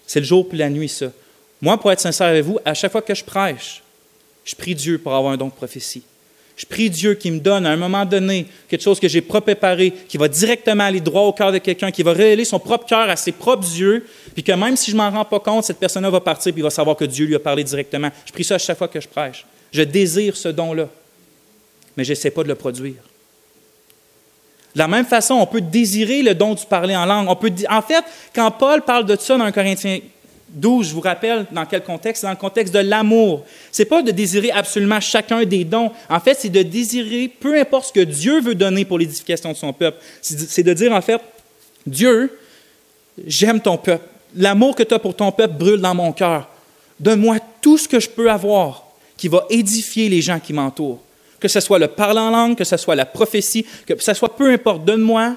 C'est 0.05 0.19
le 0.19 0.27
jour 0.27 0.49
puis 0.49 0.59
la 0.59 0.69
nuit, 0.69 0.89
ça. 0.89 1.07
Moi, 1.61 1.79
pour 1.79 1.93
être 1.93 2.01
sincère 2.01 2.27
avec 2.27 2.45
vous, 2.45 2.59
à 2.65 2.75
chaque 2.75 2.91
fois 2.91 3.03
que 3.03 3.15
je 3.15 3.23
prêche, 3.23 3.81
je 4.45 4.57
prie 4.57 4.75
Dieu 4.75 4.99
pour 4.99 5.15
avoir 5.15 5.33
un 5.33 5.37
don 5.37 5.47
de 5.47 5.53
prophétie. 5.53 6.03
Je 6.57 6.67
prie 6.67 6.91
Dieu 6.91 7.15
qui 7.15 7.31
me 7.31 7.41
donne 7.41 7.67
à 7.67 7.71
un 7.71 7.77
moment 7.77 8.05
donné 8.05 8.47
quelque 8.69 8.83
chose 8.83 9.01
que 9.01 9.09
j'ai 9.09 9.23
préparé, 9.23 9.93
qui 10.09 10.19
va 10.19 10.29
directement 10.29 10.85
aller 10.85 11.01
droit 11.01 11.23
au 11.23 11.33
cœur 11.33 11.51
de 11.51 11.59
quelqu'un, 11.59 11.91
qui 11.91 12.03
va 12.03 12.13
révéler 12.13 12.45
son 12.45 12.59
propre 12.59 12.87
cœur 12.87 13.09
à 13.09 13.17
ses 13.17 13.33
propres 13.33 13.67
yeux, 13.77 14.07
puis 14.35 14.43
que 14.43 14.53
même 14.53 14.77
si 14.77 14.91
je 14.91 14.97
m'en 14.97 15.11
rends 15.11 15.25
pas 15.25 15.41
compte, 15.41 15.65
cette 15.65 15.79
personne-là 15.79 16.11
va 16.11 16.21
partir 16.21 16.53
puis 16.53 16.63
va 16.63 16.71
savoir 16.71 16.97
que 16.97 17.05
Dieu 17.05 17.27
lui 17.27 17.35
a 17.35 17.41
parlé 17.41 17.65
directement. 17.65 18.11
Je 18.27 18.33
prie 18.33 18.45
ça 18.45 18.57
à 18.57 18.59
chaque 18.59 18.79
fois 18.79 18.89
que 18.89 19.01
je 19.01 19.09
prêche. 19.09 19.47
Je 19.73 19.83
désire 19.83 20.37
ce 20.37 20.49
don-là, 20.49 20.89
mais 21.97 22.05
je 22.05 22.11
n'essaie 22.11 22.31
pas 22.31 22.43
de 22.43 22.49
le 22.49 22.55
produire. 22.55 23.03
De 24.75 24.79
la 24.79 24.89
même 24.89 25.05
façon, 25.05 25.35
on 25.35 25.47
peut 25.47 25.61
désirer 25.61 26.23
le 26.23 26.35
don 26.35 26.55
du 26.55 26.65
parler 26.65 26.97
en 26.97 27.05
langue. 27.05 27.29
On 27.29 27.37
peut, 27.37 27.53
en 27.69 27.83
fait, 27.83 28.05
quand 28.35 28.51
Paul 28.51 28.83
parle 28.83 29.05
de 29.05 29.17
ça 29.17 29.37
dans 29.37 29.45
1 29.45 29.53
Corinthiens 29.53 29.99
12, 30.53 30.89
je 30.89 30.95
vous 30.95 31.01
rappelle 31.01 31.47
dans 31.51 31.65
quel 31.65 31.83
contexte? 31.83 32.23
Dans 32.23 32.31
le 32.31 32.37
contexte 32.37 32.75
de 32.75 32.81
l'amour. 32.81 33.45
Ce 33.71 33.83
n'est 33.83 33.87
pas 33.87 34.03
de 34.03 34.11
désirer 34.11 34.51
absolument 34.51 35.01
chacun 35.01 35.45
des 35.45 35.65
dons. 35.65 35.91
En 36.09 36.21
fait, 36.21 36.35
c'est 36.39 36.51
de 36.51 36.63
désirer 36.63 37.29
peu 37.29 37.59
importe 37.59 37.87
ce 37.89 37.93
que 37.93 38.01
Dieu 38.01 38.41
veut 38.41 38.55
donner 38.55 38.85
pour 38.85 38.99
l'édification 38.99 39.53
de 39.53 39.57
son 39.57 39.73
peuple. 39.73 39.99
C'est 40.21 40.63
de 40.63 40.73
dire, 40.75 40.93
en 40.93 41.01
fait, 41.01 41.21
Dieu, 41.87 42.39
j'aime 43.27 43.61
ton 43.61 43.77
peuple. 43.77 44.05
L'amour 44.37 44.75
que 44.75 44.83
tu 44.83 44.95
as 44.95 44.99
pour 44.99 45.15
ton 45.15 45.33
peuple 45.33 45.55
brûle 45.55 45.81
dans 45.81 45.95
mon 45.95 46.13
cœur. 46.13 46.49
Donne-moi 47.01 47.39
tout 47.61 47.79
ce 47.79 47.89
que 47.89 48.01
je 48.01 48.09
peux 48.09 48.31
avoir 48.31 48.87
qui 49.17 49.29
va 49.29 49.47
édifier 49.51 50.09
les 50.09 50.21
gens 50.21 50.39
qui 50.39 50.53
m'entourent. 50.53 51.01
Que 51.41 51.49
ce 51.49 51.61
soit 51.61 51.79
le 51.79 51.89
parler 51.89 52.21
en 52.21 52.31
langue, 52.31 52.57
que 52.57 52.65
ce 52.65 52.77
soit 52.77 52.95
la 52.95 53.07
prophétie, 53.07 53.67
que 53.87 53.95
ce 53.99 54.15
soit 54.15 54.37
peu 54.37 54.51
importe. 54.51 54.85
Donne-moi 54.85 55.37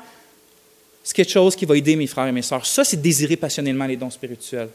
quelque 1.14 1.32
chose 1.32 1.56
qui 1.56 1.66
va 1.66 1.78
aider 1.78 1.96
mes 1.96 2.08
frères 2.08 2.28
et 2.28 2.32
mes 2.32 2.42
sœurs. 2.42 2.66
Ça, 2.66 2.84
c'est 2.84 3.02
désirer 3.02 3.36
passionnellement 3.36 3.86
les 3.86 3.96
dons 3.96 4.10
spirituels. 4.10 4.70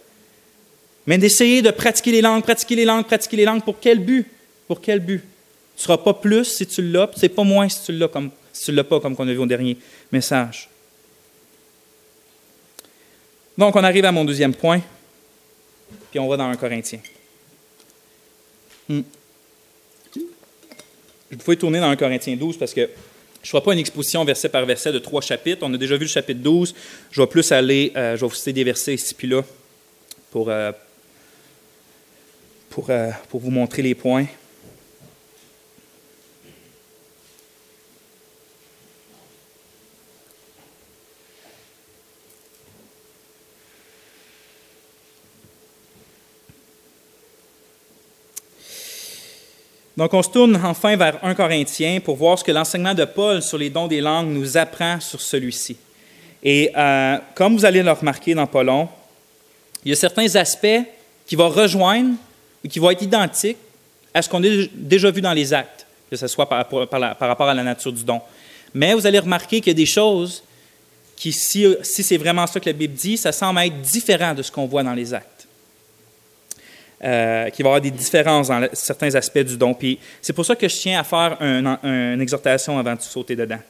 Mais 1.10 1.18
d'essayer 1.18 1.60
de 1.60 1.72
pratiquer 1.72 2.12
les 2.12 2.20
langues, 2.20 2.44
pratiquer 2.44 2.76
les 2.76 2.84
langues, 2.84 3.04
pratiquer 3.04 3.38
les 3.38 3.44
langues, 3.44 3.64
pour 3.64 3.80
quel 3.80 3.98
but? 3.98 4.28
Pour 4.68 4.80
quel 4.80 5.00
but? 5.00 5.18
Tu 5.18 5.80
ne 5.80 5.82
seras 5.82 5.98
pas 5.98 6.14
plus 6.14 6.44
si 6.44 6.64
tu 6.68 6.82
l'as, 6.82 7.08
puis 7.08 7.18
c'est 7.18 7.30
pas 7.30 7.42
moins 7.42 7.68
si 7.68 7.82
tu 7.82 7.90
l'as 7.90 8.06
comme 8.06 8.30
si 8.52 8.66
tu 8.66 8.72
l'as 8.72 8.84
pas, 8.84 9.00
comme 9.00 9.16
on 9.18 9.26
a 9.26 9.32
vu 9.32 9.38
au 9.38 9.46
dernier 9.46 9.76
message. 10.12 10.68
Donc, 13.58 13.74
on 13.74 13.82
arrive 13.82 14.04
à 14.04 14.12
mon 14.12 14.24
deuxième 14.24 14.54
point, 14.54 14.80
puis 16.12 16.20
on 16.20 16.28
va 16.28 16.36
dans 16.36 16.44
un 16.44 16.54
Corinthien. 16.54 17.00
Hmm. 18.88 19.00
Je 21.28 21.36
pouvais 21.38 21.56
tourner 21.56 21.80
dans 21.80 21.90
un 21.90 21.96
Corinthien 21.96 22.36
12 22.36 22.56
parce 22.56 22.72
que 22.72 22.82
je 22.82 23.48
ne 23.48 23.50
ferai 23.50 23.62
pas 23.64 23.72
une 23.72 23.80
exposition 23.80 24.24
verset 24.24 24.48
par 24.48 24.64
verset 24.64 24.92
de 24.92 25.00
trois 25.00 25.22
chapitres. 25.22 25.58
On 25.62 25.74
a 25.74 25.76
déjà 25.76 25.96
vu 25.96 26.04
le 26.04 26.08
chapitre 26.08 26.40
12. 26.40 26.72
Je 27.10 27.20
vais 27.20 27.26
plus 27.26 27.50
aller, 27.50 27.92
euh, 27.96 28.14
je 28.14 28.20
vais 28.20 28.28
vous 28.28 28.34
citer 28.36 28.52
des 28.52 28.62
versets 28.62 28.94
ici 28.94 29.12
puis 29.12 29.26
là 29.26 29.42
pour, 30.30 30.48
euh, 30.48 30.70
pour, 32.70 32.86
euh, 32.88 33.10
pour 33.28 33.40
vous 33.40 33.50
montrer 33.50 33.82
les 33.82 33.94
points. 33.94 34.26
Donc, 49.96 50.14
on 50.14 50.22
se 50.22 50.30
tourne 50.30 50.58
enfin 50.64 50.96
vers 50.96 51.22
1 51.22 51.34
Corinthien 51.34 52.00
pour 52.00 52.16
voir 52.16 52.38
ce 52.38 52.44
que 52.44 52.52
l'enseignement 52.52 52.94
de 52.94 53.04
Paul 53.04 53.42
sur 53.42 53.58
les 53.58 53.68
dons 53.68 53.86
des 53.86 54.00
langues 54.00 54.30
nous 54.30 54.56
apprend 54.56 54.98
sur 54.98 55.20
celui-ci. 55.20 55.76
Et 56.42 56.70
euh, 56.74 57.18
comme 57.34 57.54
vous 57.54 57.66
allez 57.66 57.82
le 57.82 57.92
remarquer 57.92 58.32
dans 58.32 58.46
Paulon, 58.46 58.88
il 59.84 59.90
y 59.90 59.92
a 59.92 59.96
certains 59.96 60.34
aspects 60.36 60.80
qui 61.26 61.36
vont 61.36 61.50
rejoindre 61.50 62.14
ou 62.64 62.68
qui 62.68 62.78
vont 62.78 62.90
être 62.90 63.02
identiques 63.02 63.56
à 64.12 64.22
ce 64.22 64.28
qu'on 64.28 64.42
a 64.42 64.48
déjà 64.74 65.10
vu 65.10 65.20
dans 65.20 65.32
les 65.32 65.52
actes, 65.52 65.86
que 66.10 66.16
ce 66.16 66.26
soit 66.26 66.48
par, 66.48 66.58
rapport 66.68 67.48
à 67.48 67.54
la 67.54 67.62
nature 67.62 67.92
du 67.92 68.04
don. 68.04 68.20
Mais 68.74 68.94
vous 68.94 69.06
allez 69.06 69.18
remarquer 69.18 69.60
qu'il 69.60 69.68
y 69.68 69.70
a 69.70 69.74
des 69.74 69.86
choses 69.86 70.42
qui, 71.16 71.32
si, 71.32 71.66
si 71.82 72.02
c'est 72.02 72.16
vraiment 72.16 72.46
ça 72.46 72.60
que 72.60 72.66
la 72.66 72.72
Bible 72.72 72.94
dit, 72.94 73.16
ça 73.16 73.32
semble 73.32 73.60
être 73.60 73.80
différent 73.80 74.34
de 74.34 74.42
ce 74.42 74.50
qu'on 74.50 74.66
voit 74.66 74.82
dans 74.82 74.94
les 74.94 75.12
actes. 75.12 75.40
Euh, 77.02 77.48
qu'il 77.48 77.62
va 77.64 77.68
y 77.68 77.70
avoir 77.70 77.80
des 77.80 77.90
différences 77.90 78.48
dans 78.48 78.68
certains 78.74 79.14
aspects 79.14 79.38
du 79.38 79.56
don. 79.56 79.72
Puis 79.72 79.98
c'est 80.20 80.34
pour 80.34 80.44
ça 80.44 80.54
que 80.54 80.68
je 80.68 80.76
tiens 80.76 81.00
à 81.00 81.04
faire 81.04 81.38
une 81.40 82.20
exhortation 82.20 82.78
avant 82.78 82.94
de 82.94 83.00
sauter 83.00 83.34
dedans. 83.34 83.60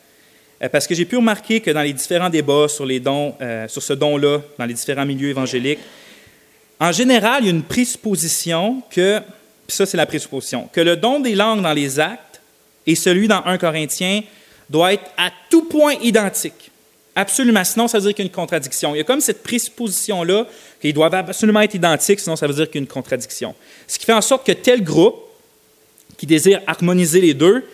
Euh, 0.62 0.68
parce 0.68 0.86
que 0.86 0.94
j'ai 0.96 1.04
pu 1.04 1.16
remarquer 1.16 1.60
que 1.60 1.70
dans 1.70 1.82
les 1.82 1.92
différents 1.92 2.28
débats 2.28 2.66
sur 2.68 2.84
les 2.84 2.98
dons, 2.98 3.34
euh, 3.40 3.68
sur 3.68 3.82
ce 3.82 3.92
don-là, 3.92 4.40
dans 4.58 4.64
les 4.66 4.74
différents 4.74 5.06
milieux 5.06 5.30
évangéliques, 5.30 5.78
en 6.80 6.92
général, 6.92 7.42
il 7.42 7.46
y 7.46 7.48
a 7.48 7.52
une 7.52 7.62
présupposition 7.62 8.82
que, 8.90 9.20
puis 9.66 9.76
ça 9.76 9.86
c'est 9.86 9.96
la 9.96 10.06
présupposition, 10.06 10.68
que 10.72 10.80
le 10.80 10.96
don 10.96 11.20
des 11.20 11.34
langues 11.34 11.62
dans 11.62 11.74
les 11.74 12.00
actes 12.00 12.40
et 12.86 12.94
celui 12.94 13.28
dans 13.28 13.44
1 13.44 13.58
Corinthiens 13.58 14.22
doit 14.70 14.94
être 14.94 15.04
à 15.16 15.30
tout 15.50 15.64
point 15.64 15.94
identique. 16.02 16.70
Absolument. 17.14 17.64
Sinon, 17.64 17.88
ça 17.88 17.98
veut 17.98 18.04
dire 18.04 18.14
qu'il 18.14 18.24
y 18.24 18.28
a 18.28 18.30
une 18.30 18.34
contradiction. 18.34 18.94
Il 18.94 18.98
y 18.98 19.00
a 19.00 19.04
comme 19.04 19.20
cette 19.20 19.42
présupposition-là 19.42 20.46
qu'ils 20.80 20.94
doivent 20.94 21.14
absolument 21.14 21.60
être 21.60 21.74
identiques, 21.74 22.20
sinon 22.20 22.36
ça 22.36 22.46
veut 22.46 22.54
dire 22.54 22.66
qu'il 22.66 22.76
y 22.76 22.78
a 22.78 22.82
une 22.82 22.88
contradiction. 22.88 23.54
Ce 23.86 23.98
qui 23.98 24.06
fait 24.06 24.12
en 24.12 24.22
sorte 24.22 24.46
que 24.46 24.52
tel 24.52 24.82
groupe 24.82 25.16
qui 26.16 26.26
désire 26.26 26.60
harmoniser 26.66 27.20
les 27.20 27.34
deux, 27.34 27.64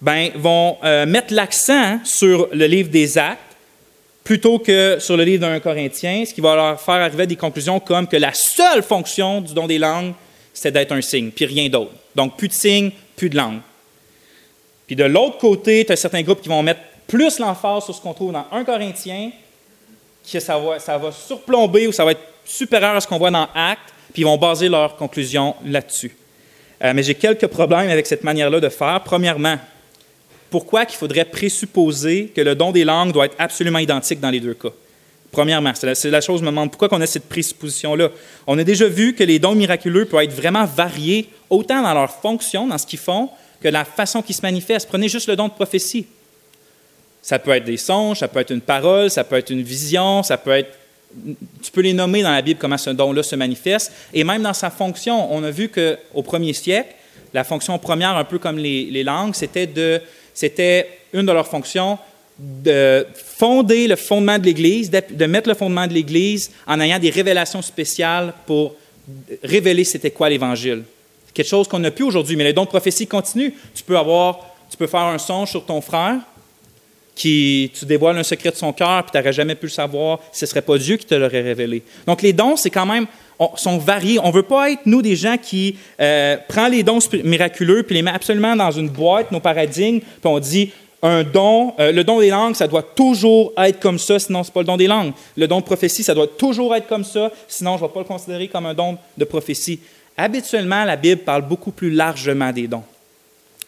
ben, 0.00 0.30
vont 0.36 0.76
euh, 0.84 1.06
mettre 1.06 1.32
l'accent 1.32 1.98
sur 2.04 2.48
le 2.52 2.66
livre 2.66 2.90
des 2.90 3.16
Actes 3.16 3.45
plutôt 4.26 4.58
que 4.58 4.96
sur 4.98 5.16
le 5.16 5.22
livre 5.22 5.42
d'un 5.42 5.60
Corinthien, 5.60 6.24
ce 6.26 6.34
qui 6.34 6.40
va 6.40 6.56
leur 6.56 6.80
faire 6.80 6.96
arriver 6.96 7.22
à 7.22 7.26
des 7.26 7.36
conclusions 7.36 7.78
comme 7.78 8.08
que 8.08 8.16
la 8.16 8.34
seule 8.34 8.82
fonction 8.82 9.40
du 9.40 9.54
don 9.54 9.68
des 9.68 9.78
langues, 9.78 10.14
c'est 10.52 10.72
d'être 10.72 10.90
un 10.90 11.00
signe, 11.00 11.30
puis 11.30 11.44
rien 11.44 11.68
d'autre. 11.68 11.92
Donc, 12.16 12.36
plus 12.36 12.48
de 12.48 12.52
signes, 12.52 12.90
plus 13.14 13.30
de 13.30 13.36
langue. 13.36 13.60
Puis 14.84 14.96
de 14.96 15.04
l'autre 15.04 15.38
côté, 15.38 15.84
tu 15.84 15.92
as 15.92 15.96
certains 15.96 16.22
groupes 16.22 16.42
qui 16.42 16.48
vont 16.48 16.60
mettre 16.60 16.80
plus 17.06 17.38
l'emphase 17.38 17.84
sur 17.84 17.94
ce 17.94 18.00
qu'on 18.00 18.14
trouve 18.14 18.32
dans 18.32 18.46
1 18.50 18.64
Corinthien, 18.64 19.30
que 20.30 20.40
ça 20.40 20.58
va, 20.58 20.80
ça 20.80 20.98
va 20.98 21.12
surplomber 21.12 21.86
ou 21.86 21.92
ça 21.92 22.04
va 22.04 22.10
être 22.10 22.22
supérieur 22.44 22.96
à 22.96 23.00
ce 23.00 23.06
qu'on 23.06 23.18
voit 23.18 23.30
dans 23.30 23.46
Actes, 23.54 23.94
puis 24.12 24.22
ils 24.22 24.26
vont 24.26 24.38
baser 24.38 24.68
leurs 24.68 24.96
conclusions 24.96 25.54
là-dessus. 25.64 26.16
Euh, 26.82 26.92
mais 26.92 27.04
j'ai 27.04 27.14
quelques 27.14 27.46
problèmes 27.46 27.90
avec 27.90 28.08
cette 28.08 28.24
manière-là 28.24 28.58
de 28.58 28.70
faire. 28.70 29.00
Premièrement, 29.04 29.56
pourquoi 30.50 30.86
qu'il 30.86 30.98
faudrait 30.98 31.24
présupposer 31.24 32.32
que 32.34 32.40
le 32.40 32.54
don 32.54 32.72
des 32.72 32.84
langues 32.84 33.12
doit 33.12 33.26
être 33.26 33.36
absolument 33.38 33.78
identique 33.78 34.20
dans 34.20 34.30
les 34.30 34.40
deux 34.40 34.54
cas? 34.54 34.70
Premièrement, 35.32 35.72
c'est 35.74 35.86
la, 35.86 36.10
la, 36.10 36.20
chose 36.20 36.40
me 36.40 36.46
demande 36.46 36.70
pourquoi 36.70 36.88
on 36.92 37.00
a 37.00 37.06
cette 37.06 37.28
présupposition-là? 37.28 38.10
On 38.46 38.58
a 38.58 38.64
déjà 38.64 38.86
vu 38.86 39.14
que 39.14 39.24
les 39.24 39.38
dons 39.38 39.54
miraculeux 39.54 40.06
peuvent 40.06 40.22
être 40.22 40.32
vraiment 40.32 40.64
variés, 40.64 41.28
autant 41.50 41.82
dans 41.82 41.92
leur 41.92 42.10
fonction, 42.10 42.66
dans 42.66 42.78
ce 42.78 42.86
qu'ils 42.86 42.98
font, 42.98 43.28
que 43.60 43.68
la 43.68 43.84
façon 43.84 44.22
qu'ils 44.22 44.36
se 44.36 44.42
manifestent. 44.42 44.88
Prenez 44.88 45.08
juste 45.08 45.28
le 45.28 45.36
don 45.36 45.48
de 45.48 45.52
prophétie. 45.52 46.06
Ça 47.22 47.38
peut 47.38 47.50
être 47.50 47.64
des 47.64 47.76
songes, 47.76 48.20
ça 48.20 48.28
peut 48.28 48.38
être 48.38 48.52
une 48.52 48.60
parole, 48.60 49.10
ça 49.10 49.24
peut 49.24 49.36
être 49.36 49.50
une 49.50 49.62
vision, 49.62 50.22
ça 50.22 50.36
peut 50.36 50.52
être. 50.52 50.70
Tu 51.62 51.70
peux 51.72 51.80
les 51.80 51.92
nommer 51.92 52.22
dans 52.22 52.30
la 52.30 52.42
Bible 52.42 52.60
comment 52.60 52.78
ce 52.78 52.90
don-là 52.90 53.22
se 53.22 53.34
manifeste. 53.34 53.92
Et 54.14 54.22
même 54.22 54.42
dans 54.42 54.52
sa 54.52 54.70
fonction, 54.70 55.32
on 55.34 55.42
a 55.42 55.50
vu 55.50 55.68
qu'au 55.68 56.22
premier 56.22 56.52
siècle, 56.52 56.94
la 57.32 57.42
fonction 57.44 57.78
première, 57.78 58.16
un 58.16 58.24
peu 58.24 58.38
comme 58.38 58.58
les, 58.58 59.02
langues, 59.02 59.34
c'était 59.34 59.66
de, 59.66 60.00
c'était 60.36 60.86
une 61.14 61.24
de 61.24 61.32
leurs 61.32 61.48
fonctions 61.48 61.98
de 62.38 63.06
fonder 63.14 63.88
le 63.88 63.96
fondement 63.96 64.38
de 64.38 64.44
l'Église, 64.44 64.90
de 64.90 65.26
mettre 65.26 65.48
le 65.48 65.54
fondement 65.54 65.86
de 65.86 65.94
l'Église 65.94 66.50
en 66.66 66.78
ayant 66.80 66.98
des 66.98 67.08
révélations 67.08 67.62
spéciales 67.62 68.34
pour 68.44 68.74
révéler 69.42 69.84
c'était 69.84 70.10
quoi 70.10 70.28
l'Évangile. 70.28 70.82
Quelque 71.32 71.48
chose 71.48 71.66
qu'on 71.66 71.78
n'a 71.78 71.90
plus 71.90 72.04
aujourd'hui, 72.04 72.36
mais 72.36 72.44
les 72.44 72.52
dons 72.52 72.64
de 72.64 72.68
prophétie 72.68 73.06
continuent. 73.06 73.52
Tu 73.74 73.82
peux 73.82 73.96
avoir, 73.96 74.54
tu 74.70 74.76
peux 74.76 74.86
faire 74.86 75.00
un 75.00 75.16
songe 75.16 75.50
sur 75.50 75.64
ton 75.64 75.80
frère, 75.80 76.18
qui 77.16 77.72
tu 77.74 77.86
dévoiles 77.86 78.18
un 78.18 78.22
secret 78.22 78.50
de 78.50 78.56
son 78.56 78.72
cœur, 78.72 79.02
puis 79.02 79.10
tu 79.10 79.18
n'aurais 79.18 79.32
jamais 79.32 79.54
pu 79.56 79.66
le 79.66 79.70
savoir, 79.70 80.20
ce 80.32 80.44
ne 80.44 80.48
serait 80.48 80.62
pas 80.62 80.78
Dieu 80.78 80.96
qui 80.98 81.06
te 81.06 81.14
l'aurait 81.14 81.40
révélé. 81.40 81.82
Donc 82.06 82.22
les 82.22 82.32
dons, 82.32 82.56
c'est 82.56 82.70
quand 82.70 82.86
même, 82.86 83.06
sont 83.56 83.78
variés. 83.78 84.18
On 84.22 84.28
ne 84.28 84.32
veut 84.32 84.42
pas 84.42 84.70
être, 84.70 84.82
nous, 84.84 85.02
des 85.02 85.16
gens 85.16 85.36
qui 85.36 85.76
euh, 86.00 86.36
prennent 86.46 86.72
les 86.72 86.82
dons 86.82 86.98
miraculeux, 87.24 87.82
puis 87.82 87.96
les 87.96 88.02
met 88.02 88.10
absolument 88.12 88.54
dans 88.54 88.70
une 88.70 88.90
boîte, 88.90 89.32
nos 89.32 89.40
paradigmes, 89.40 90.00
puis 90.00 90.20
on 90.24 90.38
dit, 90.38 90.70
un 91.02 91.22
don, 91.22 91.74
euh, 91.78 91.90
le 91.92 92.04
don 92.04 92.20
des 92.20 92.30
langues, 92.30 92.54
ça 92.54 92.66
doit 92.66 92.82
toujours 92.82 93.52
être 93.56 93.80
comme 93.80 93.98
ça, 93.98 94.18
sinon 94.18 94.42
ce 94.42 94.50
n'est 94.50 94.52
pas 94.52 94.60
le 94.60 94.66
don 94.66 94.76
des 94.76 94.86
langues. 94.86 95.12
Le 95.36 95.48
don 95.48 95.60
de 95.60 95.64
prophétie, 95.64 96.02
ça 96.02 96.14
doit 96.14 96.26
toujours 96.26 96.74
être 96.74 96.86
comme 96.86 97.04
ça, 97.04 97.30
sinon 97.48 97.76
je 97.78 97.82
ne 97.82 97.88
vais 97.88 97.94
pas 97.94 98.00
le 98.00 98.06
considérer 98.06 98.48
comme 98.48 98.66
un 98.66 98.74
don 98.74 98.98
de 99.16 99.24
prophétie. 99.24 99.80
Habituellement, 100.16 100.84
la 100.84 100.96
Bible 100.96 101.22
parle 101.22 101.42
beaucoup 101.42 101.72
plus 101.72 101.90
largement 101.90 102.52
des 102.52 102.66
dons. 102.66 102.82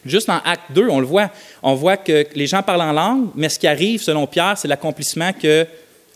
Juste 0.06 0.28
dans 0.28 0.40
Acte 0.44 0.70
2, 0.70 0.88
on 0.88 1.00
le 1.00 1.06
voit. 1.06 1.30
On 1.62 1.74
voit 1.74 1.96
que 1.96 2.26
les 2.34 2.46
gens 2.46 2.62
parlent 2.62 2.82
en 2.82 2.92
langue, 2.92 3.28
mais 3.34 3.48
ce 3.48 3.58
qui 3.58 3.66
arrive, 3.66 4.00
selon 4.00 4.26
Pierre, 4.26 4.56
c'est 4.56 4.68
l'accomplissement 4.68 5.32
que 5.32 5.66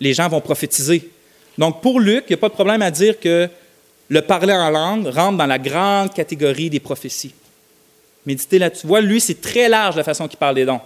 les 0.01 0.15
gens 0.15 0.29
vont 0.29 0.41
prophétiser. 0.41 1.11
Donc, 1.59 1.81
pour 1.83 2.01
Luc, 2.01 2.25
il 2.29 2.33
n'y 2.33 2.35
a 2.35 2.39
pas 2.39 2.49
de 2.49 2.55
problème 2.55 2.83
à 2.83 2.91
dire 2.91 3.19
que 3.21 3.49
le 4.09 4.23
parler 4.23 4.55
en 4.55 4.71
langue 4.71 5.07
rentre 5.07 5.39
dans 5.39 5.47
la 5.47 5.59
grande 5.59 6.13
catégorie 6.13 6.71
des 6.71 6.81
prophéties. 6.81 7.35
Méditez 8.25 8.59
là-dessus. 8.59 8.87
Vois, 8.87 9.01
lui, 9.01 9.21
c'est 9.21 9.41
très 9.41 9.69
large 9.69 9.97
la 9.97 10.05
façon 10.05 10.29
qu'il 10.29 10.39
parle 10.39 10.55
des 10.55 10.65
dons. 10.65 10.81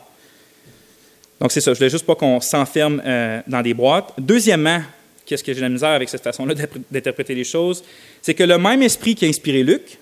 Donc, 1.41 1.53
c'est 1.53 1.61
ça. 1.61 1.73
Je 1.73 1.79
voulais 1.79 1.91
juste 1.91 2.07
pas 2.07 2.15
qu'on 2.15 2.41
s'enferme 2.41 3.03
euh, 3.05 3.41
dans 3.47 3.61
des 3.61 3.75
boîtes. 3.75 4.13
Deuxièmement, 4.19 4.81
qu'est-ce 5.27 5.45
que 5.45 5.53
j'ai 5.53 5.61
la 5.61 5.69
misère 5.69 5.91
avec 5.91 6.09
cette 6.09 6.23
façon-là 6.23 6.55
d'interpréter 6.91 7.35
les 7.35 7.45
choses? 7.45 7.85
C'est 8.23 8.35
que 8.35 8.45
le 8.45 8.59
même 8.59 8.83
esprit 8.83 9.15
qui 9.15 9.27
a 9.27 9.29
inspiré 9.29 9.63
Luc, 9.63 9.99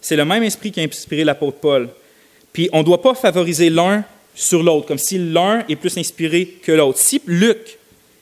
c'est 0.00 0.16
le 0.16 0.24
même 0.24 0.42
esprit 0.42 0.72
qui 0.72 0.80
a 0.80 0.82
inspiré 0.82 1.24
l'apôtre 1.24 1.58
Paul. 1.58 1.88
Puis 2.52 2.68
on 2.72 2.78
ne 2.78 2.84
doit 2.84 3.00
pas 3.00 3.14
favoriser 3.14 3.70
l'un 3.70 4.04
sur 4.34 4.62
l'autre, 4.62 4.86
comme 4.86 4.98
si 4.98 5.18
l'un 5.18 5.64
est 5.68 5.76
plus 5.76 5.96
inspiré 5.98 6.46
que 6.62 6.72
l'autre. 6.72 6.98
Si 6.98 7.20
Luc, 7.26 7.78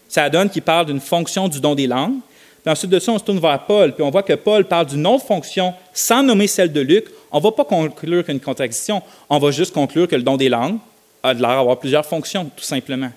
ça 0.09 0.29
donne 0.29 0.51
qu'il 0.51 0.62
parle 0.62 0.87
d'une 0.87 1.01
fonction 1.01 1.49
du 1.49 1.61
don 1.61 1.75
des 1.75 1.87
langues, 1.87 2.19
puis 2.62 2.71
ensuite 2.71 2.90
de 2.90 2.99
ça, 2.99 3.12
on 3.12 3.19
se 3.19 3.25
tourne 3.25 3.38
vers 3.38 3.64
Paul, 3.64 3.95
puis 3.95 4.03
on 4.03 4.11
voit 4.11 4.23
que 4.23 4.35
Paul 4.35 4.64
parle 4.64 4.87
d'une 4.87 5.07
autre 5.07 5.25
fonction 5.25 5.73
sans 5.95 6.23
nommer 6.23 6.47
celle 6.47 6.73
de 6.73 6.81
Luc, 6.81 7.07
on 7.33 7.38
ne 7.38 7.43
va 7.43 7.53
pas 7.53 7.64
conclure 7.64 8.25
qu'une 8.25 8.40
contradiction, 8.40 9.03
on 9.29 9.38
va 9.38 9.51
juste 9.51 9.73
conclure 9.73 10.09
que 10.09 10.16
le 10.16 10.23
don 10.23 10.37
des 10.37 10.49
langues 10.49 10.79
a 11.23 11.33
de 11.33 11.40
l'air 11.40 11.57
d'avoir 11.57 11.79
plusieurs 11.79 12.05
fonctions, 12.05 12.51
tout 12.57 12.64
simplement. 12.64 13.11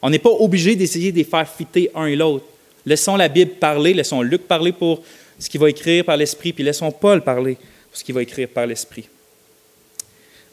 On 0.00 0.10
n'est 0.10 0.18
pas 0.18 0.30
obligé 0.30 0.74
d'essayer 0.74 1.12
de 1.12 1.16
les 1.16 1.24
faire 1.24 1.48
fitter 1.48 1.90
un 1.94 2.06
et 2.06 2.16
l'autre. 2.16 2.44
Laissons 2.86 3.16
la 3.16 3.28
Bible 3.28 3.52
parler, 3.52 3.94
laissons 3.94 4.22
Luc 4.22 4.42
parler 4.42 4.72
pour 4.72 5.02
ce 5.38 5.48
qu'il 5.48 5.60
va 5.60 5.68
écrire 5.70 6.04
par 6.04 6.16
l'Esprit, 6.16 6.52
puis 6.52 6.64
laissons 6.64 6.90
Paul 6.90 7.22
parler 7.22 7.54
pour 7.54 7.98
ce 7.98 8.02
qu'il 8.02 8.14
va 8.14 8.22
écrire 8.22 8.48
par 8.48 8.66
l'Esprit. 8.66 9.08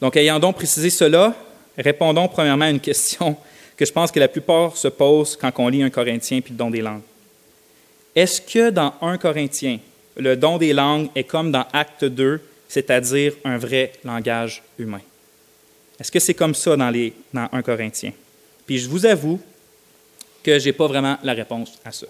Donc, 0.02 0.16
ayant 0.18 0.40
donc 0.40 0.56
précisé 0.56 0.90
cela, 0.90 1.34
répondons 1.78 2.28
premièrement 2.28 2.66
à 2.66 2.70
une 2.70 2.80
question 2.80 3.38
que 3.78 3.86
je 3.86 3.92
pense 3.92 4.12
que 4.12 4.20
la 4.20 4.28
plupart 4.28 4.78
se 4.78 4.88
posent 4.88 5.36
quand 5.36 5.52
on 5.58 5.68
lit 5.68 5.84
un 5.84 5.90
Corinthien 5.90 6.42
puis 6.42 6.54
le 6.54 6.58
don 6.58 6.70
des 6.70 6.82
langues. 6.82 7.02
Est-ce 8.16 8.42
que 8.42 8.70
dans 8.70 8.94
un 9.02 9.18
Corinthien, 9.18 9.80
le 10.18 10.38
don 10.38 10.58
des 10.58 10.74
langues 10.74 11.10
est 11.16 11.26
comme 11.26 11.52
dans 11.52 11.66
Acte 11.74 12.06
2, 12.06 12.42
c'est-à-dire 12.68 13.34
un 13.44 13.58
vrai 13.58 13.92
langage 14.04 14.64
humain? 14.80 15.02
Est-ce 16.00 16.12
que 16.12 16.20
c'est 16.20 16.34
comme 16.34 16.56
ça 16.56 16.76
dans, 16.76 16.90
les, 16.90 17.14
dans 17.34 17.50
1 17.52 17.62
Corinthien? 17.62 18.12
Puis 18.66 18.80
je 18.80 18.90
vous 18.90 19.06
avoue 19.06 19.40
que 20.44 20.60
je 20.60 20.66
n'ai 20.66 20.74
pas 20.74 20.88
vraiment 20.88 21.18
la 21.24 21.34
réponse 21.34 21.74
à 21.84 21.92
ça. 21.92 22.08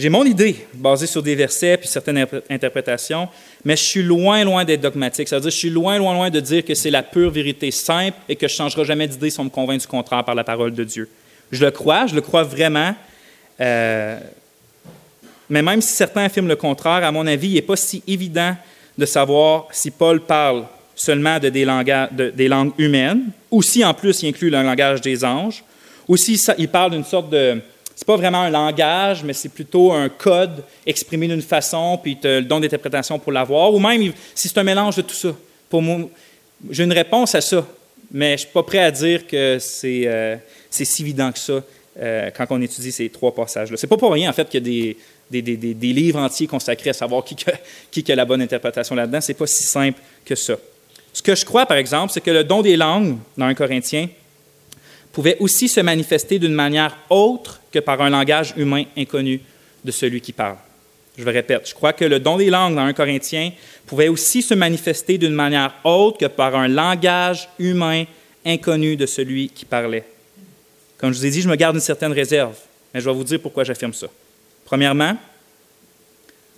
J'ai 0.00 0.08
mon 0.08 0.24
idée 0.24 0.56
basée 0.72 1.06
sur 1.06 1.22
des 1.22 1.34
versets 1.34 1.76
puis 1.76 1.86
certaines 1.86 2.26
interprétations, 2.48 3.28
mais 3.66 3.76
je 3.76 3.82
suis 3.82 4.02
loin, 4.02 4.42
loin 4.44 4.64
d'être 4.64 4.80
dogmatique. 4.80 5.28
Ça 5.28 5.36
veut 5.36 5.42
dire 5.42 5.50
je 5.50 5.56
suis 5.56 5.68
loin, 5.68 5.98
loin, 5.98 6.14
loin 6.14 6.30
de 6.30 6.40
dire 6.40 6.64
que 6.64 6.74
c'est 6.74 6.90
la 6.90 7.02
pure 7.02 7.30
vérité 7.30 7.70
simple 7.70 8.16
et 8.26 8.34
que 8.34 8.48
je 8.48 8.54
ne 8.54 8.56
changerai 8.56 8.86
jamais 8.86 9.06
d'idée 9.06 9.28
si 9.28 9.38
on 9.40 9.44
me 9.44 9.50
convainc 9.50 9.78
du 9.78 9.86
contraire 9.86 10.24
par 10.24 10.34
la 10.34 10.42
parole 10.42 10.72
de 10.72 10.84
Dieu. 10.84 11.06
Je 11.52 11.62
le 11.62 11.70
crois, 11.70 12.06
je 12.06 12.14
le 12.14 12.22
crois 12.22 12.44
vraiment. 12.44 12.94
Euh, 13.60 14.18
mais 15.50 15.60
même 15.60 15.82
si 15.82 15.92
certains 15.92 16.24
affirment 16.24 16.48
le 16.48 16.56
contraire, 16.56 17.04
à 17.04 17.12
mon 17.12 17.26
avis, 17.26 17.48
il 17.48 17.54
n'est 17.56 17.62
pas 17.62 17.76
si 17.76 18.02
évident 18.06 18.56
de 18.96 19.04
savoir 19.04 19.68
si 19.70 19.90
Paul 19.90 20.22
parle 20.22 20.64
seulement 20.96 21.38
de 21.38 21.50
des, 21.50 21.66
de, 21.66 22.30
des 22.30 22.48
langues 22.48 22.72
humaines, 22.78 23.24
ou 23.50 23.60
si 23.60 23.84
en 23.84 23.92
plus 23.92 24.22
il 24.22 24.30
inclut 24.30 24.48
le 24.48 24.62
langage 24.62 25.02
des 25.02 25.26
anges, 25.26 25.62
ou 26.08 26.16
si 26.16 26.40
il 26.56 26.68
parle 26.68 26.92
d'une 26.92 27.04
sorte 27.04 27.28
de 27.28 27.60
c'est 28.00 28.06
pas 28.06 28.16
vraiment 28.16 28.40
un 28.40 28.48
langage, 28.48 29.22
mais 29.22 29.34
c'est 29.34 29.50
plutôt 29.50 29.92
un 29.92 30.08
code 30.08 30.64
exprimé 30.86 31.28
d'une 31.28 31.42
façon, 31.42 32.00
puis 32.02 32.16
tu 32.16 32.26
le 32.26 32.40
don 32.40 32.58
d'interprétation 32.58 33.18
pour 33.18 33.30
l'avoir, 33.30 33.74
ou 33.74 33.78
même 33.78 34.14
si 34.34 34.48
c'est 34.48 34.56
un 34.56 34.62
mélange 34.62 34.96
de 34.96 35.02
tout 35.02 35.14
ça. 35.14 35.34
J'ai 36.70 36.84
une 36.84 36.94
réponse 36.94 37.34
à 37.34 37.42
ça, 37.42 37.62
mais 38.10 38.28
je 38.28 38.32
ne 38.32 38.38
suis 38.38 38.48
pas 38.54 38.62
prêt 38.62 38.78
à 38.78 38.90
dire 38.90 39.26
que 39.26 39.58
c'est 39.60 40.06
euh, 40.06 40.36
si 40.70 41.02
évident 41.02 41.30
que 41.30 41.38
ça 41.38 41.62
euh, 42.00 42.30
quand 42.34 42.46
on 42.48 42.62
étudie 42.62 42.90
ces 42.90 43.10
trois 43.10 43.34
passages-là. 43.34 43.76
C'est 43.76 43.86
pas 43.86 43.98
pour 43.98 44.14
rien, 44.14 44.30
en 44.30 44.32
fait, 44.32 44.48
qu'il 44.48 44.66
y 44.66 44.88
a 44.88 44.94
des, 45.30 45.42
des, 45.42 45.56
des, 45.56 45.74
des, 45.74 45.92
livres 45.92 46.20
entiers 46.20 46.46
consacrés 46.46 46.88
à 46.88 46.94
savoir 46.94 47.22
qui, 47.22 47.36
qui, 47.90 48.10
a 48.10 48.14
la 48.14 48.24
bonne 48.24 48.40
interprétation 48.40 48.94
là-dedans. 48.94 49.20
C'est 49.20 49.34
pas 49.34 49.46
si 49.46 49.62
simple 49.62 50.00
que 50.24 50.34
ça. 50.34 50.54
Ce 51.12 51.20
que 51.20 51.34
je 51.34 51.44
crois, 51.44 51.66
par 51.66 51.76
exemple, 51.76 52.14
c'est 52.14 52.22
que 52.22 52.30
le 52.30 52.44
don 52.44 52.62
des 52.62 52.78
langues, 52.78 53.18
dans 53.36 53.44
un 53.44 53.54
Corinthien, 53.54 54.08
pouvait 55.20 55.36
aussi 55.38 55.68
se 55.68 55.80
manifester 55.80 56.38
d'une 56.38 56.54
manière 56.54 56.96
autre 57.10 57.60
que 57.70 57.78
par 57.78 58.00
un 58.00 58.08
langage 58.08 58.54
humain 58.56 58.84
inconnu 58.96 59.42
de 59.84 59.90
celui 59.90 60.22
qui 60.22 60.32
parle. 60.32 60.56
Je 61.18 61.24
le 61.24 61.30
répète, 61.30 61.68
je 61.68 61.74
crois 61.74 61.92
que 61.92 62.06
le 62.06 62.18
don 62.18 62.38
des 62.38 62.48
langues 62.48 62.74
dans 62.74 62.80
un 62.80 62.94
Corinthien 62.94 63.52
pouvait 63.84 64.08
aussi 64.08 64.40
se 64.40 64.54
manifester 64.54 65.18
d'une 65.18 65.34
manière 65.34 65.74
autre 65.84 66.16
que 66.16 66.24
par 66.24 66.56
un 66.56 66.68
langage 66.68 67.50
humain 67.58 68.04
inconnu 68.46 68.96
de 68.96 69.04
celui 69.04 69.50
qui 69.50 69.66
parlait. 69.66 70.04
Comme 70.96 71.12
je 71.12 71.18
vous 71.18 71.26
ai 71.26 71.30
dit, 71.30 71.42
je 71.42 71.50
me 71.50 71.56
garde 71.56 71.74
une 71.74 71.82
certaine 71.82 72.12
réserve, 72.12 72.56
mais 72.94 73.02
je 73.02 73.04
vais 73.04 73.14
vous 73.14 73.24
dire 73.24 73.40
pourquoi 73.40 73.62
j'affirme 73.62 73.92
ça. 73.92 74.06
Premièrement, 74.64 75.18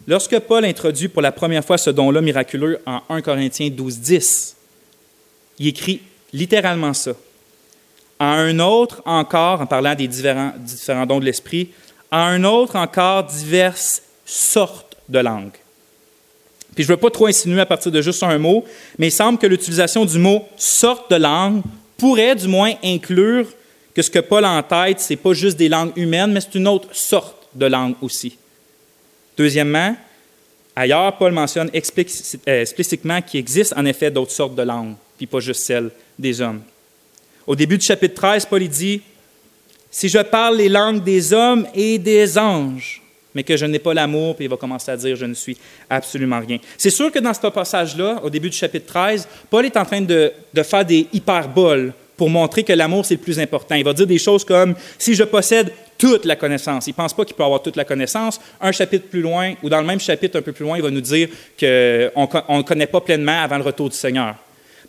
lorsque 0.06 0.38
Paul 0.38 0.64
introduit 0.64 1.08
pour 1.08 1.22
la 1.22 1.32
première 1.32 1.64
fois 1.64 1.78
ce 1.78 1.90
don-là 1.90 2.20
miraculeux 2.20 2.78
en 2.86 3.00
1 3.08 3.22
Corinthiens 3.22 3.70
12, 3.70 3.98
10, 3.98 4.56
il 5.58 5.66
écrit 5.66 6.00
littéralement 6.32 6.94
ça. 6.94 7.16
À 8.22 8.34
un 8.34 8.60
autre 8.60 9.02
encore, 9.04 9.62
en 9.62 9.66
parlant 9.66 9.96
des 9.96 10.06
différents, 10.06 10.52
dons 11.08 11.18
de 11.18 11.24
l'esprit, 11.24 11.70
à 12.08 12.24
un 12.24 12.44
autre 12.44 12.76
encore 12.76 13.24
diverses 13.24 14.00
sortes 14.24 14.96
de 15.08 15.18
langues. 15.18 15.58
Puis 16.72 16.84
je 16.84 16.88
ne 16.88 16.94
veux 16.94 17.00
pas 17.00 17.10
trop 17.10 17.26
insinuer 17.26 17.62
à 17.62 17.66
partir 17.66 17.90
de 17.90 18.00
juste 18.00 18.22
un 18.22 18.38
mot, 18.38 18.64
mais 18.96 19.08
il 19.08 19.10
semble 19.10 19.40
que 19.40 19.46
l'utilisation 19.48 20.04
du 20.04 20.20
mot 20.20 20.44
sorte 20.56 21.10
de 21.10 21.16
langue 21.16 21.62
pourrait 21.96 22.36
du 22.36 22.46
moins 22.46 22.74
inclure 22.84 23.48
que 23.92 24.02
ce 24.02 24.08
que 24.08 24.20
Paul 24.20 24.44
en 24.44 24.62
tête, 24.62 25.00
ce 25.00 25.14
n'est 25.14 25.16
pas 25.16 25.32
juste 25.32 25.56
des 25.56 25.68
langues 25.68 25.92
humaines, 25.96 26.30
mais 26.30 26.42
c'est 26.42 26.54
une 26.54 26.68
autre 26.68 26.90
sorte 26.92 27.48
de 27.56 27.66
langue 27.66 27.96
aussi. 28.02 28.38
Deuxièmement, 29.36 29.96
ailleurs, 30.76 31.16
Paul 31.18 31.32
mentionne 31.32 31.70
euh, 31.74 32.60
explicitement 32.60 33.20
qu'il 33.20 33.40
existe 33.40 33.74
en 33.76 33.84
effet 33.84 34.12
d'autres 34.12 34.30
sortes 34.30 34.54
de 34.54 34.62
langues, 34.62 34.94
puis 35.16 35.26
pas 35.26 35.40
juste 35.40 35.64
celles 35.64 35.90
des 36.16 36.40
hommes. 36.40 36.62
Au 37.46 37.56
début 37.56 37.78
du 37.78 37.84
chapitre 37.84 38.14
13, 38.14 38.46
Paul 38.46 38.66
dit 38.68 39.02
Si 39.90 40.08
je 40.08 40.18
parle 40.18 40.56
les 40.56 40.68
langues 40.68 41.02
des 41.02 41.32
hommes 41.32 41.66
et 41.74 41.98
des 41.98 42.38
anges, 42.38 43.02
mais 43.34 43.42
que 43.42 43.56
je 43.56 43.66
n'ai 43.66 43.78
pas 43.78 43.94
l'amour, 43.94 44.36
puis 44.36 44.44
il 44.44 44.48
va 44.48 44.56
commencer 44.56 44.90
à 44.90 44.96
dire, 44.96 45.16
je 45.16 45.24
ne 45.24 45.34
suis 45.34 45.56
absolument 45.88 46.40
rien. 46.40 46.58
C'est 46.76 46.90
sûr 46.90 47.10
que 47.10 47.18
dans 47.18 47.32
ce 47.32 47.46
passage-là, 47.46 48.20
au 48.22 48.30
début 48.30 48.50
du 48.50 48.56
chapitre 48.56 48.86
13, 48.86 49.26
Paul 49.50 49.64
est 49.64 49.76
en 49.76 49.84
train 49.84 50.02
de, 50.02 50.32
de 50.52 50.62
faire 50.62 50.84
des 50.84 51.06
hyperboles 51.12 51.92
pour 52.16 52.30
montrer 52.30 52.62
que 52.62 52.72
l'amour, 52.72 53.04
c'est 53.04 53.14
le 53.14 53.20
plus 53.20 53.40
important. 53.40 53.74
Il 53.74 53.84
va 53.84 53.92
dire 53.92 54.06
des 54.06 54.18
choses 54.18 54.44
comme, 54.44 54.74
si 54.98 55.14
je 55.14 55.24
possède 55.24 55.72
toute 55.98 56.24
la 56.24 56.36
connaissance, 56.36 56.86
il 56.86 56.90
ne 56.90 56.94
pense 56.94 57.14
pas 57.14 57.24
qu'il 57.24 57.34
peut 57.34 57.42
avoir 57.42 57.62
toute 57.62 57.76
la 57.76 57.84
connaissance. 57.84 58.40
Un 58.60 58.72
chapitre 58.72 59.06
plus 59.08 59.22
loin, 59.22 59.54
ou 59.62 59.68
dans 59.68 59.80
le 59.80 59.86
même 59.86 60.00
chapitre 60.00 60.38
un 60.38 60.42
peu 60.42 60.52
plus 60.52 60.64
loin, 60.64 60.76
il 60.76 60.82
va 60.82 60.90
nous 60.90 61.00
dire 61.00 61.28
qu'on 61.58 62.56
ne 62.58 62.62
connaît 62.62 62.86
pas 62.86 63.00
pleinement 63.00 63.42
avant 63.42 63.56
le 63.56 63.64
retour 63.64 63.88
du 63.88 63.96
Seigneur. 63.96 64.36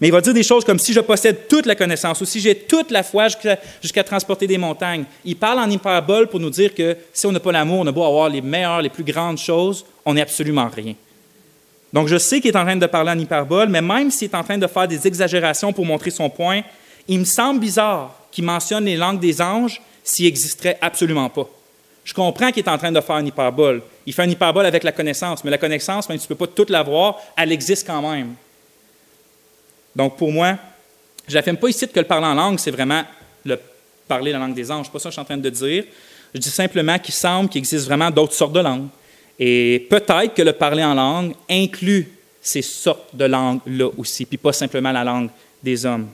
Mais 0.03 0.09
il 0.09 0.11
va 0.11 0.19
dire 0.19 0.33
des 0.33 0.43
choses 0.43 0.65
comme 0.65 0.79
si 0.79 0.91
je 0.91 0.99
possède 0.99 1.47
toute 1.47 1.65
la 1.65 1.75
connaissance 1.75 2.19
ou 2.19 2.25
si 2.25 2.41
j'ai 2.41 2.55
toute 2.55 2.91
la 2.91 3.03
foi 3.03 3.27
jusqu'à 3.81 4.03
transporter 4.03 4.45
des 4.45 4.57
montagnes. 4.57 5.05
Il 5.23 5.37
parle 5.37 5.59
en 5.59 5.69
hyperbole 5.69 6.27
pour 6.27 6.41
nous 6.41 6.49
dire 6.49 6.75
que 6.75 6.97
si 7.13 7.25
on 7.25 7.31
n'a 7.31 7.39
pas 7.39 7.53
l'amour, 7.53 7.79
on 7.79 7.87
a 7.87 7.91
beau 7.93 8.03
avoir 8.03 8.27
les 8.27 8.41
meilleures, 8.41 8.81
les 8.81 8.89
plus 8.89 9.05
grandes 9.05 9.37
choses, 9.37 9.85
on 10.03 10.15
n'est 10.15 10.21
absolument 10.21 10.67
rien. 10.67 10.95
Donc 11.93 12.09
je 12.09 12.17
sais 12.17 12.41
qu'il 12.41 12.51
est 12.51 12.57
en 12.57 12.65
train 12.65 12.75
de 12.75 12.85
parler 12.85 13.11
en 13.11 13.17
hyperbole, 13.17 13.69
mais 13.69 13.81
même 13.81 14.11
s'il 14.11 14.29
est 14.29 14.35
en 14.35 14.43
train 14.43 14.57
de 14.57 14.67
faire 14.67 14.89
des 14.89 15.07
exagérations 15.07 15.71
pour 15.71 15.85
montrer 15.85 16.11
son 16.11 16.29
point, 16.29 16.63
il 17.07 17.19
me 17.19 17.23
semble 17.23 17.61
bizarre 17.61 18.13
qu'il 18.29 18.43
mentionne 18.43 18.83
les 18.83 18.97
langues 18.97 19.21
des 19.21 19.41
anges 19.41 19.81
s'il 20.03 20.25
n'existerait 20.25 20.77
absolument 20.81 21.29
pas. 21.29 21.47
Je 22.03 22.13
comprends 22.13 22.51
qu'il 22.51 22.65
est 22.65 22.69
en 22.69 22.77
train 22.77 22.91
de 22.91 22.99
faire 22.99 23.15
un 23.15 23.25
hyperbole. 23.25 23.81
Il 24.05 24.11
fait 24.11 24.23
un 24.23 24.29
hyperbole 24.29 24.65
avec 24.65 24.83
la 24.83 24.91
connaissance, 24.91 25.45
mais 25.45 25.51
la 25.51 25.57
connaissance, 25.57 26.09
même 26.09 26.17
si 26.17 26.27
tu 26.27 26.33
ne 26.33 26.35
peux 26.35 26.45
pas 26.45 26.51
toute 26.53 26.71
l'avoir, 26.71 27.21
elle 27.37 27.53
existe 27.53 27.87
quand 27.87 28.01
même. 28.01 28.35
Donc, 29.95 30.17
pour 30.17 30.31
moi, 30.31 30.57
je 31.27 31.35
n'affirme 31.35 31.57
pas 31.57 31.69
ici 31.69 31.87
que 31.87 31.99
le 31.99 32.05
parler 32.05 32.25
en 32.25 32.33
langue, 32.33 32.59
c'est 32.59 32.71
vraiment 32.71 33.03
le 33.45 33.59
parler 34.07 34.31
la 34.31 34.39
langue 34.39 34.53
des 34.53 34.69
anges. 34.71 34.87
Ce 34.87 34.91
pas 34.91 34.99
ça 34.99 35.05
que 35.05 35.11
je 35.11 35.13
suis 35.13 35.21
en 35.21 35.25
train 35.25 35.37
de 35.37 35.49
dire. 35.49 35.85
Je 36.33 36.39
dis 36.39 36.49
simplement 36.49 36.97
qu'il 36.99 37.13
semble 37.13 37.49
qu'il 37.49 37.59
existe 37.59 37.85
vraiment 37.85 38.09
d'autres 38.09 38.33
sortes 38.33 38.53
de 38.53 38.59
langues. 38.59 38.87
Et 39.39 39.87
peut-être 39.89 40.33
que 40.33 40.41
le 40.41 40.53
parler 40.53 40.83
en 40.83 40.93
langue 40.93 41.33
inclut 41.49 42.09
ces 42.41 42.61
sortes 42.61 43.15
de 43.15 43.25
langues-là 43.25 43.89
aussi, 43.97 44.25
puis 44.25 44.37
pas 44.37 44.51
simplement 44.51 44.91
la 44.91 45.03
langue 45.03 45.29
des 45.61 45.85
hommes. 45.85 46.09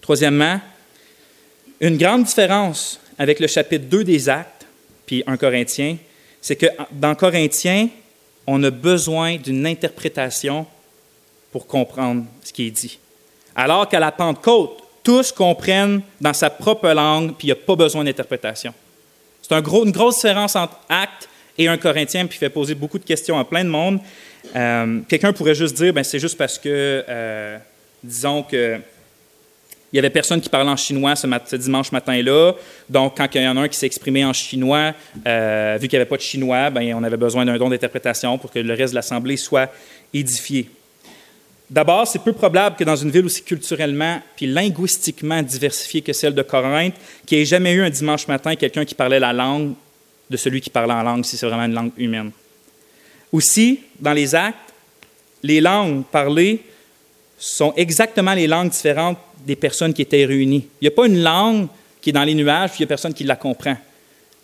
Troisièmement, 0.00 0.60
une 1.80 1.96
grande 1.96 2.24
différence 2.24 2.98
avec 3.18 3.40
le 3.40 3.46
chapitre 3.46 3.84
2 3.84 4.04
des 4.04 4.28
Actes, 4.28 4.66
puis 5.04 5.22
1 5.26 5.36
Corinthien, 5.36 5.98
c'est 6.40 6.56
que 6.56 6.66
dans 6.92 7.14
Corinthiens, 7.14 7.88
on 8.46 8.62
a 8.62 8.70
besoin 8.70 9.36
d'une 9.36 9.66
interprétation 9.66 10.66
pour 11.52 11.66
comprendre 11.66 12.24
ce 12.42 12.52
qui 12.52 12.66
est 12.66 12.70
dit. 12.70 12.98
Alors 13.54 13.88
qu'à 13.88 14.00
la 14.00 14.12
Pentecôte, 14.12 14.82
tous 15.02 15.32
comprennent 15.32 16.02
dans 16.20 16.32
sa 16.32 16.50
propre 16.50 16.88
langue, 16.88 17.34
puis 17.36 17.48
il 17.48 17.52
n'y 17.52 17.52
a 17.52 17.64
pas 17.64 17.76
besoin 17.76 18.04
d'interprétation. 18.04 18.72
C'est 19.42 19.54
une 19.54 19.60
grosse 19.90 20.16
différence 20.16 20.54
entre 20.56 20.78
Acte 20.88 21.28
et 21.58 21.68
un 21.68 21.76
Corinthien, 21.76 22.26
puis 22.26 22.38
fait 22.38 22.50
poser 22.50 22.74
beaucoup 22.74 22.98
de 22.98 23.04
questions 23.04 23.38
à 23.38 23.44
plein 23.44 23.64
de 23.64 23.68
monde. 23.68 23.98
Euh, 24.54 25.00
quelqu'un 25.08 25.32
pourrait 25.32 25.54
juste 25.54 25.74
dire, 25.76 25.92
ben, 25.92 26.04
c'est 26.04 26.18
juste 26.18 26.38
parce 26.38 26.58
que, 26.58 27.04
euh, 27.08 27.58
disons 28.02 28.42
que 28.42 28.78
il 29.92 29.96
y 29.96 29.98
avait 29.98 30.10
personne 30.10 30.40
qui 30.40 30.48
parlait 30.48 30.70
en 30.70 30.76
chinois 30.76 31.16
ce, 31.16 31.56
dimanche 31.56 31.90
matin-là. 31.90 32.52
Donc, 32.88 33.16
quand 33.16 33.26
il 33.34 33.42
y 33.42 33.48
en 33.48 33.56
a 33.56 33.62
un 33.62 33.68
qui 33.68 33.76
s'est 33.76 33.86
exprimé 33.86 34.24
en 34.24 34.32
chinois, 34.32 34.94
euh, 35.26 35.78
vu 35.80 35.88
qu'il 35.88 35.98
n'y 35.98 36.02
avait 36.02 36.08
pas 36.08 36.16
de 36.16 36.22
chinois, 36.22 36.70
ben, 36.70 36.94
on 36.94 37.02
avait 37.02 37.16
besoin 37.16 37.44
d'un 37.44 37.58
don 37.58 37.68
d'interprétation 37.68 38.38
pour 38.38 38.52
que 38.52 38.60
le 38.60 38.72
reste 38.74 38.92
de 38.92 38.94
l'Assemblée 38.94 39.36
soit 39.36 39.72
édifié. 40.14 40.70
D'abord, 41.70 42.04
c'est 42.08 42.18
peu 42.18 42.32
probable 42.32 42.74
que 42.74 42.82
dans 42.82 42.96
une 42.96 43.10
ville 43.10 43.24
aussi 43.24 43.42
culturellement 43.42 44.20
puis 44.34 44.46
linguistiquement 44.46 45.40
diversifiée 45.40 46.02
que 46.02 46.12
celle 46.12 46.34
de 46.34 46.42
Corinthe, 46.42 46.94
qu'il 47.24 47.38
n'y 47.38 47.42
ait 47.42 47.46
jamais 47.46 47.72
eu 47.72 47.82
un 47.82 47.90
dimanche 47.90 48.26
matin 48.26 48.56
quelqu'un 48.56 48.84
qui 48.84 48.96
parlait 48.96 49.20
la 49.20 49.32
langue 49.32 49.74
de 50.28 50.36
celui 50.36 50.60
qui 50.60 50.70
parlait 50.70 50.92
en 50.92 51.02
langue, 51.02 51.24
si 51.24 51.36
c'est 51.36 51.46
vraiment 51.46 51.64
une 51.64 51.74
langue 51.74 51.92
humaine. 51.96 52.32
Aussi, 53.32 53.80
dans 54.00 54.12
les 54.12 54.34
actes, 54.34 54.74
les 55.44 55.60
langues 55.60 56.04
parlées 56.10 56.60
sont 57.38 57.72
exactement 57.76 58.34
les 58.34 58.48
langues 58.48 58.70
différentes 58.70 59.18
des 59.46 59.56
personnes 59.56 59.94
qui 59.94 60.02
étaient 60.02 60.24
réunies. 60.24 60.66
Il 60.80 60.84
n'y 60.84 60.88
a 60.88 60.90
pas 60.90 61.06
une 61.06 61.22
langue 61.22 61.68
qui 62.00 62.10
est 62.10 62.12
dans 62.12 62.24
les 62.24 62.34
nuages, 62.34 62.70
puis 62.70 62.78
il 62.80 62.82
n'y 62.82 62.86
a 62.86 62.88
personne 62.88 63.14
qui 63.14 63.24
la 63.24 63.36
comprend. 63.36 63.76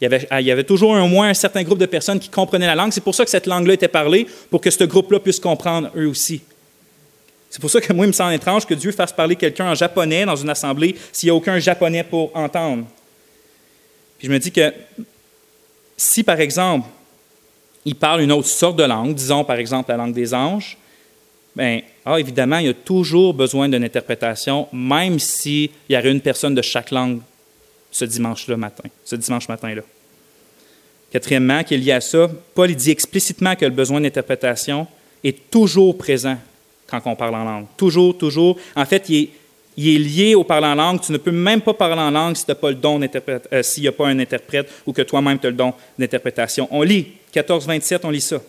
Il 0.01 0.05
y, 0.05 0.07
avait, 0.07 0.29
il 0.41 0.47
y 0.47 0.51
avait 0.51 0.65
toujours 0.65 0.91
au 0.91 1.09
moins 1.09 1.29
un 1.29 1.35
certain 1.35 1.63
groupe 1.63 1.79
de 1.79 1.87
personnes 1.87 2.21
qui 2.21 2.29
comprenaient 2.29 2.67
la 2.67 2.75
langue. 2.75 2.93
C'est 2.93 3.03
pour 3.03 3.15
ça 3.15 3.25
que 3.25 3.31
cette 3.31 3.47
langue-là 3.47 3.75
était 3.75 3.89
parlée, 3.89 4.27
pour 4.51 4.61
que 4.61 4.71
ce 4.71 4.85
groupe-là 4.85 5.19
puisse 5.19 5.41
comprendre 5.41 5.91
eux 5.97 6.07
aussi. 6.07 6.43
C'est 7.51 7.61
pour 7.61 7.71
ça 7.71 7.81
que 7.81 7.93
moi, 7.93 8.07
il 8.07 8.09
me 8.09 8.13
semble 8.13 8.35
étrange 8.35 8.67
que 8.67 8.75
Dieu 8.75 8.93
fasse 8.93 9.13
parler 9.13 9.37
quelqu'un 9.37 9.71
en 9.71 9.75
japonais 9.75 10.27
dans 10.27 10.37
une 10.37 10.51
assemblée 10.51 10.97
s'il 11.13 11.29
n'y 11.29 11.31
a 11.31 11.35
aucun 11.35 11.59
japonais 11.59 12.05
pour 12.05 12.35
entendre. 12.37 12.85
Puis 14.19 14.29
je 14.29 14.33
me 14.33 14.39
dis 14.39 14.51
que 14.51 14.73
si, 15.97 16.23
par 16.23 16.41
exemple, 16.41 16.89
il 17.85 17.95
parle 17.95 18.23
une 18.23 18.33
autre 18.33 18.49
sorte 18.49 18.77
de 18.77 18.83
langue, 18.83 19.15
disons 19.15 19.45
par 19.45 19.57
exemple 19.57 19.91
la 19.91 19.97
langue 19.97 20.13
des 20.13 20.35
anges, 20.35 20.77
bien, 21.55 21.81
ah, 22.05 22.19
évidemment, 22.19 22.59
il 22.59 22.67
y 22.67 22.69
a 22.69 22.75
toujours 22.75 23.33
besoin 23.33 23.69
d'une 23.69 23.85
interprétation, 23.85 24.69
même 24.73 25.19
s'il 25.19 25.71
y 25.89 25.97
aurait 25.97 26.11
une 26.11 26.21
personne 26.21 26.55
de 26.55 26.63
chaque 26.63 26.91
langue 26.91 27.21
ce 27.91 28.05
dimanche-là 28.05 28.57
matin, 28.57 28.89
ce 29.05 29.17
dimanche 29.17 29.49
matin-là. 29.49 29.83
Quatrièmement, 31.11 31.63
qui 31.63 31.75
est 31.75 31.79
lié 31.79 31.93
à 31.93 32.01
ça, 32.01 32.29
Paul 32.55 32.75
dit 32.75 32.91
explicitement 32.91 33.55
que 33.55 33.65
le 33.65 33.71
besoin 33.71 34.01
d'interprétation 34.01 34.87
est 35.25 35.51
toujours 35.51 35.97
présent 35.97 36.37
quand 36.87 37.01
on 37.07 37.17
parle 37.17 37.35
en 37.35 37.45
langue. 37.45 37.67
Toujours, 37.77 38.17
toujours. 38.17 38.57
En 38.75 38.85
fait, 38.85 39.09
il 39.09 39.31
est, 39.77 39.99
lié 39.99 40.35
au 40.35 40.45
parler 40.45 40.67
en 40.69 40.75
langue. 40.75 41.01
Tu 41.01 41.13
ne 41.13 41.19
peux 41.19 41.33
même 41.33 41.61
pas 41.61 41.75
parler 41.75 42.01
en 42.01 42.11
langue 42.11 42.37
si 42.37 42.45
euh, 42.49 43.63
s'il 43.63 43.83
n'y 43.83 43.89
a 43.89 43.93
pas 43.93 44.07
un 44.07 44.19
interprète 44.19 44.71
ou 44.87 44.93
que 44.93 45.03
toi-même 45.03 45.39
tu 45.39 45.47
as 45.47 45.51
le 45.51 45.57
don 45.57 45.75
d'interprétation. 45.99 46.69
On 46.71 46.83
lit 46.83 47.09
14, 47.33 47.67
27, 47.67 48.05
on 48.05 48.11
lit 48.11 48.21
ça. 48.21 48.41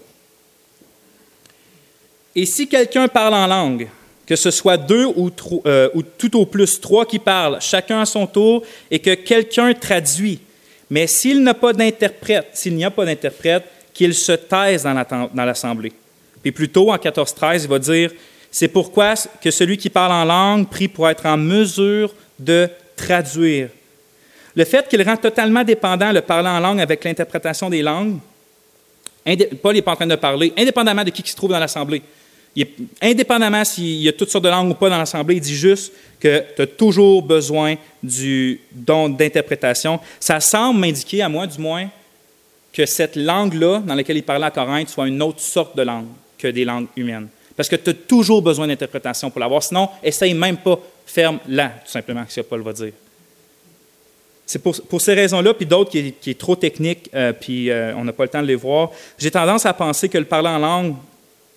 Et 2.36 2.46
si 2.46 2.68
quelqu'un 2.68 3.08
parle 3.08 3.34
en 3.34 3.48
langue, 3.48 3.88
que 4.26 4.36
ce 4.36 4.52
soit 4.52 4.78
deux 4.78 5.06
ou, 5.06 5.32
euh, 5.66 5.90
ou, 5.96 6.04
tout 6.04 6.38
au 6.38 6.46
plus 6.46 6.80
trois 6.80 7.06
qui 7.06 7.18
parlent, 7.18 7.58
chacun 7.62 8.02
à 8.02 8.06
son 8.06 8.28
tour, 8.28 8.62
et 8.92 9.00
que 9.00 9.16
quelqu'un 9.16 9.74
traduit, 9.74 10.40
mais 10.90 11.08
s'il 11.08 11.42
n'a 11.42 11.54
pas 11.54 11.74
d'interprète, 11.74 12.50
s'il 12.54 12.76
n'y 12.76 12.86
a 12.86 12.92
pas 12.92 13.06
d'interprète, 13.06 13.64
qu'il 13.94 14.14
se 14.14 14.34
taise 14.34 14.84
dans 14.84 15.46
l'assemblée. 15.46 15.92
Puis 16.42 16.52
plus 16.52 16.70
tôt, 16.70 16.92
en 16.92 16.98
14.13, 16.98 17.64
il 17.64 17.68
va 17.68 17.80
dire, 17.80 18.12
c'est 18.52 18.68
pourquoi 18.68 19.16
que 19.42 19.52
celui 19.52 19.78
qui 19.78 19.90
parle 19.90 20.12
en 20.12 20.26
langue 20.26 20.68
prie 20.68 20.88
pour 20.88 21.10
être 21.10 21.26
en 21.26 21.38
mesure 21.38 22.14
de 22.40 22.70
traduire. 22.96 23.70
Le 24.56 24.66
fait 24.66 24.88
qu'il 24.88 25.02
rend 25.04 25.18
totalement 25.18 25.64
dépendant 25.64 26.12
le 26.12 26.22
parler 26.22 26.50
en 26.50 26.60
langue 26.60 26.82
avec 26.82 27.04
l'interprétation 27.04 27.70
des 27.70 27.82
langues, 27.82 28.18
Paul 29.62 29.76
n'est 29.76 29.82
pas 29.82 29.92
en 29.92 29.96
train 29.96 30.08
de 30.08 30.16
parler, 30.16 30.54
indépendamment 30.58 31.04
de 31.04 31.10
qui, 31.10 31.22
qui 31.22 31.32
se 31.32 31.36
trouve 31.36 31.52
dans 31.52 31.60
l'assemblée. 31.60 32.02
Indépendamment 33.02 33.64
s'il 33.64 34.02
y 34.02 34.10
a 34.10 34.14
toutes 34.14 34.32
sortes 34.32 34.46
de 34.46 34.50
langues 34.50 34.72
ou 34.72 34.74
pas 34.74 34.90
dans 34.90 34.98
l'assemblée, 34.98 35.36
il 35.36 35.42
dit 35.42 35.56
juste 35.56 35.94
que 36.20 36.44
tu 36.56 36.62
as 36.62 36.68
toujours 36.68 37.22
besoin 37.22 37.76
du 38.02 38.60
don 38.72 39.10
d'interprétation. 39.10 40.00
Ça 40.20 40.40
semble 40.40 40.80
m'indiquer, 40.80 41.22
à 41.22 41.30
moi 41.30 41.46
du 41.46 41.60
moins, 41.60 41.88
que 42.74 42.86
cette 42.86 43.16
langue-là, 43.16 43.84
dans 43.86 43.94
laquelle 43.94 44.18
il 44.18 44.24
parlait 44.24 44.46
à 44.46 44.52
Corinthe, 44.52 44.90
soit 44.90 45.08
une 45.08 45.22
autre 45.22 45.42
sorte 45.42 45.78
de 45.78 45.84
langue 45.84 46.08
que 46.38 46.48
des 46.48 46.66
langues 46.66 46.88
humaines. 46.96 47.28
Parce 47.56 47.70
que 47.70 47.76
tu 47.76 47.90
as 47.90 47.94
toujours 47.94 48.42
besoin 48.42 48.68
d'interprétation 48.68 49.30
pour 49.30 49.40
l'avoir. 49.40 49.64
Sinon, 49.64 49.90
essaye 50.04 50.34
même 50.34 50.58
pas, 50.58 50.80
ferme-la, 51.06 51.70
tout 51.70 51.92
simplement, 51.92 52.24
ce 52.28 52.42
que 52.42 52.46
Paul 52.46 52.62
va 52.62 52.74
dire. 52.74 52.94
C'est 54.46 54.60
pour, 54.60 55.02
ces 55.02 55.14
raisons-là, 55.14 55.54
puis 55.54 55.66
d'autres 55.66 55.92
qui, 55.92 56.14
qui, 56.14 56.30
est 56.30 56.40
trop 56.40 56.56
technique, 56.56 57.10
euh, 57.14 57.34
puis 57.34 57.70
euh, 57.70 57.94
on 57.98 58.06
n'a 58.06 58.14
pas 58.14 58.24
le 58.24 58.30
temps 58.30 58.42
de 58.42 58.48
les 58.48 58.56
voir. 58.56 58.92
J'ai 59.18 59.30
tendance 59.30 59.66
à 59.66 59.74
penser 59.74 60.08
que 60.08 60.18
le 60.18 60.24
parler 60.24 60.48
en 60.48 60.60
langue 60.60 60.96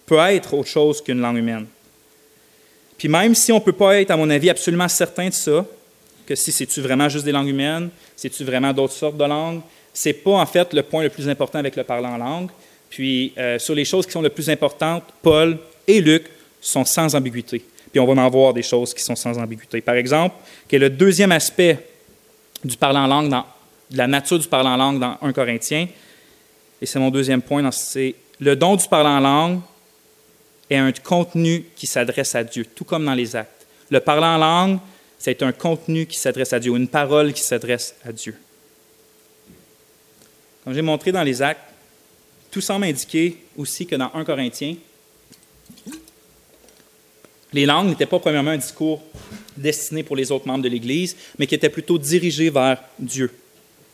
peut 0.07 0.19
être 0.19 0.55
autre 0.55 0.69
chose 0.69 1.01
qu'une 1.01 1.21
langue 1.21 1.37
humaine. 1.37 1.67
Puis 2.99 3.09
même 3.09 3.35
si 3.35 3.53
on 3.53 3.57
ne 3.57 3.61
peut 3.61 3.73
pas 3.73 4.01
être, 4.01 4.11
à 4.11 4.17
mon 4.17 4.29
avis, 4.29 4.51
absolument 4.51 4.89
certain 4.89 5.29
de 5.29 5.35
ça, 5.35 5.65
que 6.27 6.35
si 6.35 6.51
c'est-tu 6.51 6.81
vraiment 6.81 7.09
juste 7.09 7.25
des 7.25 7.33
langues 7.33 7.49
humaines, 7.49 7.91
c'est-tu 8.17 8.45
vraiment 8.45 8.73
d'autres 8.73 8.93
sortes 8.93 9.17
de 9.17 9.25
langues, 9.25 9.61
c'est 9.93 10.13
pas 10.13 10.33
en 10.33 10.47
fait 10.47 10.73
le 10.73 10.83
point 10.83 11.03
le 11.03 11.11
plus 11.11 11.29
important 11.29 11.59
avec 11.59 11.77
le 11.77 11.85
parler 11.85 12.09
en 12.09 12.19
langue. 12.19 12.51
Puis 12.91 13.33
euh, 13.39 13.59
sur 13.59 13.75
les 13.75 13.85
choses 13.85 14.05
qui 14.05 14.13
sont 14.13 14.23
les 14.23 14.31
plus 14.31 14.51
importantes, 14.51 15.05
Paul 15.23 15.59
et 15.87 16.01
Luc 16.01 16.25
sont 16.61 16.85
sans 16.85 17.15
ambiguïté. 17.15 17.65
Puis 17.91 18.01
on 18.01 18.13
va 18.13 18.23
en 18.23 18.29
voir 18.29 18.53
des 18.53 18.63
choses 18.63 18.93
qui 18.93 19.03
sont 19.03 19.17
sans 19.17 19.39
ambiguïté. 19.39 19.81
Par 19.81 19.95
exemple, 19.95 20.35
qui 20.69 20.77
est 20.77 20.81
le 20.81 20.91
deuxième 20.91 21.33
aspect 21.33 21.79
du 22.63 22.77
parler 22.77 22.99
en 22.99 23.07
langue, 23.07 23.31
dans, 23.31 23.47
de 23.91 23.97
la 23.97 24.07
nature 24.07 24.39
du 24.39 24.47
parler 24.47 24.69
en 24.69 24.77
langue 24.77 25.01
dans 25.01 25.17
1 25.23 25.33
Corinthiens, 25.33 25.89
et 26.83 26.87
c'est 26.87 26.99
mon 26.99 27.11
deuxième 27.11 27.43
point, 27.43 27.69
c'est 27.71 28.15
le 28.39 28.57
don 28.57 28.77
du 28.77 28.87
parler 28.89 29.09
en 29.09 29.21
langue 29.21 29.61
est 30.69 30.77
un 30.77 30.93
contenu 30.93 31.65
qui 31.75 31.87
s'adresse 31.87 32.35
à 32.35 32.45
Dieu, 32.45 32.65
tout 32.65 32.85
comme 32.85 33.05
dans 33.05 33.15
les 33.15 33.35
actes. 33.35 33.67
Le 33.91 34.01
parler 34.01 34.27
en 34.27 34.39
langue, 34.39 34.79
c'est 35.19 35.43
un 35.43 35.53
contenu 35.53 36.07
qui 36.07 36.17
s'adresse 36.17 36.53
à 36.53 36.61
Dieu, 36.61 36.75
une 36.77 36.89
parole 36.89 37.33
qui 37.33 37.43
s'adresse 37.43 37.95
à 38.05 38.13
Dieu. 38.13 38.37
Comme 40.65 40.73
j'ai 40.73 40.83
montré 40.83 41.11
dans 41.11 41.23
les 41.23 41.43
actes, 41.43 41.70
tout 42.51 42.61
semble 42.61 42.85
indiquer 42.87 43.37
aussi 43.57 43.87
que 43.87 43.97
dans 43.97 44.11
1 44.15 44.25
Corinthiens, 44.25 44.77
les 47.53 47.67
langues 47.67 47.89
n'étaient 47.89 48.07
pas 48.07 48.19
premièrement 48.19 48.53
un 48.53 48.59
discours 48.59 49.03
destiné 49.57 50.03
pour 50.03 50.17
les 50.17 50.31
autres 50.31 50.47
membres 50.47 50.65
de 50.65 50.69
l'Église, 50.69 51.17
mais 51.39 51.47
qui 51.47 51.55
était 51.55 51.69
plutôt 51.69 51.99
dirigé 51.99 52.51
vers 52.51 52.83
Dieu. 52.99 53.31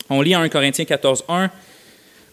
On 0.08 0.20
lit 0.20 0.36
en 0.36 0.42
1 0.42 0.48
Corinthiens 0.48 0.84
14, 0.84 1.24
1. 1.28 1.50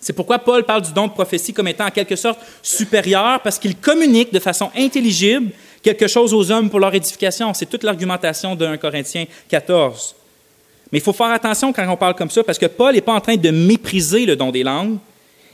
C'est 0.00 0.12
pourquoi 0.12 0.38
Paul 0.38 0.64
parle 0.64 0.82
du 0.82 0.92
don 0.92 1.08
de 1.08 1.12
prophétie 1.12 1.52
comme 1.52 1.68
étant 1.68 1.86
en 1.86 1.90
quelque 1.90 2.16
sorte 2.16 2.40
supérieur, 2.62 3.40
parce 3.40 3.58
qu'il 3.58 3.76
communique 3.76 4.32
de 4.32 4.38
façon 4.38 4.70
intelligible 4.76 5.52
quelque 5.82 6.06
chose 6.06 6.34
aux 6.34 6.50
hommes 6.50 6.70
pour 6.70 6.80
leur 6.80 6.94
édification. 6.94 7.52
C'est 7.54 7.66
toute 7.66 7.82
l'argumentation 7.82 8.54
de 8.54 8.66
1 8.66 8.76
Corinthiens 8.78 9.26
14. 9.48 10.14
Mais 10.90 10.98
il 10.98 11.02
faut 11.02 11.12
faire 11.12 11.30
attention 11.30 11.72
quand 11.72 11.86
on 11.88 11.96
parle 11.96 12.14
comme 12.14 12.30
ça, 12.30 12.42
parce 12.42 12.58
que 12.58 12.66
Paul 12.66 12.94
n'est 12.94 13.00
pas 13.00 13.12
en 13.12 13.20
train 13.20 13.36
de 13.36 13.50
mépriser 13.50 14.24
le 14.24 14.36
don 14.36 14.50
des 14.50 14.62
langues. 14.62 14.98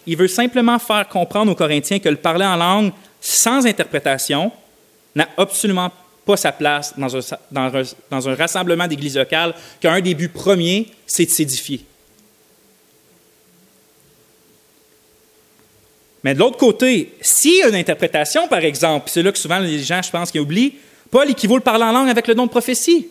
Il 0.06 0.16
veut 0.16 0.28
simplement 0.28 0.78
faire 0.78 1.08
comprendre 1.08 1.50
aux 1.50 1.56
Corinthiens 1.56 1.98
que 1.98 2.08
le 2.08 2.16
parler 2.16 2.44
en 2.44 2.56
langue 2.56 2.92
sans 3.20 3.66
interprétation 3.66 4.52
n'a 5.14 5.28
absolument 5.36 5.90
pas 6.24 6.36
sa 6.36 6.52
place 6.52 6.94
dans 6.96 7.16
un, 7.16 7.82
dans 8.10 8.28
un 8.28 8.34
rassemblement 8.34 8.86
d'église 8.86 9.16
locale, 9.16 9.54
qu'un 9.80 10.00
des 10.00 10.14
buts 10.14 10.28
premiers, 10.28 10.88
c'est 11.06 11.26
de 11.26 11.30
s'édifier. 11.30 11.84
Mais 16.24 16.32
de 16.32 16.38
l'autre 16.38 16.56
côté, 16.56 17.12
s'il 17.20 17.58
y 17.58 17.62
a 17.62 17.68
une 17.68 17.74
interprétation, 17.74 18.48
par 18.48 18.60
exemple, 18.60 19.10
c'est 19.10 19.22
là 19.22 19.30
que 19.30 19.38
souvent 19.38 19.58
les 19.58 19.78
gens, 19.80 20.00
je 20.02 20.10
pense, 20.10 20.30
qui 20.30 20.40
oublient, 20.40 20.74
Paul 21.10 21.30
équivaut 21.30 21.56
le 21.56 21.62
parler 21.62 21.84
en 21.84 21.92
langue 21.92 22.08
avec 22.08 22.26
le 22.26 22.34
don 22.34 22.46
de 22.46 22.50
prophétie. 22.50 23.08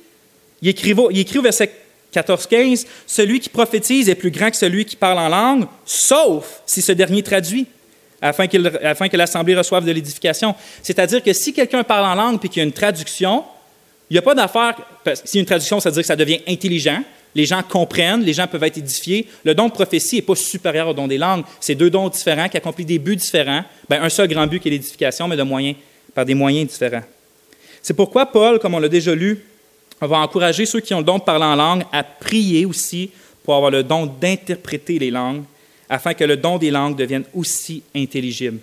Il 0.63 0.69
écrit, 0.69 0.93
au 0.93 1.41
verset 1.41 1.71
14-15, 2.13 2.85
Celui 3.05 3.39
qui 3.39 3.49
prophétise 3.49 4.09
est 4.09 4.15
plus 4.15 4.31
grand 4.31 4.49
que 4.49 4.57
celui 4.57 4.83
qui 4.85 4.95
parle 4.95 5.19
en 5.19 5.29
langue, 5.29 5.65
sauf 5.85 6.61
si 6.65 6.81
ce 6.81 6.91
dernier 6.91 7.21
traduit, 7.21 7.67
afin, 8.19 8.47
afin 8.83 9.09
que 9.09 9.17
l'Assemblée 9.17 9.55
reçoive 9.55 9.85
de 9.85 9.91
l'édification. 9.91 10.55
C'est-à-dire 10.81 11.21
que 11.21 11.33
si 11.33 11.53
quelqu'un 11.53 11.83
parle 11.83 12.05
en 12.05 12.15
langue 12.15 12.43
et 12.43 12.49
qu'il 12.49 12.57
y 12.57 12.61
a 12.61 12.63
une 12.63 12.73
traduction, 12.73 13.43
il 14.09 14.13
n'y 14.13 14.19
a 14.19 14.21
pas 14.23 14.33
d'affaire, 14.33 14.75
si 15.23 15.39
une 15.39 15.45
traduction, 15.45 15.79
ça 15.79 15.89
veut 15.89 15.93
dire 15.93 16.03
que 16.03 16.07
ça 16.07 16.15
devient 16.15 16.39
intelligent, 16.47 17.03
les 17.35 17.45
gens 17.45 17.63
comprennent, 17.63 18.21
les 18.21 18.33
gens 18.33 18.47
peuvent 18.47 18.63
être 18.63 18.77
édifiés. 18.77 19.27
Le 19.43 19.55
don 19.55 19.67
de 19.67 19.73
prophétie 19.73 20.17
n'est 20.17 20.21
pas 20.21 20.35
supérieur 20.35 20.87
au 20.87 20.93
don 20.93 21.07
des 21.07 21.17
langues. 21.17 21.43
C'est 21.59 21.75
deux 21.75 21.89
dons 21.89 22.09
différents 22.09 22.47
qui 22.47 22.57
accomplissent 22.57 22.87
des 22.87 22.99
buts 22.99 23.15
différents. 23.15 23.63
Ben, 23.89 24.03
un 24.03 24.09
seul 24.09 24.27
grand 24.27 24.45
but 24.45 24.59
qui 24.59 24.67
est 24.67 24.71
l'édification, 24.71 25.27
mais 25.27 25.37
de 25.37 25.43
moyens, 25.43 25.75
par 26.13 26.25
des 26.25 26.35
moyens 26.35 26.69
différents. 26.69 27.03
C'est 27.81 27.95
pourquoi 27.95 28.25
Paul, 28.27 28.59
comme 28.59 28.75
on 28.75 28.79
l'a 28.79 28.89
déjà 28.89 29.15
lu, 29.15 29.43
va 29.99 30.17
encourager 30.17 30.65
ceux 30.65 30.79
qui 30.79 30.93
ont 30.93 30.99
le 30.99 31.03
don 31.03 31.17
de 31.17 31.23
parler 31.23 31.45
en 31.45 31.55
langue 31.55 31.83
à 31.91 32.03
prier 32.03 32.65
aussi 32.65 33.09
pour 33.43 33.55
avoir 33.55 33.71
le 33.71 33.83
don 33.83 34.05
d'interpréter 34.05 34.99
les 34.99 35.11
langues, 35.11 35.43
afin 35.89 36.13
que 36.13 36.23
le 36.23 36.37
don 36.37 36.57
des 36.57 36.71
langues 36.71 36.95
devienne 36.95 37.23
aussi 37.33 37.83
intelligible. 37.95 38.59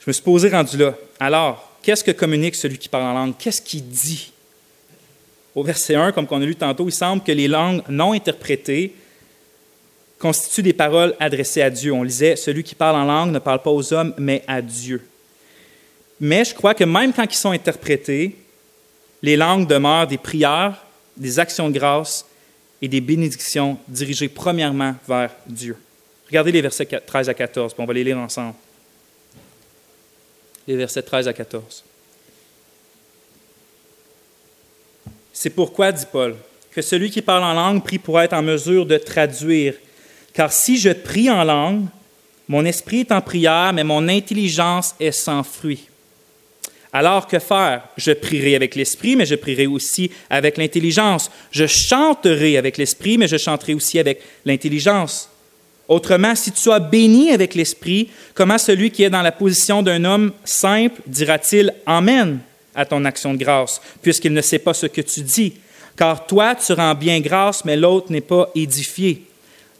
Je 0.00 0.04
me 0.06 0.12
suis 0.12 0.22
posé 0.22 0.50
rendu 0.50 0.76
là. 0.76 0.94
Alors, 1.18 1.78
qu'est-ce 1.82 2.04
que 2.04 2.10
communique 2.10 2.54
celui 2.54 2.76
qui 2.76 2.88
parle 2.88 3.04
en 3.04 3.14
langue? 3.14 3.34
Qu'est-ce 3.38 3.62
qu'il 3.62 3.86
dit? 3.86 4.33
Au 5.54 5.62
verset 5.62 5.94
1, 5.94 6.12
comme 6.12 6.26
on 6.30 6.42
a 6.42 6.44
lu 6.44 6.56
tantôt, 6.56 6.88
il 6.88 6.92
semble 6.92 7.22
que 7.22 7.32
les 7.32 7.46
langues 7.46 7.82
non 7.88 8.12
interprétées 8.12 8.94
constituent 10.18 10.62
des 10.62 10.72
paroles 10.72 11.14
adressées 11.20 11.62
à 11.62 11.70
Dieu. 11.70 11.92
On 11.92 12.02
lisait, 12.02 12.36
celui 12.36 12.64
qui 12.64 12.74
parle 12.74 12.96
en 12.96 13.04
langue 13.04 13.30
ne 13.30 13.38
parle 13.38 13.62
pas 13.62 13.70
aux 13.70 13.92
hommes, 13.92 14.14
mais 14.18 14.42
à 14.46 14.60
Dieu. 14.62 15.06
Mais 16.18 16.44
je 16.44 16.54
crois 16.54 16.74
que 16.74 16.84
même 16.84 17.12
quand 17.12 17.30
ils 17.30 17.36
sont 17.36 17.50
interprétés, 17.50 18.36
les 19.22 19.36
langues 19.36 19.66
demeurent 19.66 20.06
des 20.06 20.18
prières, 20.18 20.84
des 21.16 21.38
actions 21.38 21.68
de 21.68 21.78
grâce 21.78 22.26
et 22.82 22.88
des 22.88 23.00
bénédictions 23.00 23.78
dirigées 23.88 24.28
premièrement 24.28 24.94
vers 25.06 25.30
Dieu. 25.46 25.76
Regardez 26.26 26.52
les 26.52 26.62
versets 26.62 26.86
13 26.86 27.28
à 27.28 27.34
14, 27.34 27.74
puis 27.74 27.82
on 27.82 27.86
va 27.86 27.92
les 27.92 28.04
lire 28.04 28.18
ensemble. 28.18 28.54
Les 30.66 30.76
versets 30.76 31.02
13 31.02 31.28
à 31.28 31.32
14. 31.32 31.84
C'est 35.36 35.50
pourquoi, 35.50 35.90
dit 35.90 36.06
Paul, 36.10 36.36
que 36.72 36.80
celui 36.80 37.10
qui 37.10 37.20
parle 37.20 37.42
en 37.42 37.54
langue 37.54 37.82
prie 37.82 37.98
pour 37.98 38.20
être 38.20 38.32
en 38.32 38.42
mesure 38.42 38.86
de 38.86 38.96
traduire. 38.96 39.74
Car 40.32 40.52
si 40.52 40.78
je 40.78 40.90
prie 40.90 41.28
en 41.28 41.42
langue, 41.42 41.86
mon 42.48 42.64
esprit 42.64 43.00
est 43.00 43.12
en 43.12 43.20
prière, 43.20 43.72
mais 43.74 43.84
mon 43.84 44.08
intelligence 44.08 44.94
est 45.00 45.12
sans 45.12 45.42
fruit. 45.42 45.88
Alors 46.92 47.26
que 47.26 47.40
faire? 47.40 47.82
Je 47.96 48.12
prierai 48.12 48.54
avec 48.54 48.76
l'esprit, 48.76 49.16
mais 49.16 49.26
je 49.26 49.34
prierai 49.34 49.66
aussi 49.66 50.08
avec 50.30 50.56
l'intelligence. 50.56 51.28
Je 51.50 51.66
chanterai 51.66 52.56
avec 52.56 52.78
l'esprit, 52.78 53.18
mais 53.18 53.26
je 53.26 53.36
chanterai 53.36 53.74
aussi 53.74 53.98
avec 53.98 54.22
l'intelligence. 54.44 55.28
Autrement, 55.88 56.36
si 56.36 56.52
tu 56.52 56.70
as 56.70 56.78
béni 56.78 57.32
avec 57.32 57.56
l'esprit, 57.56 58.08
comment 58.34 58.58
celui 58.58 58.92
qui 58.92 59.02
est 59.02 59.10
dans 59.10 59.22
la 59.22 59.32
position 59.32 59.82
d'un 59.82 60.04
homme 60.04 60.32
simple 60.44 61.02
dira-t-il 61.08 61.74
Amen? 61.86 62.38
À 62.74 62.84
ton 62.84 63.04
action 63.04 63.34
de 63.34 63.38
grâce, 63.38 63.80
puisqu'il 64.02 64.32
ne 64.32 64.40
sait 64.40 64.58
pas 64.58 64.74
ce 64.74 64.86
que 64.86 65.00
tu 65.00 65.20
dis 65.20 65.54
Car 65.96 66.26
toi, 66.26 66.54
tu 66.54 66.72
rends 66.72 66.94
bien 66.94 67.20
grâce, 67.20 67.64
mais 67.64 67.76
l'autre 67.76 68.10
n'est 68.10 68.20
pas 68.20 68.50
édifié. 68.54 69.22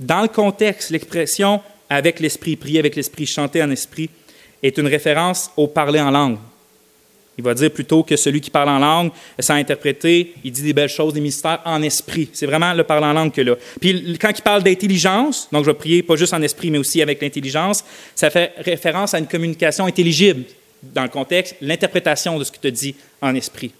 Dans 0.00 0.22
le 0.22 0.28
contexte, 0.28 0.90
l'expression 0.90 1.60
avec 1.88 2.20
l'esprit, 2.20 2.56
prier 2.56 2.78
avec 2.78 2.96
l'esprit, 2.96 3.26
chanter 3.26 3.62
en 3.62 3.70
esprit, 3.70 4.10
est 4.62 4.78
une 4.78 4.86
référence 4.86 5.50
au 5.56 5.66
parler 5.66 6.00
en 6.00 6.10
langue. 6.10 6.38
Il 7.36 7.42
va 7.42 7.52
dire 7.54 7.70
plutôt 7.70 8.04
que 8.04 8.14
celui 8.14 8.40
qui 8.40 8.50
parle 8.50 8.68
en 8.68 8.78
langue, 8.78 9.10
sans 9.40 9.54
interpréter, 9.54 10.34
il 10.44 10.52
dit 10.52 10.62
des 10.62 10.72
belles 10.72 10.88
choses, 10.88 11.14
des 11.14 11.20
mystères 11.20 11.60
en 11.64 11.82
esprit. 11.82 12.28
C'est 12.32 12.46
vraiment 12.46 12.72
le 12.72 12.84
parler 12.84 13.06
en 13.06 13.12
langue 13.12 13.32
que 13.32 13.40
là. 13.40 13.56
Puis 13.80 14.16
quand 14.20 14.30
il 14.30 14.42
parle 14.42 14.62
d'intelligence, 14.62 15.48
donc 15.50 15.64
je 15.64 15.70
vais 15.70 15.76
prier 15.76 16.02
pas 16.02 16.14
juste 16.14 16.32
en 16.32 16.42
esprit, 16.42 16.70
mais 16.70 16.78
aussi 16.78 17.02
avec 17.02 17.20
l'intelligence, 17.20 17.84
ça 18.14 18.30
fait 18.30 18.52
référence 18.58 19.14
à 19.14 19.18
une 19.18 19.26
communication 19.26 19.86
intelligible 19.86 20.44
dans 20.92 21.02
le 21.02 21.08
contexte, 21.08 21.56
l'interprétation 21.60 22.38
de 22.38 22.44
ce 22.44 22.52
que 22.52 22.58
tu 22.58 22.72
dis 22.72 22.94
en 23.20 23.34
esprit. 23.34 23.72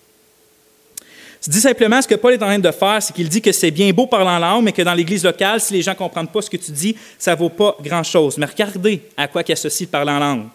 Je 1.44 1.50
dis 1.50 1.60
simplement 1.60 2.00
ce 2.00 2.08
que 2.08 2.14
Paul 2.14 2.32
est 2.32 2.42
en 2.42 2.46
train 2.46 2.58
de 2.58 2.70
faire, 2.70 3.02
c'est 3.02 3.12
qu'il 3.14 3.28
dit 3.28 3.42
que 3.42 3.52
c'est 3.52 3.70
bien 3.70 3.92
beau 3.92 4.06
parler 4.06 4.30
en 4.30 4.38
langue, 4.38 4.64
mais 4.64 4.72
que 4.72 4.80
dans 4.80 4.94
l'Église 4.94 5.24
locale, 5.24 5.60
si 5.60 5.74
les 5.74 5.82
gens 5.82 5.90
ne 5.90 5.96
comprennent 5.96 6.28
pas 6.28 6.40
ce 6.40 6.48
que 6.48 6.56
tu 6.56 6.72
dis, 6.72 6.96
ça 7.18 7.34
ne 7.34 7.38
vaut 7.38 7.50
pas 7.50 7.76
grand-chose. 7.82 8.38
Mais 8.38 8.46
regardez 8.46 9.02
à 9.14 9.28
quoi 9.28 9.42
il 9.46 9.52
associe 9.52 9.86
le 9.86 9.90
parler 9.90 10.12
en 10.12 10.20
langue. 10.20 10.46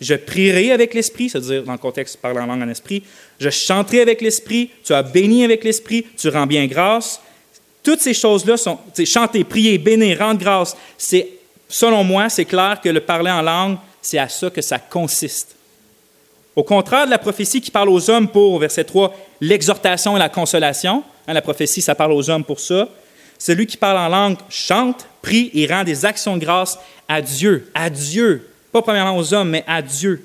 Je 0.00 0.14
prierai 0.14 0.70
avec 0.70 0.94
l'Esprit, 0.94 1.28
c'est-à-dire 1.30 1.64
dans 1.64 1.72
le 1.72 1.78
contexte 1.78 2.18
parler 2.18 2.38
en 2.38 2.46
langue 2.46 2.62
en 2.62 2.68
esprit. 2.68 3.02
Je 3.40 3.50
chanterai 3.50 4.02
avec 4.02 4.20
l'Esprit. 4.20 4.70
Tu 4.84 4.92
as 4.92 5.02
béni 5.02 5.42
avec 5.42 5.64
l'Esprit. 5.64 6.06
Tu 6.16 6.28
rends 6.28 6.46
bien 6.46 6.66
grâce. 6.66 7.20
Toutes 7.82 8.00
ces 8.00 8.14
choses-là 8.14 8.56
sont 8.56 8.78
chanter, 9.04 9.42
prier, 9.42 9.78
bénir, 9.78 10.18
rendre 10.18 10.38
grâce. 10.38 10.76
C'est, 10.96 11.28
selon 11.68 12.04
moi, 12.04 12.28
c'est 12.28 12.44
clair 12.44 12.80
que 12.80 12.90
le 12.90 13.00
parler 13.00 13.30
en 13.30 13.42
langue, 13.42 13.78
c'est 14.02 14.18
à 14.18 14.28
ça 14.28 14.50
que 14.50 14.62
ça 14.62 14.78
consiste. 14.78 15.55
Au 16.56 16.64
contraire 16.64 17.04
de 17.04 17.10
la 17.10 17.18
prophétie 17.18 17.60
qui 17.60 17.70
parle 17.70 17.90
aux 17.90 18.08
hommes 18.08 18.28
pour, 18.28 18.58
verset 18.58 18.84
3, 18.84 19.14
l'exhortation 19.42 20.16
et 20.16 20.18
la 20.18 20.30
consolation. 20.30 21.04
Hein, 21.28 21.34
la 21.34 21.42
prophétie, 21.42 21.82
ça 21.82 21.94
parle 21.94 22.12
aux 22.12 22.30
hommes 22.30 22.44
pour 22.44 22.60
ça. 22.60 22.88
Celui 23.38 23.66
qui 23.66 23.76
parle 23.76 23.98
en 23.98 24.08
langue 24.08 24.38
chante, 24.48 25.06
prie 25.20 25.50
et 25.52 25.66
rend 25.66 25.84
des 25.84 26.06
actions 26.06 26.36
de 26.38 26.40
grâce 26.40 26.78
à 27.08 27.20
Dieu. 27.20 27.70
À 27.74 27.90
Dieu. 27.90 28.48
Pas 28.72 28.80
premièrement 28.80 29.18
aux 29.18 29.34
hommes, 29.34 29.50
mais 29.50 29.64
à 29.66 29.82
Dieu. 29.82 30.24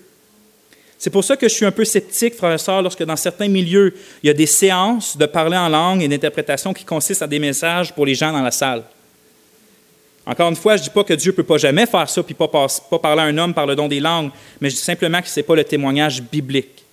C'est 0.97 1.09
pour 1.09 1.23
ça 1.23 1.36
que 1.36 1.49
je 1.49 1.53
suis 1.53 1.65
un 1.65 1.71
peu 1.71 1.84
sceptique, 1.84 2.36
frère 2.36 2.53
et 2.53 2.57
sœurs, 2.57 2.82
lorsque 2.82 3.03
dans 3.03 3.15
certains 3.17 3.49
milieux, 3.49 3.93
il 4.23 4.27
y 4.27 4.29
a 4.29 4.34
des 4.34 4.45
séances 4.45 5.17
de 5.17 5.25
parler 5.25 5.57
en 5.57 5.67
langue 5.67 6.01
et 6.01 6.07
d'interprétation 6.07 6.73
qui 6.73 6.86
consistent 6.86 7.23
à 7.23 7.27
des 7.27 7.39
messages 7.39 7.91
pour 7.91 8.05
les 8.05 8.15
gens 8.15 8.32
dans 8.32 8.41
la 8.41 8.51
salle. 8.51 8.84
Encore 10.26 10.49
une 10.49 10.55
fois, 10.55 10.78
je 10.78 10.82
ne 10.82 10.84
dis 10.86 10.91
pas 10.91 11.03
que 11.03 11.13
Dieu 11.13 11.32
ne 11.32 11.36
peut 11.36 11.43
pas 11.43 11.57
jamais 11.57 11.86
faire 11.86 12.07
ça 12.07 12.22
puis 12.22 12.36
pas, 12.36 12.47
pas, 12.47 12.99
parler 12.99 13.22
à 13.22 13.26
un 13.26 13.38
homme 13.38 13.53
par 13.53 13.65
le 13.65 13.76
don 13.76 13.88
des 13.88 13.99
langues, 13.99 14.30
mais 14.59 14.69
je 14.69 14.76
dis 14.76 14.82
simplement 14.82 15.22
que 15.22 15.28
ce 15.28 15.39
n'est 15.39 15.43
pas 15.43 15.55
le 15.55 15.63
témoignage 15.63 16.22
biblique. 16.22 16.84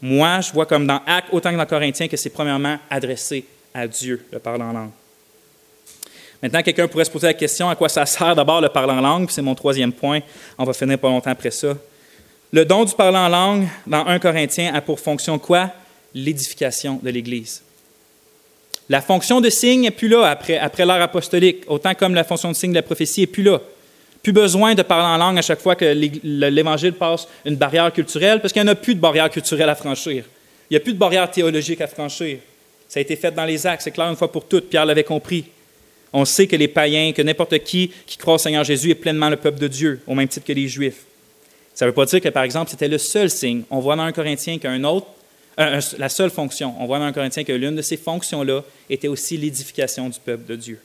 Moi, 0.00 0.40
je 0.40 0.52
vois 0.52 0.66
comme 0.66 0.86
dans 0.86 1.00
Actes, 1.06 1.28
autant 1.32 1.50
que 1.50 1.56
dans 1.56 1.66
Corinthiens, 1.66 2.08
que 2.08 2.16
c'est 2.16 2.30
premièrement 2.30 2.76
adressé 2.90 3.44
à 3.72 3.86
Dieu, 3.86 4.26
le 4.30 4.38
parler 4.38 4.64
en 4.64 4.72
langue. 4.72 4.90
Maintenant, 6.42 6.62
quelqu'un 6.62 6.88
pourrait 6.88 7.04
se 7.04 7.10
poser 7.10 7.28
la 7.28 7.34
question 7.34 7.70
à 7.70 7.76
quoi 7.76 7.88
ça 7.88 8.04
sert 8.04 8.34
d'abord 8.34 8.60
le 8.60 8.68
parler 8.68 8.92
en 8.92 9.00
langue, 9.00 9.30
c'est 9.30 9.42
mon 9.42 9.54
troisième 9.54 9.92
point. 9.92 10.20
On 10.58 10.64
va 10.64 10.72
finir 10.72 10.98
pas 10.98 11.08
longtemps 11.08 11.30
après 11.30 11.52
ça. 11.52 11.76
Le 12.52 12.64
don 12.64 12.84
du 12.84 12.92
parler 12.94 13.16
en 13.16 13.28
langue, 13.28 13.68
dans 13.86 14.04
1 14.06 14.18
Corinthiens, 14.18 14.74
a 14.74 14.80
pour 14.80 14.98
fonction 15.00 15.38
quoi? 15.38 15.70
L'édification 16.12 17.00
de 17.02 17.08
l'Église. 17.08 17.62
La 18.88 19.00
fonction 19.00 19.40
de 19.40 19.48
signe 19.48 19.82
n'est 19.82 19.90
plus 19.90 20.08
là 20.08 20.26
après, 20.26 20.84
l'ère 20.84 21.02
apostolique, 21.02 21.64
autant 21.66 21.94
comme 21.94 22.14
la 22.14 22.24
fonction 22.24 22.50
de 22.50 22.56
signe 22.56 22.70
de 22.70 22.76
la 22.76 22.82
prophétie 22.82 23.20
n'est 23.20 23.26
plus 23.26 23.42
là. 23.42 23.60
Plus 24.22 24.32
besoin 24.32 24.74
de 24.74 24.82
parler 24.82 25.04
en 25.04 25.16
langue 25.16 25.38
à 25.38 25.42
chaque 25.42 25.60
fois 25.60 25.74
que 25.74 25.84
l'Évangile 26.22 26.92
passe 26.92 27.26
une 27.44 27.56
barrière 27.56 27.92
culturelle, 27.92 28.40
parce 28.40 28.52
qu'il 28.52 28.62
n'y 28.62 28.68
en 28.68 28.72
a 28.72 28.76
plus 28.76 28.94
de 28.94 29.00
barrière 29.00 29.30
culturelle 29.30 29.68
à 29.68 29.74
franchir. 29.74 30.24
Il 30.70 30.74
n'y 30.74 30.76
a 30.76 30.80
plus 30.80 30.92
de 30.92 30.98
barrière 30.98 31.30
théologique 31.30 31.80
à 31.80 31.86
franchir. 31.86 32.38
Ça 32.88 32.98
a 32.98 33.02
été 33.02 33.16
fait 33.16 33.32
dans 33.32 33.44
les 33.44 33.66
actes, 33.66 33.82
c'est 33.82 33.90
clair 33.90 34.08
une 34.08 34.16
fois 34.16 34.30
pour 34.30 34.44
toutes. 34.46 34.68
Pierre 34.68 34.84
l'avait 34.84 35.04
compris. 35.04 35.46
On 36.12 36.24
sait 36.24 36.46
que 36.46 36.56
les 36.56 36.68
païens, 36.68 37.12
que 37.12 37.22
n'importe 37.22 37.58
qui 37.60 37.90
qui 38.06 38.18
croit 38.18 38.34
au 38.34 38.38
Seigneur 38.38 38.64
Jésus 38.64 38.90
est 38.90 38.94
pleinement 38.94 39.30
le 39.30 39.36
peuple 39.36 39.58
de 39.58 39.68
Dieu, 39.68 40.00
au 40.06 40.14
même 40.14 40.28
titre 40.28 40.46
que 40.46 40.52
les 40.52 40.68
Juifs. 40.68 41.04
Ça 41.74 41.86
ne 41.86 41.90
veut 41.90 41.94
pas 41.94 42.04
dire 42.04 42.20
que, 42.20 42.28
par 42.28 42.42
exemple, 42.42 42.70
c'était 42.70 42.88
le 42.88 42.98
seul 42.98 43.30
signe. 43.30 43.62
On 43.70 43.80
voit 43.80 43.96
dans 43.96 44.02
un 44.02 44.12
Corinthien 44.12 44.58
qu'un 44.58 44.84
autre, 44.84 45.06
la 45.56 46.08
seule 46.08 46.30
fonction, 46.30 46.74
on 46.78 46.86
voit 46.86 46.98
dans 46.98 47.04
un 47.04 47.12
Corinthien 47.12 47.44
que 47.44 47.52
l'une 47.52 47.76
de 47.76 47.82
ces 47.82 47.96
fonctions-là 47.96 48.62
était 48.88 49.08
aussi 49.08 49.36
l'édification 49.36 50.08
du 50.08 50.18
peuple 50.18 50.46
de 50.46 50.56
Dieu. 50.56 50.80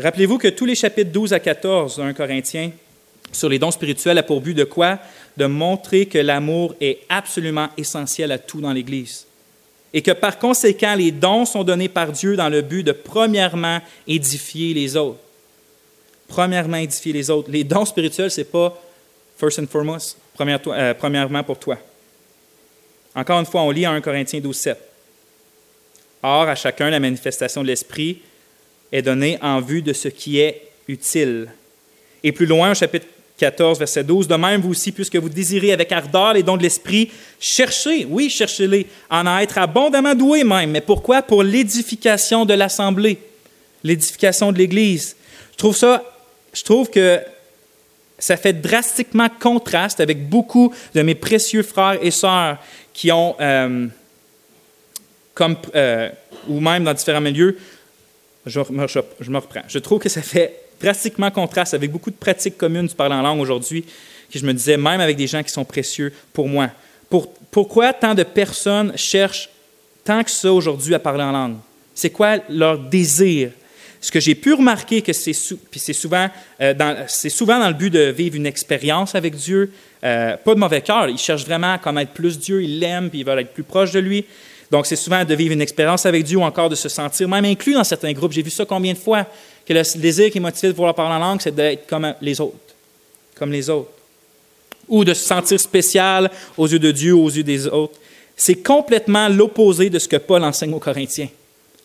Rappelez-vous 0.00 0.38
que 0.38 0.48
tous 0.48 0.64
les 0.64 0.74
chapitres 0.74 1.12
12 1.12 1.32
à 1.32 1.40
14 1.40 1.98
d'un 1.98 2.12
Corinthien 2.12 2.72
sur 3.30 3.48
les 3.48 3.58
dons 3.58 3.70
spirituels 3.70 4.18
a 4.18 4.22
pour 4.22 4.40
but 4.40 4.54
de 4.54 4.64
quoi? 4.64 4.98
De 5.36 5.46
montrer 5.46 6.06
que 6.06 6.18
l'amour 6.18 6.74
est 6.80 7.00
absolument 7.08 7.68
essentiel 7.76 8.32
à 8.32 8.38
tout 8.38 8.60
dans 8.60 8.72
l'Église 8.72 9.26
et 9.92 10.02
que 10.02 10.10
par 10.10 10.38
conséquent, 10.38 10.94
les 10.94 11.10
dons 11.10 11.44
sont 11.44 11.64
donnés 11.64 11.88
par 11.88 12.12
Dieu 12.12 12.36
dans 12.36 12.48
le 12.48 12.62
but 12.62 12.82
de 12.82 12.92
premièrement 12.92 13.80
édifier 14.06 14.72
les 14.72 14.96
autres. 14.96 15.18
Premièrement 16.28 16.78
édifier 16.78 17.12
les 17.12 17.28
autres. 17.28 17.50
Les 17.50 17.64
dons 17.64 17.84
spirituels, 17.84 18.30
ce 18.30 18.40
n'est 18.40 18.46
pas 18.46 18.80
first 19.36 19.58
and 19.58 19.66
foremost, 19.66 20.16
euh, 20.40 20.94
premièrement 20.94 21.42
pour 21.42 21.58
toi. 21.58 21.78
Encore 23.14 23.40
une 23.40 23.46
fois, 23.46 23.62
on 23.62 23.70
lit 23.70 23.86
en 23.86 23.92
1 23.92 24.00
Corinthiens 24.00 24.40
12, 24.40 24.56
7. 24.56 24.78
Or, 26.22 26.48
à 26.48 26.54
chacun, 26.54 26.88
la 26.90 27.00
manifestation 27.00 27.62
de 27.62 27.66
l'Esprit 27.66 28.22
est 28.90 29.02
donnée 29.02 29.38
en 29.42 29.60
vue 29.60 29.82
de 29.82 29.92
ce 29.92 30.08
qui 30.08 30.38
est 30.38 30.70
utile. 30.88 31.48
Et 32.22 32.32
plus 32.32 32.46
loin, 32.46 32.70
au 32.70 32.74
chapitre 32.74 33.06
14, 33.38 33.78
verset 33.78 34.04
12. 34.04 34.28
De 34.28 34.36
même, 34.36 34.60
vous 34.60 34.70
aussi, 34.70 34.92
puisque 34.92 35.16
vous 35.16 35.28
désirez 35.28 35.72
avec 35.72 35.90
ardeur 35.90 36.34
les 36.34 36.42
dons 36.42 36.56
de 36.56 36.62
l'Esprit, 36.62 37.10
cherchez, 37.40 38.06
oui, 38.08 38.30
cherchez-les, 38.30 38.86
en 39.10 39.38
être 39.38 39.58
abondamment 39.58 40.14
doués 40.14 40.44
même. 40.44 40.70
Mais 40.70 40.80
pourquoi? 40.80 41.22
Pour 41.22 41.42
l'édification 41.42 42.44
de 42.44 42.54
l'Assemblée, 42.54 43.18
l'édification 43.82 44.52
de 44.52 44.58
l'Église. 44.58 45.16
Je 45.52 45.56
trouve 45.56 45.76
ça, 45.76 46.04
je 46.52 46.62
trouve 46.62 46.88
que 46.88 47.20
ça 48.22 48.36
fait 48.36 48.52
drastiquement 48.52 49.28
contraste 49.28 49.98
avec 49.98 50.28
beaucoup 50.28 50.72
de 50.94 51.02
mes 51.02 51.16
précieux 51.16 51.64
frères 51.64 51.98
et 52.00 52.12
sœurs 52.12 52.58
qui 52.92 53.10
ont, 53.12 53.34
euh, 53.40 53.86
comme, 55.34 55.56
euh, 55.74 56.10
ou 56.48 56.60
même 56.60 56.84
dans 56.84 56.94
différents 56.94 57.20
milieux, 57.20 57.56
je 58.46 58.58
me 58.60 59.38
reprends. 59.38 59.62
Je 59.68 59.78
trouve 59.78 59.98
que 59.98 60.08
ça 60.08 60.22
fait 60.22 60.62
drastiquement 60.80 61.30
contraste 61.30 61.74
avec 61.74 61.90
beaucoup 61.90 62.10
de 62.10 62.16
pratiques 62.16 62.58
communes 62.58 62.86
du 62.86 62.94
parler 62.94 63.14
en 63.14 63.22
langue 63.22 63.40
aujourd'hui, 63.40 63.84
que 64.30 64.38
je 64.38 64.44
me 64.44 64.52
disais, 64.52 64.76
même 64.76 65.00
avec 65.00 65.16
des 65.16 65.26
gens 65.26 65.42
qui 65.42 65.50
sont 65.50 65.64
précieux 65.64 66.12
pour 66.32 66.48
moi. 66.48 66.68
pourquoi 67.50 67.92
tant 67.92 68.14
de 68.14 68.22
personnes 68.22 68.96
cherchent 68.96 69.48
tant 70.04 70.24
que 70.24 70.30
ça 70.30 70.52
aujourd'hui 70.52 70.94
à 70.94 70.98
parler 70.98 71.22
en 71.22 71.32
langue? 71.32 71.56
C'est 71.94 72.10
quoi 72.10 72.38
leur 72.48 72.78
désir? 72.78 73.52
Ce 74.02 74.10
que 74.10 74.20
j'ai 74.20 74.34
pu 74.34 74.52
remarquer, 74.52 75.00
que 75.00 75.12
euh, 75.12 76.74
dans, 76.74 77.04
c'est 77.06 77.30
souvent 77.30 77.58
dans 77.60 77.68
le 77.68 77.74
but 77.74 77.88
de 77.88 78.10
vivre 78.10 78.36
une 78.36 78.46
expérience 78.46 79.14
avec 79.14 79.36
Dieu, 79.36 79.72
euh, 80.02 80.36
pas 80.36 80.54
de 80.54 80.58
mauvais 80.60 80.82
cœur. 80.82 81.08
Ils 81.08 81.16
cherchent 81.18 81.46
vraiment 81.46 81.74
à 81.74 81.78
connaître 81.78 82.12
plus 82.12 82.36
Dieu, 82.36 82.62
ils 82.62 82.80
l'aiment, 82.80 83.08
puis 83.08 83.20
ils 83.20 83.24
veulent 83.24 83.38
être 83.38 83.54
plus 83.54 83.62
proches 83.62 83.92
de 83.92 84.00
lui. 84.00 84.24
Donc, 84.72 84.86
c'est 84.86 84.96
souvent 84.96 85.24
de 85.24 85.34
vivre 85.34 85.52
une 85.52 85.60
expérience 85.60 86.04
avec 86.04 86.24
Dieu 86.24 86.38
ou 86.38 86.42
encore 86.42 86.68
de 86.68 86.74
se 86.74 86.88
sentir 86.88 87.28
même 87.28 87.44
inclus 87.44 87.74
dans 87.74 87.84
certains 87.84 88.12
groupes. 88.12 88.32
J'ai 88.32 88.42
vu 88.42 88.50
ça 88.50 88.64
combien 88.64 88.92
de 88.92 88.98
fois? 88.98 89.26
que 89.64 89.72
le 89.72 90.00
désir 90.00 90.30
qui 90.30 90.38
est 90.38 90.40
motivé 90.40 90.72
de 90.72 90.76
vouloir 90.76 90.94
parler 90.94 91.14
en 91.14 91.18
langue, 91.18 91.40
c'est 91.40 91.54
d'être 91.54 91.86
comme 91.86 92.14
les 92.20 92.40
autres, 92.40 92.56
comme 93.36 93.52
les 93.52 93.70
autres, 93.70 93.90
ou 94.88 95.04
de 95.04 95.14
se 95.14 95.24
sentir 95.24 95.60
spécial 95.60 96.30
aux 96.56 96.66
yeux 96.66 96.78
de 96.78 96.90
Dieu, 96.90 97.14
aux 97.14 97.30
yeux 97.30 97.44
des 97.44 97.66
autres. 97.66 97.94
C'est 98.36 98.56
complètement 98.56 99.28
l'opposé 99.28 99.88
de 99.90 99.98
ce 99.98 100.08
que 100.08 100.16
Paul 100.16 100.42
enseigne 100.42 100.74
aux 100.74 100.80
Corinthiens. 100.80 101.28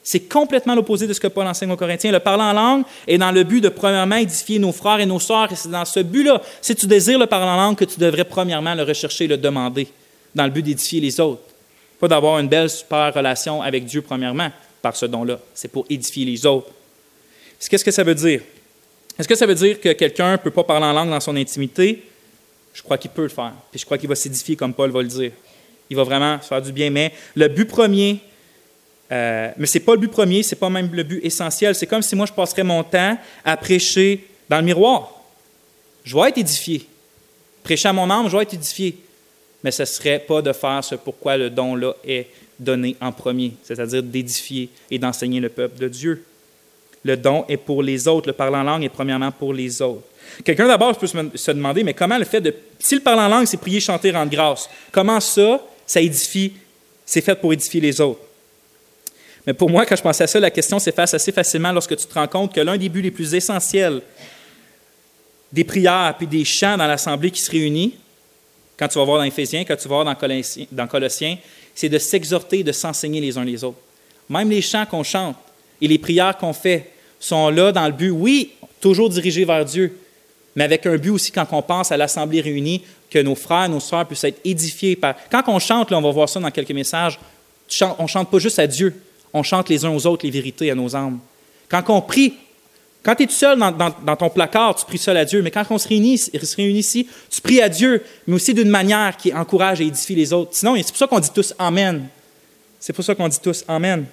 C'est 0.09 0.21
complètement 0.21 0.73
l'opposé 0.73 1.05
de 1.05 1.11
ce 1.11 1.19
que 1.19 1.27
Paul 1.27 1.45
enseigne 1.47 1.69
aux 1.69 1.75
Corinthiens. 1.75 2.13
Le 2.13 2.21
parler 2.21 2.43
en 2.43 2.53
langue 2.53 2.85
est 3.05 3.17
dans 3.17 3.33
le 3.33 3.43
but 3.43 3.59
de, 3.59 3.67
premièrement, 3.67 4.15
édifier 4.15 4.57
nos 4.57 4.71
frères 4.71 5.01
et 5.01 5.05
nos 5.05 5.19
sœurs. 5.19 5.51
Et 5.51 5.55
c'est 5.57 5.67
dans 5.67 5.83
ce 5.83 5.99
but-là, 5.99 6.41
si 6.61 6.73
tu 6.75 6.87
désires 6.87 7.19
le 7.19 7.25
parler 7.25 7.49
en 7.51 7.57
langue, 7.57 7.75
que 7.75 7.83
tu 7.83 7.99
devrais, 7.99 8.23
premièrement, 8.23 8.73
le 8.73 8.83
rechercher 8.83 9.25
et 9.25 9.27
le 9.27 9.35
demander, 9.35 9.89
dans 10.33 10.45
le 10.45 10.49
but 10.49 10.61
d'édifier 10.61 11.01
les 11.01 11.19
autres. 11.19 11.41
Pas 11.99 12.07
d'avoir 12.07 12.39
une 12.39 12.47
belle, 12.47 12.69
super 12.69 13.13
relation 13.13 13.61
avec 13.61 13.83
Dieu, 13.83 14.01
premièrement, 14.01 14.49
par 14.81 14.95
ce 14.95 15.05
don-là. 15.05 15.41
C'est 15.53 15.67
pour 15.69 15.85
édifier 15.89 16.23
les 16.23 16.45
autres. 16.45 16.69
Qu'est-ce 17.69 17.83
que 17.83 17.91
ça 17.91 18.05
veut 18.05 18.15
dire? 18.15 18.39
Est-ce 19.19 19.27
que 19.27 19.35
ça 19.35 19.45
veut 19.45 19.55
dire 19.55 19.81
que 19.81 19.91
quelqu'un 19.91 20.31
ne 20.31 20.37
peut 20.37 20.51
pas 20.51 20.63
parler 20.63 20.85
en 20.85 20.93
langue 20.93 21.09
dans 21.09 21.19
son 21.19 21.35
intimité? 21.35 22.01
Je 22.73 22.81
crois 22.81 22.97
qu'il 22.97 23.11
peut 23.11 23.23
le 23.23 23.27
faire. 23.27 23.51
Puis 23.71 23.81
je 23.81 23.83
crois 23.83 23.97
qu'il 23.97 24.07
va 24.07 24.15
s'édifier 24.15 24.55
comme 24.55 24.73
Paul 24.73 24.89
va 24.89 25.01
le 25.01 25.09
dire. 25.09 25.33
Il 25.89 25.97
va 25.97 26.03
vraiment 26.03 26.41
se 26.41 26.47
faire 26.47 26.61
du 26.61 26.71
bien. 26.71 26.89
Mais 26.91 27.11
le 27.35 27.49
but 27.49 27.65
premier 27.65 28.21
Euh, 29.11 29.51
mais 29.57 29.65
ce 29.65 29.77
n'est 29.77 29.83
pas 29.83 29.93
le 29.93 29.99
but 29.99 30.11
premier, 30.11 30.43
ce 30.43 30.53
n'est 30.53 30.59
pas 30.59 30.69
même 30.69 30.89
le 30.91 31.03
but 31.03 31.23
essentiel. 31.23 31.73
C'est 31.75 31.87
comme 31.87 32.01
si 32.01 32.15
moi, 32.15 32.25
je 32.25 32.33
passerais 32.33 32.63
mon 32.63 32.83
temps 32.83 33.17
à 33.43 33.57
prêcher 33.57 34.27
dans 34.49 34.57
le 34.57 34.63
miroir. 34.63 35.13
Je 36.03 36.15
vais 36.15 36.29
être 36.29 36.37
édifié. 36.37 36.85
Prêcher 37.63 37.89
à 37.89 37.93
mon 37.93 38.09
âme, 38.09 38.29
je 38.29 38.35
vais 38.35 38.43
être 38.43 38.53
édifié. 38.53 38.97
Mais 39.63 39.71
ce 39.71 39.83
ne 39.83 39.85
serait 39.87 40.19
pas 40.19 40.41
de 40.41 40.53
faire 40.53 40.83
ce 40.83 40.95
pourquoi 40.95 41.37
le 41.37 41.49
don-là 41.49 41.93
est 42.05 42.27
donné 42.59 42.95
en 43.01 43.11
premier, 43.11 43.53
c'est-à-dire 43.63 44.03
d'édifier 44.03 44.69
et 44.89 44.97
d'enseigner 44.97 45.39
le 45.39 45.49
peuple 45.49 45.79
de 45.79 45.87
Dieu. 45.87 46.23
Le 47.03 47.15
don 47.15 47.45
est 47.47 47.57
pour 47.57 47.83
les 47.83 48.07
autres. 48.07 48.27
Le 48.27 48.33
parler 48.33 48.57
en 48.57 48.63
langue 48.63 48.83
est 48.83 48.89
premièrement 48.89 49.31
pour 49.31 49.53
les 49.53 49.81
autres. 49.81 50.03
Quelqu'un 50.43 50.67
d'abord 50.67 50.97
peut 50.97 51.07
se 51.07 51.51
demander, 51.51 51.83
mais 51.83 51.93
comment 51.93 52.17
le 52.17 52.25
fait 52.25 52.41
de... 52.41 52.53
Si 52.79 52.95
le 52.95 53.01
parler 53.01 53.21
en 53.21 53.29
langue, 53.29 53.45
c'est 53.45 53.57
prier, 53.57 53.79
chanter, 53.79 54.11
rendre 54.11 54.31
grâce, 54.31 54.69
comment 54.91 55.19
ça, 55.19 55.61
ça 55.85 56.01
édifie, 56.01 56.53
c'est 57.05 57.21
fait 57.21 57.35
pour 57.35 57.53
édifier 57.53 57.79
les 57.79 58.01
autres? 58.01 58.19
Mais 59.47 59.53
pour 59.53 59.69
moi, 59.69 59.85
quand 59.85 59.95
je 59.95 60.01
pensais 60.01 60.25
à 60.25 60.27
ça, 60.27 60.41
la 60.41 60.51
question 60.51 60.77
s'efface 60.77 61.13
assez 61.13 61.31
facilement 61.31 61.71
lorsque 61.71 61.95
tu 61.95 62.05
te 62.05 62.13
rends 62.13 62.27
compte 62.27 62.53
que 62.53 62.59
l'un 62.59 62.77
des 62.77 62.89
buts 62.89 63.01
les 63.01 63.11
plus 63.11 63.33
essentiels 63.33 64.01
des 65.53 65.63
prières 65.63 66.15
puis 66.17 66.27
des 66.27 66.43
chants 66.43 66.75
dans 66.75 66.85
l'assemblée 66.85 67.31
qui 67.31 67.39
se 67.39 67.49
réunit, 67.49 67.95
quand 68.77 68.89
tu 68.89 68.99
vas 68.99 69.05
voir 69.05 69.19
dans 69.19 69.23
Éphésiens, 69.23 69.63
quand 69.63 69.77
tu 69.77 69.87
vas 69.87 70.03
voir 70.03 70.15
dans 70.71 70.87
Colossiens, 70.87 71.37
c'est 71.73 71.87
de 71.87 71.97
s'exhorter, 71.97 72.61
de 72.61 72.73
s'enseigner 72.73 73.21
les 73.21 73.37
uns 73.37 73.45
les 73.45 73.63
autres. 73.63 73.77
Même 74.29 74.49
les 74.49 74.61
chants 74.61 74.85
qu'on 74.85 75.03
chante 75.03 75.37
et 75.81 75.87
les 75.87 75.97
prières 75.97 76.37
qu'on 76.37 76.51
fait 76.51 76.91
sont 77.17 77.49
là 77.49 77.71
dans 77.71 77.85
le 77.85 77.93
but, 77.93 78.09
oui, 78.09 78.51
toujours 78.81 79.09
dirigés 79.09 79.45
vers 79.45 79.63
Dieu, 79.63 79.97
mais 80.57 80.65
avec 80.65 80.85
un 80.85 80.97
but 80.97 81.11
aussi 81.11 81.31
quand 81.31 81.47
on 81.53 81.61
pense 81.61 81.93
à 81.93 81.97
l'assemblée 81.97 82.41
réunie, 82.41 82.83
que 83.09 83.19
nos 83.19 83.35
frères, 83.35 83.69
nos 83.69 83.79
sœurs 83.79 84.05
puissent 84.05 84.25
être 84.25 84.41
édifiés 84.43 84.97
par. 84.97 85.15
Quand 85.31 85.43
on 85.47 85.59
chante, 85.59 85.89
là, 85.89 85.97
on 85.97 86.01
va 86.01 86.11
voir 86.11 86.27
ça 86.27 86.41
dans 86.41 86.51
quelques 86.51 86.71
messages, 86.71 87.17
on 87.97 88.07
chante 88.07 88.29
pas 88.29 88.39
juste 88.39 88.59
à 88.59 88.67
Dieu, 88.67 88.93
on 89.33 89.43
chante 89.43 89.69
les 89.69 89.85
uns 89.85 89.91
aux 89.91 90.05
autres 90.07 90.25
les 90.25 90.31
vérités 90.31 90.71
à 90.71 90.75
nos 90.75 90.95
âmes. 90.95 91.19
Quand 91.69 91.83
on 91.89 92.01
prie, 92.01 92.33
quand 93.03 93.15
tu 93.15 93.23
es 93.23 93.27
tout 93.27 93.33
seul 93.33 93.57
dans, 93.57 94.15
ton 94.15 94.29
placard, 94.29 94.75
tu 94.75 94.85
pries 94.85 94.97
seul 94.97 95.17
à 95.17 95.25
Dieu, 95.25 95.41
mais 95.41 95.51
quand 95.51 95.63
on 95.69 95.77
se 95.77 95.87
réunit, 95.87 96.17
se 96.17 96.55
réunit 96.55 96.79
ici, 96.79 97.07
tu 97.29 97.41
pries 97.41 97.61
à 97.61 97.69
Dieu, 97.69 98.03
mais 98.25 98.35
aussi 98.35 98.53
d'une 98.53 98.69
manière 98.69 99.15
qui 99.17 99.33
encourage 99.33 99.81
et 99.81 99.85
édifie 99.85 100.15
les 100.15 100.33
autres. 100.33 100.51
Sinon, 100.53 100.75
c'est 100.75 100.87
pour 100.87 100.97
ça 100.97 101.07
qu'on 101.07 101.19
dit 101.19 101.31
tous 101.33 101.53
Amen. 101.57 102.07
C'est 102.79 102.93
pour 102.93 103.03
ça 103.03 103.15
qu'on 103.15 103.27
dit 103.27 103.39
tous 103.41 103.63
Amen. 103.67 104.05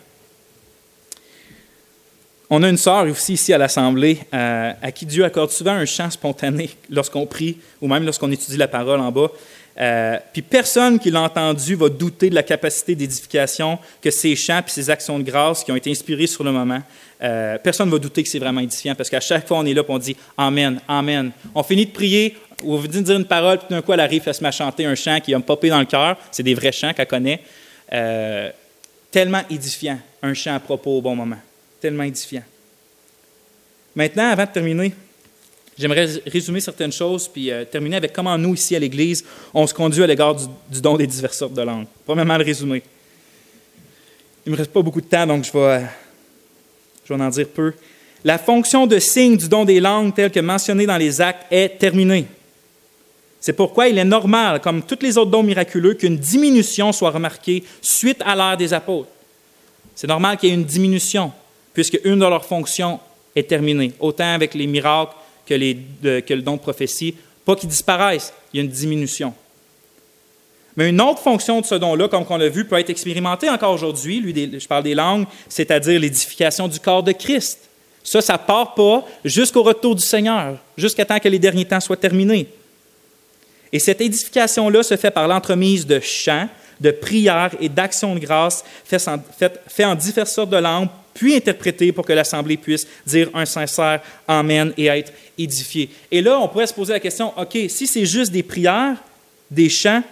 On 2.50 2.62
a 2.62 2.68
une 2.68 2.76
sœur 2.76 3.04
aussi 3.06 3.32
ici 3.32 3.52
à 3.52 3.58
l'Assemblée 3.58 4.20
euh, 4.32 4.72
à 4.80 4.92
qui 4.92 5.06
Dieu 5.06 5.24
accorde 5.24 5.50
souvent 5.50 5.72
un 5.72 5.86
chant 5.86 6.10
spontané 6.10 6.70
lorsqu'on 6.90 7.26
prie 7.26 7.56
ou 7.80 7.88
même 7.88 8.04
lorsqu'on 8.04 8.30
étudie 8.30 8.58
la 8.58 8.68
parole 8.68 9.00
en 9.00 9.10
bas. 9.10 9.28
Euh, 9.76 10.18
puis 10.32 10.42
personne 10.42 11.00
qui 11.00 11.10
l'a 11.10 11.22
entendu 11.22 11.74
va 11.74 11.88
douter 11.88 12.30
de 12.30 12.34
la 12.34 12.44
capacité 12.44 12.94
d'édification 12.94 13.78
que 14.00 14.10
ces 14.10 14.36
chants 14.36 14.60
et 14.60 14.70
ces 14.70 14.88
actions 14.88 15.18
de 15.18 15.24
grâce 15.24 15.64
qui 15.64 15.72
ont 15.72 15.76
été 15.76 15.90
inspirés 15.90 16.28
sur 16.28 16.44
le 16.44 16.52
moment, 16.52 16.80
euh, 17.22 17.58
personne 17.58 17.88
ne 17.88 17.92
va 17.92 17.98
douter 17.98 18.22
que 18.22 18.28
c'est 18.28 18.38
vraiment 18.38 18.60
édifiant 18.60 18.94
parce 18.94 19.10
qu'à 19.10 19.20
chaque 19.20 19.48
fois 19.48 19.58
on 19.58 19.66
est 19.66 19.74
là 19.74 19.82
et 19.82 19.90
on 19.90 19.98
dit 19.98 20.16
Amen, 20.36 20.80
Amen. 20.86 21.32
On 21.54 21.62
finit 21.64 21.86
de 21.86 21.90
prier, 21.90 22.36
on 22.64 22.76
veut 22.76 22.86
dire 22.86 23.16
une 23.16 23.24
parole, 23.24 23.58
puis 23.58 23.66
d'un 23.70 23.82
coup 23.82 23.92
elle 23.92 24.00
arrive, 24.00 24.22
elle 24.26 24.34
se 24.34 24.42
met 24.42 24.48
à 24.48 24.52
chanter 24.52 24.86
un 24.86 24.94
chant 24.94 25.18
qui 25.20 25.32
va 25.32 25.38
me 25.38 25.44
popper 25.44 25.70
dans 25.70 25.80
le 25.80 25.86
cœur. 25.86 26.16
C'est 26.30 26.44
des 26.44 26.54
vrais 26.54 26.72
chants 26.72 26.92
qu'elle 26.92 27.08
connaît. 27.08 27.40
Euh, 27.92 28.50
tellement 29.10 29.42
édifiant, 29.50 29.98
un 30.22 30.34
chant 30.34 30.54
à 30.54 30.60
propos 30.60 30.98
au 30.98 31.00
bon 31.00 31.16
moment. 31.16 31.38
Tellement 31.80 32.04
édifiant. 32.04 32.42
Maintenant, 33.96 34.30
avant 34.30 34.44
de 34.44 34.50
terminer, 34.50 34.94
J'aimerais 35.76 36.06
résumer 36.26 36.60
certaines 36.60 36.92
choses, 36.92 37.26
puis 37.26 37.50
euh, 37.50 37.64
terminer 37.64 37.96
avec 37.96 38.12
comment 38.12 38.38
nous, 38.38 38.54
ici 38.54 38.76
à 38.76 38.78
l'Église, 38.78 39.24
on 39.52 39.66
se 39.66 39.74
conduit 39.74 40.04
à 40.04 40.06
l'égard 40.06 40.34
du, 40.34 40.80
don 40.80 40.96
des 40.96 41.06
diverses 41.06 41.36
sortes 41.36 41.54
de 41.54 41.62
langues. 41.62 41.86
Premièrement, 42.06 42.36
le 42.38 42.44
résumer. 42.44 42.82
Il 44.46 44.50
ne 44.50 44.52
me 44.52 44.58
reste 44.58 44.72
pas 44.72 44.82
beaucoup 44.82 45.00
de 45.00 45.06
temps, 45.06 45.26
donc 45.26 45.44
je 45.44 45.52
vais, 45.52 45.58
euh, 45.58 45.80
je 47.04 47.12
vais 47.12 47.20
en 47.20 47.28
dire 47.28 47.48
peu. 47.48 47.72
La 48.22 48.38
fonction 48.38 48.86
de 48.86 48.98
signe 49.00 49.36
du 49.36 49.48
don 49.48 49.64
des 49.64 49.80
langues, 49.80 50.14
telle 50.14 50.30
que 50.30 50.40
mentionnée 50.40 50.86
dans 50.86 50.96
les 50.96 51.20
actes, 51.20 51.44
est 51.50 51.76
terminée. 51.78 52.26
C'est 53.40 53.52
pourquoi 53.52 53.88
il 53.88 53.98
est 53.98 54.04
normal, 54.04 54.60
comme 54.60 54.82
tous 54.82 54.98
les 55.02 55.18
autres 55.18 55.30
dons 55.30 55.42
miraculeux, 55.42 55.94
qu'une 55.94 56.16
diminution 56.16 56.92
soit 56.92 57.10
remarquée 57.10 57.64
suite 57.82 58.22
à 58.24 58.36
l'ère 58.36 58.56
des 58.56 58.72
apôtres. 58.72 59.10
C'est 59.94 60.06
normal 60.06 60.36
qu'il 60.36 60.48
y 60.48 60.52
ait 60.52 60.54
une 60.54 60.64
diminution, 60.64 61.32
puisque 61.72 62.00
une 62.04 62.20
de 62.20 62.24
leurs 62.24 62.44
fonctions 62.44 63.00
est 63.34 63.48
terminée, 63.48 63.92
autant 63.98 64.32
avec 64.32 64.54
les 64.54 64.66
miracles 64.66 65.14
que, 65.46 65.54
le 65.54 66.42
don 66.42 66.54
de 66.54 66.60
prophétie, 66.60 67.14
pas 67.44 67.56
qu'ils 67.56 67.68
disparaissent, 67.68 68.32
il 68.52 68.58
y 68.58 68.60
a 68.60 68.64
une 68.64 68.70
diminution. 68.70 69.34
Mais 70.76 70.88
une 70.88 71.00
autre 71.00 71.20
fonction 71.20 71.60
de 71.60 71.66
ce 71.66 71.76
don-là, 71.76 72.08
comme 72.08 72.24
on 72.28 72.36
l'a 72.36 72.48
vu, 72.48 72.64
peut 72.64 72.78
être 72.78 72.90
expérimentée 72.90 73.48
encore 73.48 73.72
aujourd'hui. 73.72 74.20
Lui, 74.20 74.58
je 74.58 74.66
parle 74.66 74.82
des 74.82 74.94
langues, 74.94 75.26
c'est-à-dire 75.48 76.00
l'édification 76.00 76.66
du 76.66 76.80
corps 76.80 77.02
de 77.02 77.12
Christ. 77.12 77.60
Ça, 78.02 78.20
ça 78.20 78.34
ne 78.34 78.38
part 78.38 78.74
pas 78.74 79.04
jusqu'au 79.24 79.62
retour 79.62 79.94
du 79.94 80.02
Seigneur, 80.02 80.58
jusqu'à 80.76 81.04
temps 81.04 81.18
que 81.18 81.28
les 81.28 81.38
derniers 81.38 81.64
temps 81.64 81.80
soient 81.80 81.96
terminés. 81.96 82.48
Et 83.72 83.78
cette 83.78 84.00
édification-là 84.00 84.82
se 84.82 84.96
fait 84.96 85.10
par 85.10 85.26
l'entremise 85.26 85.86
de 85.86 86.00
chants, 86.00 86.48
de 86.80 86.90
prières 86.90 87.54
et 87.60 87.68
d'actions 87.68 88.14
de 88.14 88.20
grâce 88.20 88.64
faites 88.84 89.08
en, 89.08 89.90
en 89.90 89.94
diverses 89.94 90.32
sortes 90.32 90.50
de 90.50 90.56
langues 90.56 90.88
puis 91.14 91.36
interpréter 91.36 91.92
pour 91.92 92.04
que 92.04 92.12
l'Assemblée 92.12 92.56
puisse 92.56 92.86
dire 93.06 93.30
un 93.34 93.46
sincère 93.46 94.00
Amen 94.26 94.72
et 94.76 94.86
être 94.86 95.12
édifiée. 95.38 95.88
Et 96.10 96.20
là, 96.20 96.38
on 96.40 96.48
pourrait 96.48 96.66
se 96.66 96.74
poser 96.74 96.92
la 96.92 97.00
question, 97.00 97.32
OK, 97.38 97.56
si 97.68 97.86
c'est 97.86 98.04
juste 98.04 98.32
des 98.32 98.42
prières, 98.42 98.96
des 99.50 99.68
chants 99.68 100.02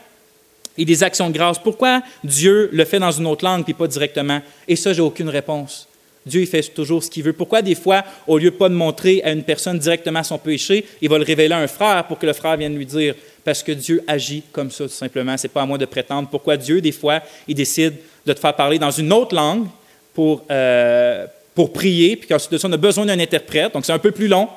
et 0.78 0.84
des 0.84 1.02
actions 1.02 1.28
de 1.28 1.34
grâce, 1.34 1.58
pourquoi 1.58 2.02
Dieu 2.24 2.70
le 2.72 2.84
fait 2.84 3.00
dans 3.00 3.10
une 3.10 3.26
autre 3.26 3.44
langue 3.44 3.64
puis 3.64 3.74
pas 3.74 3.88
directement? 3.88 4.40
Et 4.68 4.76
ça, 4.76 4.92
j'ai 4.92 5.02
aucune 5.02 5.28
réponse. 5.28 5.88
Dieu, 6.24 6.40
il 6.40 6.46
fait 6.46 6.62
toujours 6.62 7.02
ce 7.02 7.10
qu'il 7.10 7.24
veut. 7.24 7.32
Pourquoi 7.32 7.62
des 7.62 7.74
fois, 7.74 8.04
au 8.28 8.38
lieu 8.38 8.50
de 8.50 8.56
pas 8.56 8.68
de 8.68 8.74
montrer 8.74 9.20
à 9.24 9.32
une 9.32 9.42
personne 9.42 9.78
directement 9.78 10.22
son 10.22 10.38
péché, 10.38 10.86
il 11.00 11.08
va 11.08 11.18
le 11.18 11.24
révéler 11.24 11.54
à 11.54 11.58
un 11.58 11.66
frère 11.66 12.06
pour 12.06 12.18
que 12.18 12.26
le 12.26 12.32
frère 12.32 12.56
vienne 12.56 12.76
lui 12.76 12.86
dire? 12.86 13.16
Parce 13.44 13.62
que 13.62 13.72
Dieu 13.72 14.02
agit 14.06 14.42
comme 14.52 14.70
ça, 14.70 14.84
tout 14.84 14.90
simplement. 14.90 15.36
Ce 15.36 15.46
n'est 15.46 15.52
pas 15.52 15.62
à 15.62 15.66
moi 15.66 15.78
de 15.78 15.84
prétendre. 15.84 16.28
Pourquoi 16.28 16.56
Dieu, 16.56 16.80
des 16.80 16.92
fois, 16.92 17.20
il 17.48 17.54
décide 17.54 17.94
de 18.24 18.32
te 18.32 18.38
faire 18.38 18.54
parler 18.54 18.78
dans 18.78 18.90
une 18.90 19.12
autre 19.12 19.34
langue 19.34 19.66
pour, 20.14 20.44
euh, 20.50 21.26
pour 21.54 21.72
prier, 21.72 22.16
puis 22.16 22.28
qu'ensuite 22.28 22.52
de 22.52 22.58
ça, 22.58 22.68
on 22.68 22.72
a 22.72 22.76
besoin 22.76 23.06
d'un 23.06 23.18
interprète. 23.18 23.72
Donc, 23.72 23.84
c'est 23.84 23.92
un 23.92 23.98
peu 23.98 24.12
plus 24.12 24.28
long 24.28 24.48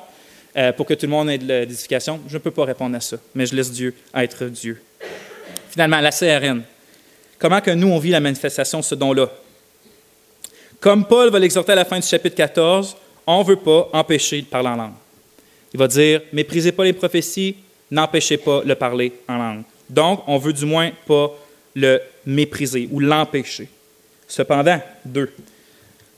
euh, 0.56 0.72
pour 0.72 0.86
que 0.86 0.94
tout 0.94 1.06
le 1.06 1.10
monde 1.10 1.30
ait 1.30 1.38
de 1.38 1.46
l'édification. 1.46 2.20
Je 2.28 2.34
ne 2.34 2.38
peux 2.38 2.50
pas 2.50 2.64
répondre 2.64 2.96
à 2.96 3.00
ça, 3.00 3.16
mais 3.34 3.46
je 3.46 3.54
laisse 3.56 3.72
Dieu 3.72 3.94
être 4.14 4.44
Dieu. 4.44 4.80
Finalement, 5.70 6.00
la 6.00 6.10
CRN. 6.10 6.62
Comment 7.38 7.60
que 7.60 7.70
nous, 7.70 7.88
on 7.88 7.98
vit 7.98 8.10
la 8.10 8.20
manifestation 8.20 8.78
de 8.78 8.84
ce 8.84 8.94
don-là? 8.94 9.30
Comme 10.80 11.06
Paul 11.06 11.30
va 11.30 11.38
l'exhorter 11.38 11.72
à 11.72 11.74
la 11.74 11.84
fin 11.84 11.98
du 11.98 12.06
chapitre 12.06 12.36
14, 12.36 12.96
on 13.26 13.40
ne 13.40 13.44
veut 13.44 13.56
pas 13.56 13.88
empêcher 13.92 14.42
de 14.42 14.46
parler 14.46 14.68
en 14.68 14.76
langue. 14.76 14.92
Il 15.74 15.78
va 15.78 15.88
dire, 15.88 16.22
méprisez 16.32 16.72
pas 16.72 16.84
les 16.84 16.92
prophéties, 16.92 17.56
n'empêchez 17.90 18.36
pas 18.36 18.62
le 18.64 18.74
parler 18.74 19.12
en 19.28 19.38
langue. 19.38 19.62
Donc, 19.88 20.22
on 20.26 20.38
veut 20.38 20.52
du 20.52 20.64
moins 20.64 20.90
pas 21.06 21.32
le 21.74 22.00
mépriser 22.24 22.88
ou 22.90 23.00
l'empêcher. 23.00 23.68
Cependant, 24.26 24.80
deux, 25.04 25.30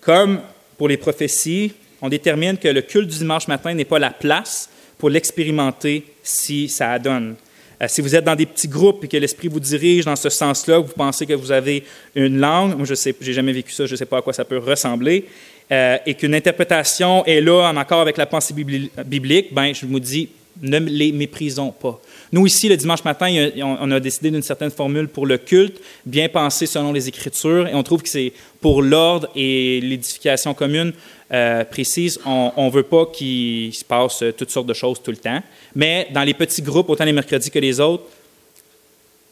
comme 0.01 0.41
pour 0.77 0.89
les 0.89 0.97
prophéties, 0.97 1.73
on 2.01 2.09
détermine 2.09 2.57
que 2.57 2.69
le 2.69 2.81
culte 2.83 3.09
du 3.09 3.19
dimanche 3.19 3.49
matin 3.49 3.75
n'est 3.75 3.85
pas 3.85 3.99
la 3.99 4.11
place 4.11 4.71
pour 4.97 5.11
l'expérimenter 5.11 6.05
si 6.23 6.69
ça 6.69 6.93
adonne. 6.93 7.37
Euh, 7.81 7.87
si 7.89 8.01
vous 8.01 8.15
êtes 8.15 8.25
dans 8.25 8.35
des 8.35 8.47
petits 8.47 8.69
groupes 8.69 9.05
et 9.05 9.09
que 9.09 9.17
l'Esprit 9.17 9.49
vous 9.49 9.61
dirige 9.61 10.05
dans 10.05 10.17
ce 10.17 10.29
sens-là, 10.29 10.79
vous 10.79 10.93
pensez 10.93 11.27
que 11.27 11.35
vous 11.35 11.53
avez 11.53 11.85
une 12.15 12.39
langue, 12.39 12.77
moi 12.77 12.87
je 12.87 12.95
sais, 12.95 13.15
j'ai 13.21 13.33
jamais 13.33 13.53
vécu 13.53 13.73
ça, 13.73 13.87
je 13.87 13.93
ne 13.93 13.97
sais 13.97 14.07
pas 14.07 14.19
à 14.19 14.23
quoi 14.23 14.33
ça 14.33 14.45
peut 14.45 14.59
ressembler, 14.59 15.27
euh, 15.71 15.99
et 16.07 16.15
qu'une 16.15 16.35
interprétation 16.35 17.25
est 17.25 17.41
là 17.41 17.69
en 17.71 17.77
accord 17.77 18.01
avec 18.01 18.17
la 18.17 18.27
pensée 18.27 18.55
biblique, 18.55 19.55
ben 19.55 19.73
je 19.73 19.87
vous 19.87 20.01
dis, 20.01 20.29
ne 20.63 20.79
les 20.79 21.13
méprisons 21.13 21.73
pas. 21.73 22.01
Nous, 22.33 22.47
ici, 22.47 22.69
le 22.69 22.77
dimanche 22.77 23.05
matin, 23.05 23.51
on 23.63 23.91
a 23.91 24.01
décidé 24.01 24.31
d'une 24.31 24.43
certaine 24.43 24.71
formule 24.71 25.09
pour 25.09 25.27
le 25.27 25.39
culte, 25.39 25.81
bien 26.05 26.29
pensé 26.29 26.67
selon 26.67 26.93
les 26.93 27.09
Écritures, 27.09 27.69
et 27.69 27.75
on 27.75 27.83
trouve 27.83 28.03
que 28.03 28.09
c'est 28.09 28.33
pour 28.61 28.83
l'ordre 28.83 29.29
et 29.35 29.81
l'édification 29.81 30.53
commune 30.55 30.93
euh, 31.33 31.65
précise. 31.65 32.19
On 32.27 32.67
ne 32.67 32.71
veut 32.71 32.83
pas 32.83 33.07
qu'il 33.07 33.75
se 33.75 33.85
passe 33.85 34.23
toutes 34.37 34.51
sortes 34.51 34.67
de 34.67 34.75
choses 34.75 35.01
tout 35.03 35.11
le 35.11 35.17
temps, 35.17 35.43
mais 35.75 36.09
dans 36.13 36.25
les 36.25 36.35
petits 36.35 36.63
groupes, 36.63 36.89
autant 36.91 37.05
les 37.05 37.13
mercredis 37.13 37.51
que 37.51 37.59
les 37.59 37.81
autres, 37.81 38.05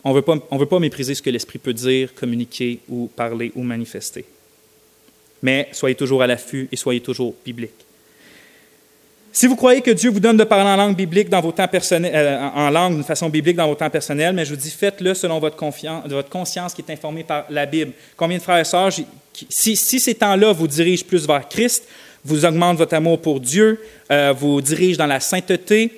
on 0.05 0.15
ne 0.15 0.59
veut 0.59 0.67
pas 0.67 0.79
mépriser 0.79 1.17
ce 1.17 1.23
que 1.23 1.31
l'Esprit 1.31 1.59
peut 1.59 1.75
dire, 1.75 2.15
communiquer 2.15 2.79
ou 2.89 3.09
parler 3.09 3.51
ou 3.57 3.63
manifester. 3.63 4.25
Mais 5.43 5.69
soyez 5.73 5.97
toujours 5.97 6.23
à 6.23 6.27
l'affût 6.27 6.69
et 6.71 6.77
soyez 6.77 7.01
toujours 7.01 7.35
bibliques. 7.45 7.86
Si 9.37 9.47
vous 9.47 9.55
croyez 9.55 9.83
que 9.83 9.91
Dieu 9.91 10.09
vous 10.09 10.19
donne 10.19 10.39
de 10.39 10.45
parler 10.45 10.65
en 10.65 10.77
langue 10.77 10.97
biblique 10.97 11.29
dans 11.29 11.43
vos 11.43 11.53
temps 11.53 11.69
personnels, 11.69 12.11
euh, 12.15 12.49
en 12.55 12.71
langue 12.71 12.95
d'une 12.95 13.05
façon 13.05 13.29
biblique 13.29 13.55
dans 13.57 13.69
vos 13.69 13.75
temps 13.75 13.91
personnels, 13.91 14.35
mais 14.35 14.47
je 14.47 14.55
vous 14.55 14.57
dis, 14.59 14.71
faites-le 14.71 15.13
selon 15.13 15.39
votre, 15.39 15.57
conscience 15.57 16.73
qui 16.73 16.81
est 16.81 16.91
informée 16.91 17.23
par 17.23 17.45
la 17.51 17.67
Bible. 17.67 17.93
Combien 18.17 18.39
de 18.39 18.43
frères 18.43 18.57
et 18.57 18.65
sœurs, 18.65 18.93
si, 19.51 19.77
ces 19.77 20.15
temps-là 20.15 20.53
vous 20.53 20.67
dirigent 20.67 21.05
plus 21.05 21.27
vers 21.27 21.47
Christ, 21.51 21.85
vous 22.25 22.47
augmentent 22.47 22.79
votre 22.79 22.95
amour 22.95 23.21
pour 23.21 23.39
Dieu, 23.39 23.79
euh, 24.11 24.33
vous 24.35 24.63
dirigent 24.63 24.97
dans 24.97 25.07
la 25.07 25.21
sainteté, 25.21 25.93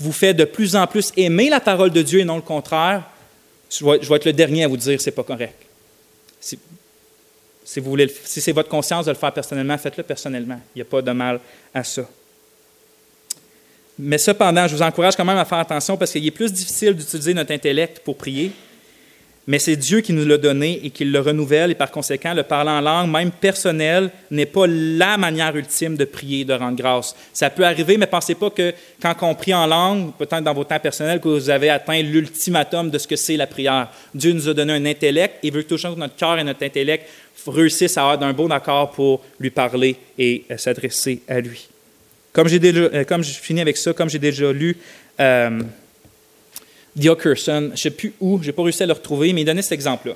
vous 0.00 0.10
fait 0.10 0.34
de 0.34 0.44
plus 0.44 0.74
en 0.74 0.88
plus 0.88 1.12
aimer 1.16 1.50
la 1.50 1.60
parole 1.60 1.90
de 1.90 2.02
Dieu 2.02 2.18
et 2.18 2.24
non 2.24 2.34
le 2.34 2.42
contraire, 2.42 3.04
je 3.70 3.84
vais, 3.84 4.16
être 4.16 4.24
le 4.24 4.32
dernier 4.32 4.64
à 4.64 4.68
vous 4.68 4.76
dire 4.76 5.00
c'est 5.00 5.12
pas 5.12 5.22
correct. 5.22 5.54
Si, 6.40 6.58
vous 7.78 7.90
voulez, 7.90 8.12
si 8.24 8.40
c'est 8.40 8.50
votre 8.50 8.68
conscience 8.68 9.06
de 9.06 9.12
le 9.12 9.16
faire 9.16 9.32
personnellement, 9.32 9.78
faites-le 9.78 10.02
personnellement. 10.02 10.58
Il 10.74 10.78
n'y 10.78 10.82
a 10.82 10.86
pas 10.86 11.00
de 11.00 11.12
mal 11.12 11.38
à 11.72 11.84
ça. 11.84 12.02
Mais 13.98 14.18
cependant, 14.18 14.66
je 14.66 14.74
vous 14.74 14.82
encourage 14.82 15.16
quand 15.16 15.24
même 15.24 15.38
à 15.38 15.44
faire 15.44 15.58
attention 15.58 15.96
parce 15.96 16.12
qu'il 16.12 16.26
est 16.26 16.30
plus 16.30 16.52
difficile 16.52 16.94
d'utiliser 16.94 17.34
notre 17.34 17.52
intellect 17.52 18.00
pour 18.00 18.16
prier 18.16 18.52
mais 19.46 19.58
c'est 19.58 19.74
Dieu 19.74 20.00
qui 20.00 20.12
nous 20.12 20.24
l'a 20.24 20.38
donné 20.38 20.80
et 20.84 20.90
qui 20.90 21.04
le 21.04 21.18
renouvelle, 21.18 21.72
et 21.72 21.74
par 21.74 21.90
conséquent, 21.90 22.32
le 22.32 22.44
parler 22.44 22.70
en 22.70 22.80
langue, 22.80 23.10
même 23.10 23.32
personnel, 23.32 24.10
n'est 24.30 24.46
pas 24.46 24.66
la 24.68 25.16
manière 25.16 25.54
ultime 25.56 25.96
de 25.96 26.04
prier, 26.04 26.44
de 26.44 26.52
rendre 26.52 26.76
grâce. 26.76 27.16
Ça 27.32 27.50
peut 27.50 27.64
arriver, 27.64 27.96
mais 27.96 28.06
pensez 28.06 28.36
pas 28.36 28.50
que 28.50 28.72
quand 29.00 29.14
on 29.22 29.34
prie 29.34 29.52
en 29.52 29.66
langue, 29.66 30.12
peut-être 30.16 30.44
dans 30.44 30.54
vos 30.54 30.62
temps 30.62 30.78
personnels, 30.78 31.20
que 31.20 31.28
vous 31.28 31.50
avez 31.50 31.70
atteint 31.70 32.00
l'ultimatum 32.02 32.90
de 32.90 32.98
ce 32.98 33.08
que 33.08 33.16
c'est 33.16 33.36
la 33.36 33.48
prière. 33.48 33.88
Dieu 34.14 34.32
nous 34.32 34.48
a 34.48 34.54
donné 34.54 34.74
un 34.74 34.86
intellect, 34.86 35.38
et 35.42 35.50
veut 35.50 35.64
toujours 35.64 35.94
que 35.94 36.00
notre 36.00 36.16
cœur 36.16 36.38
et 36.38 36.44
notre 36.44 36.64
intellect 36.64 37.08
réussissent 37.46 37.98
à 37.98 38.02
avoir 38.02 38.18
d'un 38.18 38.32
bon 38.32 38.50
accord 38.50 38.92
pour 38.92 39.22
lui 39.40 39.50
parler 39.50 39.96
et 40.18 40.44
euh, 40.50 40.56
s'adresser 40.56 41.22
à 41.26 41.40
lui. 41.40 41.71
Comme, 42.32 42.48
j'ai 42.48 42.58
déjà, 42.58 42.80
euh, 42.80 43.04
comme 43.04 43.22
je 43.22 43.32
finis 43.32 43.60
avec 43.60 43.76
ça, 43.76 43.92
comme 43.92 44.08
j'ai 44.08 44.18
déjà 44.18 44.52
lu... 44.52 44.76
Euh, 45.20 45.62
Diokerson, 46.94 47.68
je 47.68 47.70
ne 47.70 47.76
sais 47.76 47.90
plus 47.90 48.12
où, 48.20 48.38
je 48.42 48.46
n'ai 48.46 48.52
pas 48.52 48.62
réussi 48.62 48.82
à 48.82 48.86
le 48.86 48.92
retrouver, 48.92 49.32
mais 49.32 49.42
il 49.42 49.44
donnait 49.44 49.62
cet 49.62 49.72
exemple-là. 49.72 50.14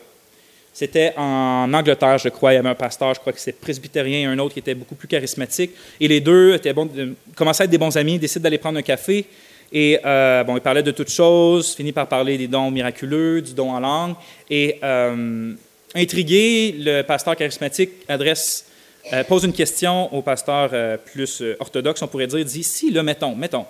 C'était 0.75 1.15
en 1.17 1.73
Angleterre, 1.73 2.19
je 2.19 2.29
crois. 2.29 2.53
Il 2.53 2.57
y 2.57 2.59
avait 2.59 2.69
un 2.69 2.75
pasteur, 2.75 3.15
je 3.15 3.21
crois 3.21 3.33
que 3.33 3.41
c'est 3.41 3.59
presbytérien, 3.59 4.21
et 4.21 4.25
un 4.27 4.39
autre 4.39 4.53
qui 4.53 4.59
était 4.59 4.75
beaucoup 4.75 4.95
plus 4.95 5.09
charismatique. 5.09 5.71
Et 5.99 6.07
les 6.07 6.21
deux 6.21 6.55
étaient 6.55 6.75
bons, 6.75 6.91
commençaient 7.35 7.63
à 7.63 7.65
être 7.65 7.71
des 7.71 7.79
bons 7.79 7.97
amis, 7.97 8.19
décident 8.19 8.43
d'aller 8.43 8.59
prendre 8.59 8.79
un 8.79 8.83
café. 8.83 9.25
Et 9.73 9.99
euh, 10.05 10.45
bon, 10.45 10.55
ils 10.57 10.61
parlaient 10.61 10.83
de 10.83 10.91
toutes 10.91 11.11
choses, 11.11 11.75
finit 11.75 11.93
par 11.93 12.07
parler 12.07 12.37
des 12.37 12.47
dons 12.47 12.71
miraculeux, 12.71 13.41
du 13.41 13.55
don 13.55 13.71
en 13.71 13.81
langue. 13.81 14.17
Et 14.51 14.79
euh, 14.85 15.55
intrigué, 15.95 16.75
le 16.79 17.03
pasteur 17.03 17.37
charismatique 17.37 17.91
adresse, 18.07 18.67
euh, 19.13 19.25
pose 19.25 19.45
une 19.45 19.53
question 19.53 20.13
au 20.15 20.23
pasteur 20.23 20.99
plus 21.01 21.43
orthodoxe, 21.59 22.03
on 22.03 22.09
pourrait 22.09 22.27
dire, 22.27 22.45
dit, 22.45 22.65
si, 22.65 22.91
là, 22.91 23.03
mettons, 23.03 23.35
mettons, 23.35 23.67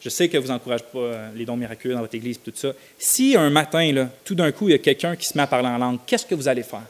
je 0.00 0.08
sais 0.08 0.28
que 0.28 0.38
vous 0.38 0.48
n'encouragez 0.48 0.84
pas 0.92 0.98
euh, 0.98 1.28
les 1.34 1.44
dons 1.44 1.56
miraculeux 1.56 1.94
dans 1.94 2.00
votre 2.00 2.14
église 2.14 2.38
tout 2.42 2.52
ça. 2.54 2.72
Si 2.98 3.36
un 3.36 3.50
matin, 3.50 3.92
là, 3.92 4.08
tout 4.24 4.34
d'un 4.34 4.52
coup, 4.52 4.68
il 4.68 4.72
y 4.72 4.74
a 4.74 4.78
quelqu'un 4.78 5.16
qui 5.16 5.26
se 5.26 5.36
met 5.36 5.42
à 5.42 5.46
parler 5.46 5.68
en 5.68 5.78
langue, 5.78 5.98
qu'est-ce 6.06 6.24
que 6.24 6.34
vous 6.34 6.46
allez 6.46 6.62
faire? 6.62 6.84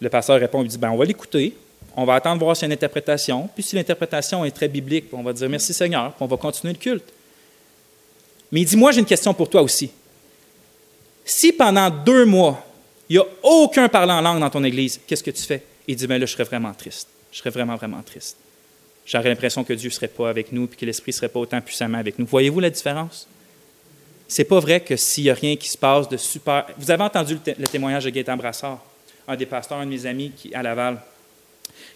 Le 0.00 0.08
pasteur 0.10 0.38
répond, 0.38 0.62
il 0.62 0.68
dit, 0.68 0.76
ben, 0.76 0.90
on 0.90 0.96
va 0.96 1.04
l'écouter, 1.06 1.56
on 1.96 2.04
va 2.04 2.16
attendre 2.16 2.44
voir 2.44 2.54
s'il 2.54 2.64
y 2.64 2.66
a 2.66 2.68
une 2.68 2.72
interprétation, 2.74 3.48
puis 3.54 3.62
si 3.62 3.74
l'interprétation 3.74 4.44
est 4.44 4.50
très 4.50 4.68
biblique, 4.68 5.06
on 5.12 5.22
va 5.22 5.32
dire 5.32 5.48
merci 5.48 5.72
Seigneur, 5.72 6.12
puis 6.12 6.22
on 6.22 6.26
va 6.26 6.36
continuer 6.36 6.74
le 6.74 6.78
culte. 6.78 7.10
Mais 8.52 8.60
il 8.60 8.66
dit, 8.66 8.76
moi 8.76 8.92
j'ai 8.92 9.00
une 9.00 9.06
question 9.06 9.32
pour 9.32 9.48
toi 9.48 9.62
aussi. 9.62 9.90
Si 11.24 11.52
pendant 11.52 11.88
deux 11.88 12.26
mois, 12.26 12.62
il 13.08 13.16
n'y 13.16 13.22
a 13.22 13.26
aucun 13.42 13.88
parlant 13.88 14.18
en 14.18 14.20
langue 14.20 14.40
dans 14.40 14.50
ton 14.50 14.62
église, 14.62 15.00
qu'est-ce 15.06 15.24
que 15.24 15.30
tu 15.30 15.42
fais? 15.42 15.62
Il 15.88 15.96
dit, 15.96 16.06
ben 16.06 16.18
là, 16.18 16.26
je 16.26 16.32
serais 16.32 16.44
vraiment 16.44 16.72
triste. 16.74 17.08
Je 17.32 17.38
serais 17.38 17.50
vraiment, 17.50 17.76
vraiment 17.76 18.02
triste 18.02 18.36
j'aurais 19.06 19.28
l'impression 19.28 19.64
que 19.64 19.72
Dieu 19.72 19.88
ne 19.88 19.94
serait 19.94 20.08
pas 20.08 20.28
avec 20.28 20.52
nous 20.52 20.64
et 20.64 20.76
que 20.76 20.84
l'Esprit 20.84 21.10
ne 21.10 21.14
serait 21.14 21.28
pas 21.28 21.38
autant 21.38 21.60
puissamment 21.60 21.98
avec 21.98 22.18
nous. 22.18 22.26
Voyez-vous 22.26 22.60
la 22.60 22.70
différence? 22.70 23.28
C'est 24.28 24.44
pas 24.44 24.58
vrai 24.58 24.80
que 24.80 24.96
s'il 24.96 25.24
n'y 25.24 25.30
a 25.30 25.34
rien 25.34 25.54
qui 25.56 25.68
se 25.68 25.78
passe 25.78 26.08
de 26.08 26.16
super. 26.16 26.66
Vous 26.76 26.90
avez 26.90 27.04
entendu 27.04 27.38
le, 27.46 27.66
témoignage 27.66 28.04
de 28.04 28.10
Gaëtan 28.10 28.36
Brassard, 28.36 28.84
un 29.28 29.36
des 29.36 29.46
pasteurs, 29.46 29.78
un 29.78 29.86
de 29.86 29.90
mes 29.90 30.04
amis 30.04 30.32
qui, 30.36 30.52
à 30.52 30.62
Laval, 30.62 31.00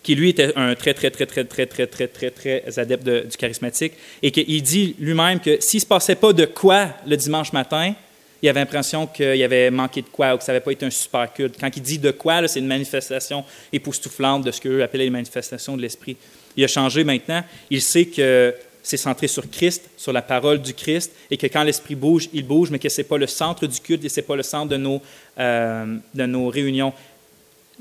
qui 0.04 0.14
lui 0.14 0.30
était 0.30 0.52
un 0.56 0.74
très, 0.76 0.94
très, 0.94 1.10
très, 1.10 1.26
très, 1.26 1.44
très, 1.44 1.66
très, 1.66 1.86
très, 1.88 2.06
très, 2.06 2.30
très 2.30 2.78
adepte 2.78 3.08
du 3.08 3.36
charismatique, 3.36 3.94
et 4.22 4.30
qu'il 4.30 4.62
dit 4.62 4.94
lui-même 5.00 5.40
que 5.40 5.60
s'il 5.60 5.78
ne 5.78 5.82
se 5.82 5.86
passait 5.86 6.14
pas 6.14 6.32
de 6.32 6.44
quoi 6.44 6.90
le 7.04 7.16
dimanche 7.16 7.52
matin, 7.52 7.94
il 8.42 8.48
avait 8.48 8.60
l'impression 8.60 9.06
qu'il 9.06 9.42
avait 9.42 9.70
manqué 9.70 10.02
de 10.02 10.08
quoi 10.08 10.34
ou 10.34 10.38
que 10.38 10.44
ça 10.44 10.52
n'avait 10.52 10.64
pas 10.64 10.72
été 10.72 10.86
un 10.86 10.90
super 10.90 11.32
culte. 11.32 11.56
Quand 11.60 11.70
il 11.76 11.82
dit 11.82 11.98
de 11.98 12.10
quoi, 12.10 12.46
c'est 12.48 12.60
une 12.60 12.66
manifestation 12.66 13.44
époustouflante 13.72 14.44
de 14.44 14.50
ce 14.50 14.60
qu'eux 14.60 14.82
appelaient 14.82 15.04
les 15.04 15.10
manifestations 15.10 15.76
de 15.76 15.82
l'Esprit. 15.82 16.16
Il 16.56 16.64
a 16.64 16.68
changé 16.68 17.04
maintenant. 17.04 17.44
Il 17.70 17.82
sait 17.82 18.06
que 18.06 18.54
c'est 18.82 18.96
centré 18.96 19.28
sur 19.28 19.48
Christ, 19.50 19.90
sur 19.96 20.12
la 20.12 20.22
parole 20.22 20.60
du 20.62 20.72
Christ, 20.72 21.12
et 21.30 21.36
que 21.36 21.46
quand 21.46 21.62
l'Esprit 21.62 21.94
bouge, 21.94 22.28
il 22.32 22.46
bouge, 22.46 22.70
mais 22.70 22.78
que 22.78 22.88
ce 22.88 23.02
n'est 23.02 23.06
pas 23.06 23.18
le 23.18 23.26
centre 23.26 23.66
du 23.66 23.78
culte 23.80 24.04
et 24.04 24.08
ce 24.08 24.20
n'est 24.20 24.26
pas 24.26 24.36
le 24.36 24.42
centre 24.42 24.68
de 24.68 24.76
nos, 24.76 25.02
euh, 25.38 25.96
de 26.14 26.26
nos 26.26 26.48
réunions. 26.48 26.92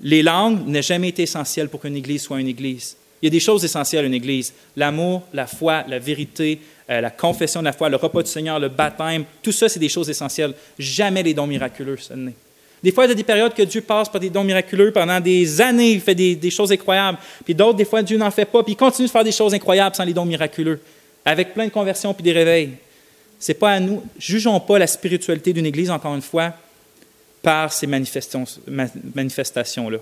Les 0.02 0.24
langues 0.24 0.68
n'ont 0.68 0.82
jamais 0.82 1.10
été 1.10 1.24
essentielles 1.24 1.70
pour 1.70 1.82
qu'une 1.82 1.96
Église 1.96 2.24
soit 2.24 2.40
une 2.40 2.48
Église. 2.48 2.98
Il 3.22 3.26
y 3.26 3.28
a 3.28 3.32
des 3.32 3.40
choses 3.40 3.66
essentielles 3.66 4.06
à 4.06 4.08
une 4.08 4.14
Église. 4.14 4.54
L'amour, 4.76 5.24
la 5.34 5.46
foi, 5.46 5.84
la 5.88 6.00
vérité, 6.00 6.60
euh, 6.90 7.02
la 7.02 7.12
confession 7.12 7.60
de 7.60 7.66
la 7.66 7.74
foi, 7.74 7.90
le 7.90 7.98
repas 7.98 8.24
du 8.24 8.32
Seigneur, 8.32 8.60
le 8.60 8.70
baptême, 8.70 9.26
tout 9.44 9.52
ça, 9.52 9.70
c'est 9.70 9.80
des 9.80 9.90
choses 9.90 10.10
essentielles. 10.10 10.54
Jamais 10.78 11.22
les 11.22 11.34
dons 11.34 11.48
miraculeux, 11.48 11.98
ce 11.98 12.14
n'est. 12.14 12.34
Des 12.82 12.92
fois, 12.92 13.06
il 13.06 13.10
y 13.10 13.12
a 13.12 13.16
des 13.16 13.24
périodes 13.24 13.54
que 13.54 13.62
Dieu 13.64 13.82
passe 13.82 14.10
par 14.10 14.22
des 14.22 14.30
dons 14.30 14.44
miraculeux. 14.44 14.92
Pendant 14.92 15.20
des 15.20 15.62
années, 15.62 15.92
il 15.92 16.02
fait 16.02 16.16
des, 16.16 16.50
choses 16.50 16.72
incroyables. 16.72 17.20
Puis 17.44 17.54
d'autres, 17.54 17.78
des 17.78 17.86
fois, 17.86 18.02
Dieu 18.02 18.18
n'en 18.18 18.32
fait 18.32 18.46
pas. 18.46 18.64
Puis 18.64 18.74
il 18.74 18.78
continue 18.78 19.08
de 19.08 19.12
faire 19.12 19.24
des 19.24 19.32
choses 19.32 19.54
incroyables 19.54 19.96
sans 19.96 20.06
les 20.06 20.14
dons 20.14 20.26
miraculeux, 20.26 20.80
avec 21.26 21.54
plein 21.54 21.66
de 21.66 21.72
conversions 21.72 22.14
puis 22.14 22.24
des 22.24 22.32
réveils. 22.32 22.72
C'est 23.38 23.54
pas 23.54 23.72
à 23.72 23.80
nous. 23.80 24.04
Jugeons 24.18 24.60
pas 24.60 24.80
la 24.80 24.88
spiritualité 24.88 25.54
d'une 25.54 25.66
Église, 25.66 25.92
encore 25.92 26.16
une 26.16 26.22
fois, 26.22 26.54
par 27.42 27.74
ces 27.74 27.88
manifestations-là. 27.88 29.98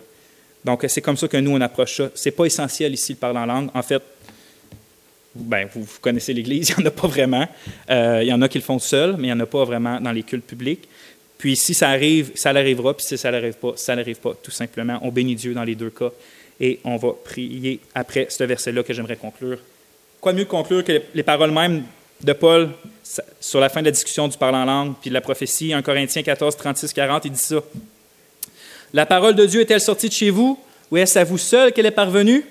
Donc, 0.63 0.85
c'est 0.87 1.01
comme 1.01 1.17
ça 1.17 1.27
que 1.27 1.37
nous, 1.37 1.51
on 1.51 1.61
approche 1.61 1.97
ça. 1.97 2.09
Ce 2.13 2.29
n'est 2.29 2.33
pas 2.33 2.45
essentiel 2.45 2.93
ici, 2.93 3.13
le 3.13 3.17
parler 3.17 3.39
en 3.39 3.45
langue. 3.45 3.69
En 3.73 3.81
fait, 3.81 4.01
ben, 5.37 5.67
vous, 5.73 5.85
connaissez 6.01 6.33
l'Église, 6.33 6.69
il 6.77 6.81
n'y 6.81 6.83
en 6.83 6.87
a 6.87 6.91
pas 6.91 7.07
vraiment. 7.07 7.47
Euh, 7.89 8.19
il 8.23 8.27
y 8.27 8.33
en 8.33 8.41
a 8.41 8.49
qui 8.49 8.57
le 8.57 8.63
font 8.63 8.79
seuls, 8.79 9.15
mais 9.17 9.27
il 9.27 9.33
n'y 9.33 9.33
en 9.33 9.39
a 9.39 9.45
pas 9.45 9.63
vraiment 9.63 9.99
dans 9.99 10.11
les 10.11 10.23
cultes 10.23 10.45
publics. 10.45 10.87
Puis 11.37 11.55
si 11.55 11.73
ça 11.73 11.89
arrive, 11.89 12.31
ça 12.35 12.51
l'arrivera, 12.51 12.95
puis 12.95 13.05
si 13.05 13.17
ça 13.17 13.31
n'arrive 13.31 13.53
pas, 13.53 13.73
ça 13.75 13.95
n'arrive 13.95 14.19
pas, 14.19 14.33
tout 14.41 14.51
simplement. 14.51 14.99
On 15.03 15.09
bénit 15.09 15.35
Dieu 15.35 15.53
dans 15.53 15.63
les 15.63 15.75
deux 15.75 15.91
cas 15.91 16.11
et 16.59 16.79
on 16.83 16.97
va 16.97 17.09
prier 17.23 17.79
après 17.93 18.27
ce 18.29 18.43
verset-là 18.43 18.83
que 18.83 18.93
j'aimerais 18.93 19.17
conclure. 19.17 19.59
Quoi 20.19 20.33
mieux 20.33 20.45
conclure 20.45 20.83
que 20.83 21.01
les 21.13 21.23
paroles 21.23 21.51
mêmes 21.51 21.83
de 22.23 22.33
Paul 22.33 22.69
sur 23.39 23.59
la 23.59 23.69
fin 23.69 23.81
de 23.81 23.85
la 23.85 23.91
discussion 23.91 24.27
du 24.27 24.37
parlant 24.37 24.63
en 24.63 24.65
langue, 24.65 24.93
puis 24.99 25.09
de 25.09 25.13
la 25.13 25.21
prophétie, 25.21 25.73
1 25.73 25.81
Corinthiens 25.81 26.23
14, 26.23 26.57
36, 26.57 26.93
40, 26.93 27.25
il 27.25 27.31
dit 27.31 27.39
ça. 27.39 27.61
La 28.93 29.05
parole 29.05 29.35
de 29.35 29.45
Dieu 29.45 29.61
est-elle 29.61 29.81
sortie 29.81 30.07
de 30.07 30.13
chez 30.13 30.29
vous, 30.29 30.59
ou 30.89 30.97
est-ce 30.97 31.19
à 31.19 31.23
vous 31.23 31.37
seul 31.37 31.71
qu'elle 31.71 31.85
est 31.85 31.91
parvenue? 31.91 32.43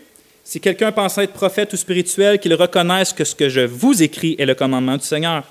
Si 0.48 0.60
quelqu'un 0.60 0.92
pense 0.92 1.18
être 1.18 1.32
prophète 1.32 1.72
ou 1.72 1.76
spirituel, 1.76 2.38
qu'il 2.38 2.54
reconnaisse 2.54 3.12
que 3.12 3.24
ce 3.24 3.34
que 3.34 3.48
je 3.48 3.62
vous 3.62 4.00
écris 4.00 4.36
est 4.38 4.46
le 4.46 4.54
commandement 4.54 4.96
du 4.96 5.04
Seigneur. 5.04 5.42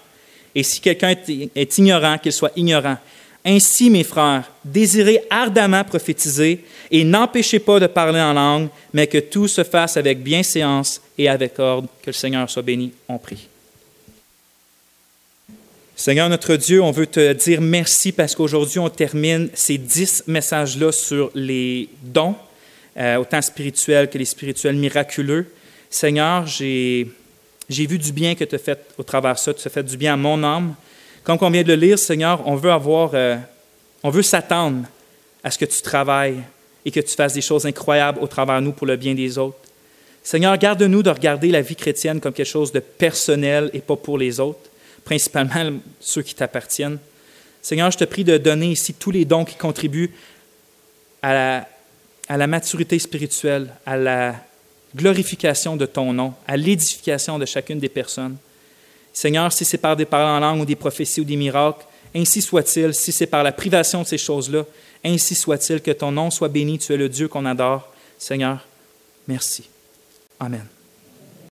Et 0.55 0.63
si 0.63 0.79
quelqu'un 0.79 1.13
est 1.53 1.77
ignorant, 1.77 2.17
qu'il 2.17 2.31
soit 2.31 2.53
ignorant. 2.55 2.95
Ainsi, 3.43 3.89
mes 3.89 4.05
frères, 4.05 4.49
désirez 4.63 5.21
ardemment 5.29 5.83
prophétiser 5.83 6.63
et 6.89 7.03
n'empêchez 7.03 7.59
pas 7.59 7.77
de 7.81 7.87
parler 7.87 8.21
en 8.21 8.31
langue, 8.31 8.69
mais 8.93 9.05
que 9.05 9.17
tout 9.17 9.49
se 9.49 9.65
fasse 9.65 9.97
avec 9.97 10.23
bienséance 10.23 11.01
et 11.17 11.27
avec 11.27 11.59
ordre. 11.59 11.89
Que 12.01 12.11
le 12.11 12.13
Seigneur 12.13 12.49
soit 12.49 12.63
béni. 12.63 12.93
On 13.09 13.17
prie. 13.17 13.49
Seigneur 15.97 16.29
notre 16.29 16.55
Dieu, 16.55 16.81
on 16.81 16.91
veut 16.91 17.07
te 17.07 17.33
dire 17.33 17.59
merci 17.59 18.13
parce 18.13 18.33
qu'aujourd'hui, 18.33 18.79
on 18.79 18.89
termine 18.89 19.49
ces 19.53 19.77
dix 19.77 20.23
messages-là 20.25 20.93
sur 20.93 21.31
les 21.35 21.89
dons, 22.01 22.35
euh, 22.97 23.17
autant 23.17 23.41
spirituels 23.41 24.09
que 24.09 24.17
les 24.17 24.25
spirituels 24.25 24.75
miraculeux. 24.75 25.47
Seigneur, 25.89 26.47
j'ai 26.47 27.05
vu 27.69 27.97
du 27.97 28.11
bien 28.13 28.35
que 28.35 28.43
tu 28.43 28.55
as 28.55 28.59
fait 28.59 28.79
au 28.97 29.03
travers 29.03 29.33
de 29.33 29.39
ça. 29.39 29.53
Tu 29.53 29.67
as 29.67 29.71
fait 29.71 29.83
du 29.83 29.97
bien 29.97 30.13
à 30.13 30.17
mon 30.17 30.41
âme. 30.43 30.75
Comme 31.23 31.37
on 31.41 31.49
vient 31.49 31.63
de 31.63 31.73
le 31.73 31.75
lire, 31.75 31.99
Seigneur, 31.99 32.47
on 32.47 32.55
veut 32.55 32.71
avoir, 32.71 33.11
euh, 33.13 33.35
on 34.03 34.09
veut 34.09 34.21
s'attendre 34.21 34.85
à 35.43 35.51
ce 35.51 35.57
que 35.57 35.65
tu 35.65 35.81
travailles 35.81 36.41
et 36.85 36.91
que 36.91 36.99
tu 36.99 37.15
fasses 37.15 37.33
des 37.33 37.41
choses 37.41 37.65
incroyables 37.65 38.19
au 38.21 38.27
travers 38.27 38.59
de 38.59 38.65
nous 38.65 38.71
pour 38.71 38.87
le 38.87 38.95
bien 38.95 39.13
des 39.13 39.37
autres. 39.37 39.57
Seigneur, 40.23 40.57
garde-nous 40.57 41.03
de 41.03 41.09
regarder 41.09 41.49
la 41.49 41.61
vie 41.61 41.75
chrétienne 41.75 42.21
comme 42.21 42.33
quelque 42.33 42.47
chose 42.47 42.71
de 42.71 42.79
personnel 42.79 43.69
et 43.73 43.79
pas 43.79 43.95
pour 43.95 44.17
les 44.17 44.39
autres, 44.39 44.69
principalement 45.03 45.79
ceux 45.99 46.21
qui 46.21 46.33
t'appartiennent. 46.33 46.99
Seigneur, 47.61 47.91
je 47.91 47.97
te 47.97 48.05
prie 48.05 48.23
de 48.23 48.37
donner 48.37 48.67
ici 48.67 48.93
tous 48.93 49.11
les 49.11 49.25
dons 49.25 49.43
qui 49.43 49.55
contribuent 49.55 50.11
à 51.21 51.33
la, 51.33 51.67
à 52.27 52.37
la 52.37 52.47
maturité 52.47 52.97
spirituelle, 52.99 53.69
à 53.85 53.97
la 53.97 54.35
glorification 54.95 55.75
de 55.75 55.85
ton 55.85 56.13
nom, 56.13 56.33
à 56.47 56.57
l'édification 56.57 57.37
de 57.37 57.45
chacune 57.45 57.79
des 57.79 57.89
personnes. 57.89 58.37
Seigneur, 59.13 59.51
si 59.51 59.65
c'est 59.65 59.77
par 59.77 59.95
des 59.95 60.05
paroles 60.05 60.27
en 60.27 60.39
langue 60.39 60.61
ou 60.61 60.65
des 60.65 60.75
prophéties 60.75 61.21
ou 61.21 61.23
des 61.23 61.35
miracles, 61.35 61.85
ainsi 62.15 62.41
soit-il. 62.41 62.93
Si 62.93 63.11
c'est 63.11 63.27
par 63.27 63.43
la 63.43 63.51
privation 63.51 64.01
de 64.01 64.07
ces 64.07 64.17
choses-là, 64.17 64.63
ainsi 65.03 65.35
soit-il. 65.35 65.81
Que 65.81 65.91
ton 65.91 66.11
nom 66.11 66.31
soit 66.31 66.49
béni. 66.49 66.79
Tu 66.79 66.93
es 66.93 66.97
le 66.97 67.09
Dieu 67.09 67.27
qu'on 67.27 67.45
adore. 67.45 67.91
Seigneur, 68.17 68.65
merci. 69.27 69.69
Amen. 70.39 70.74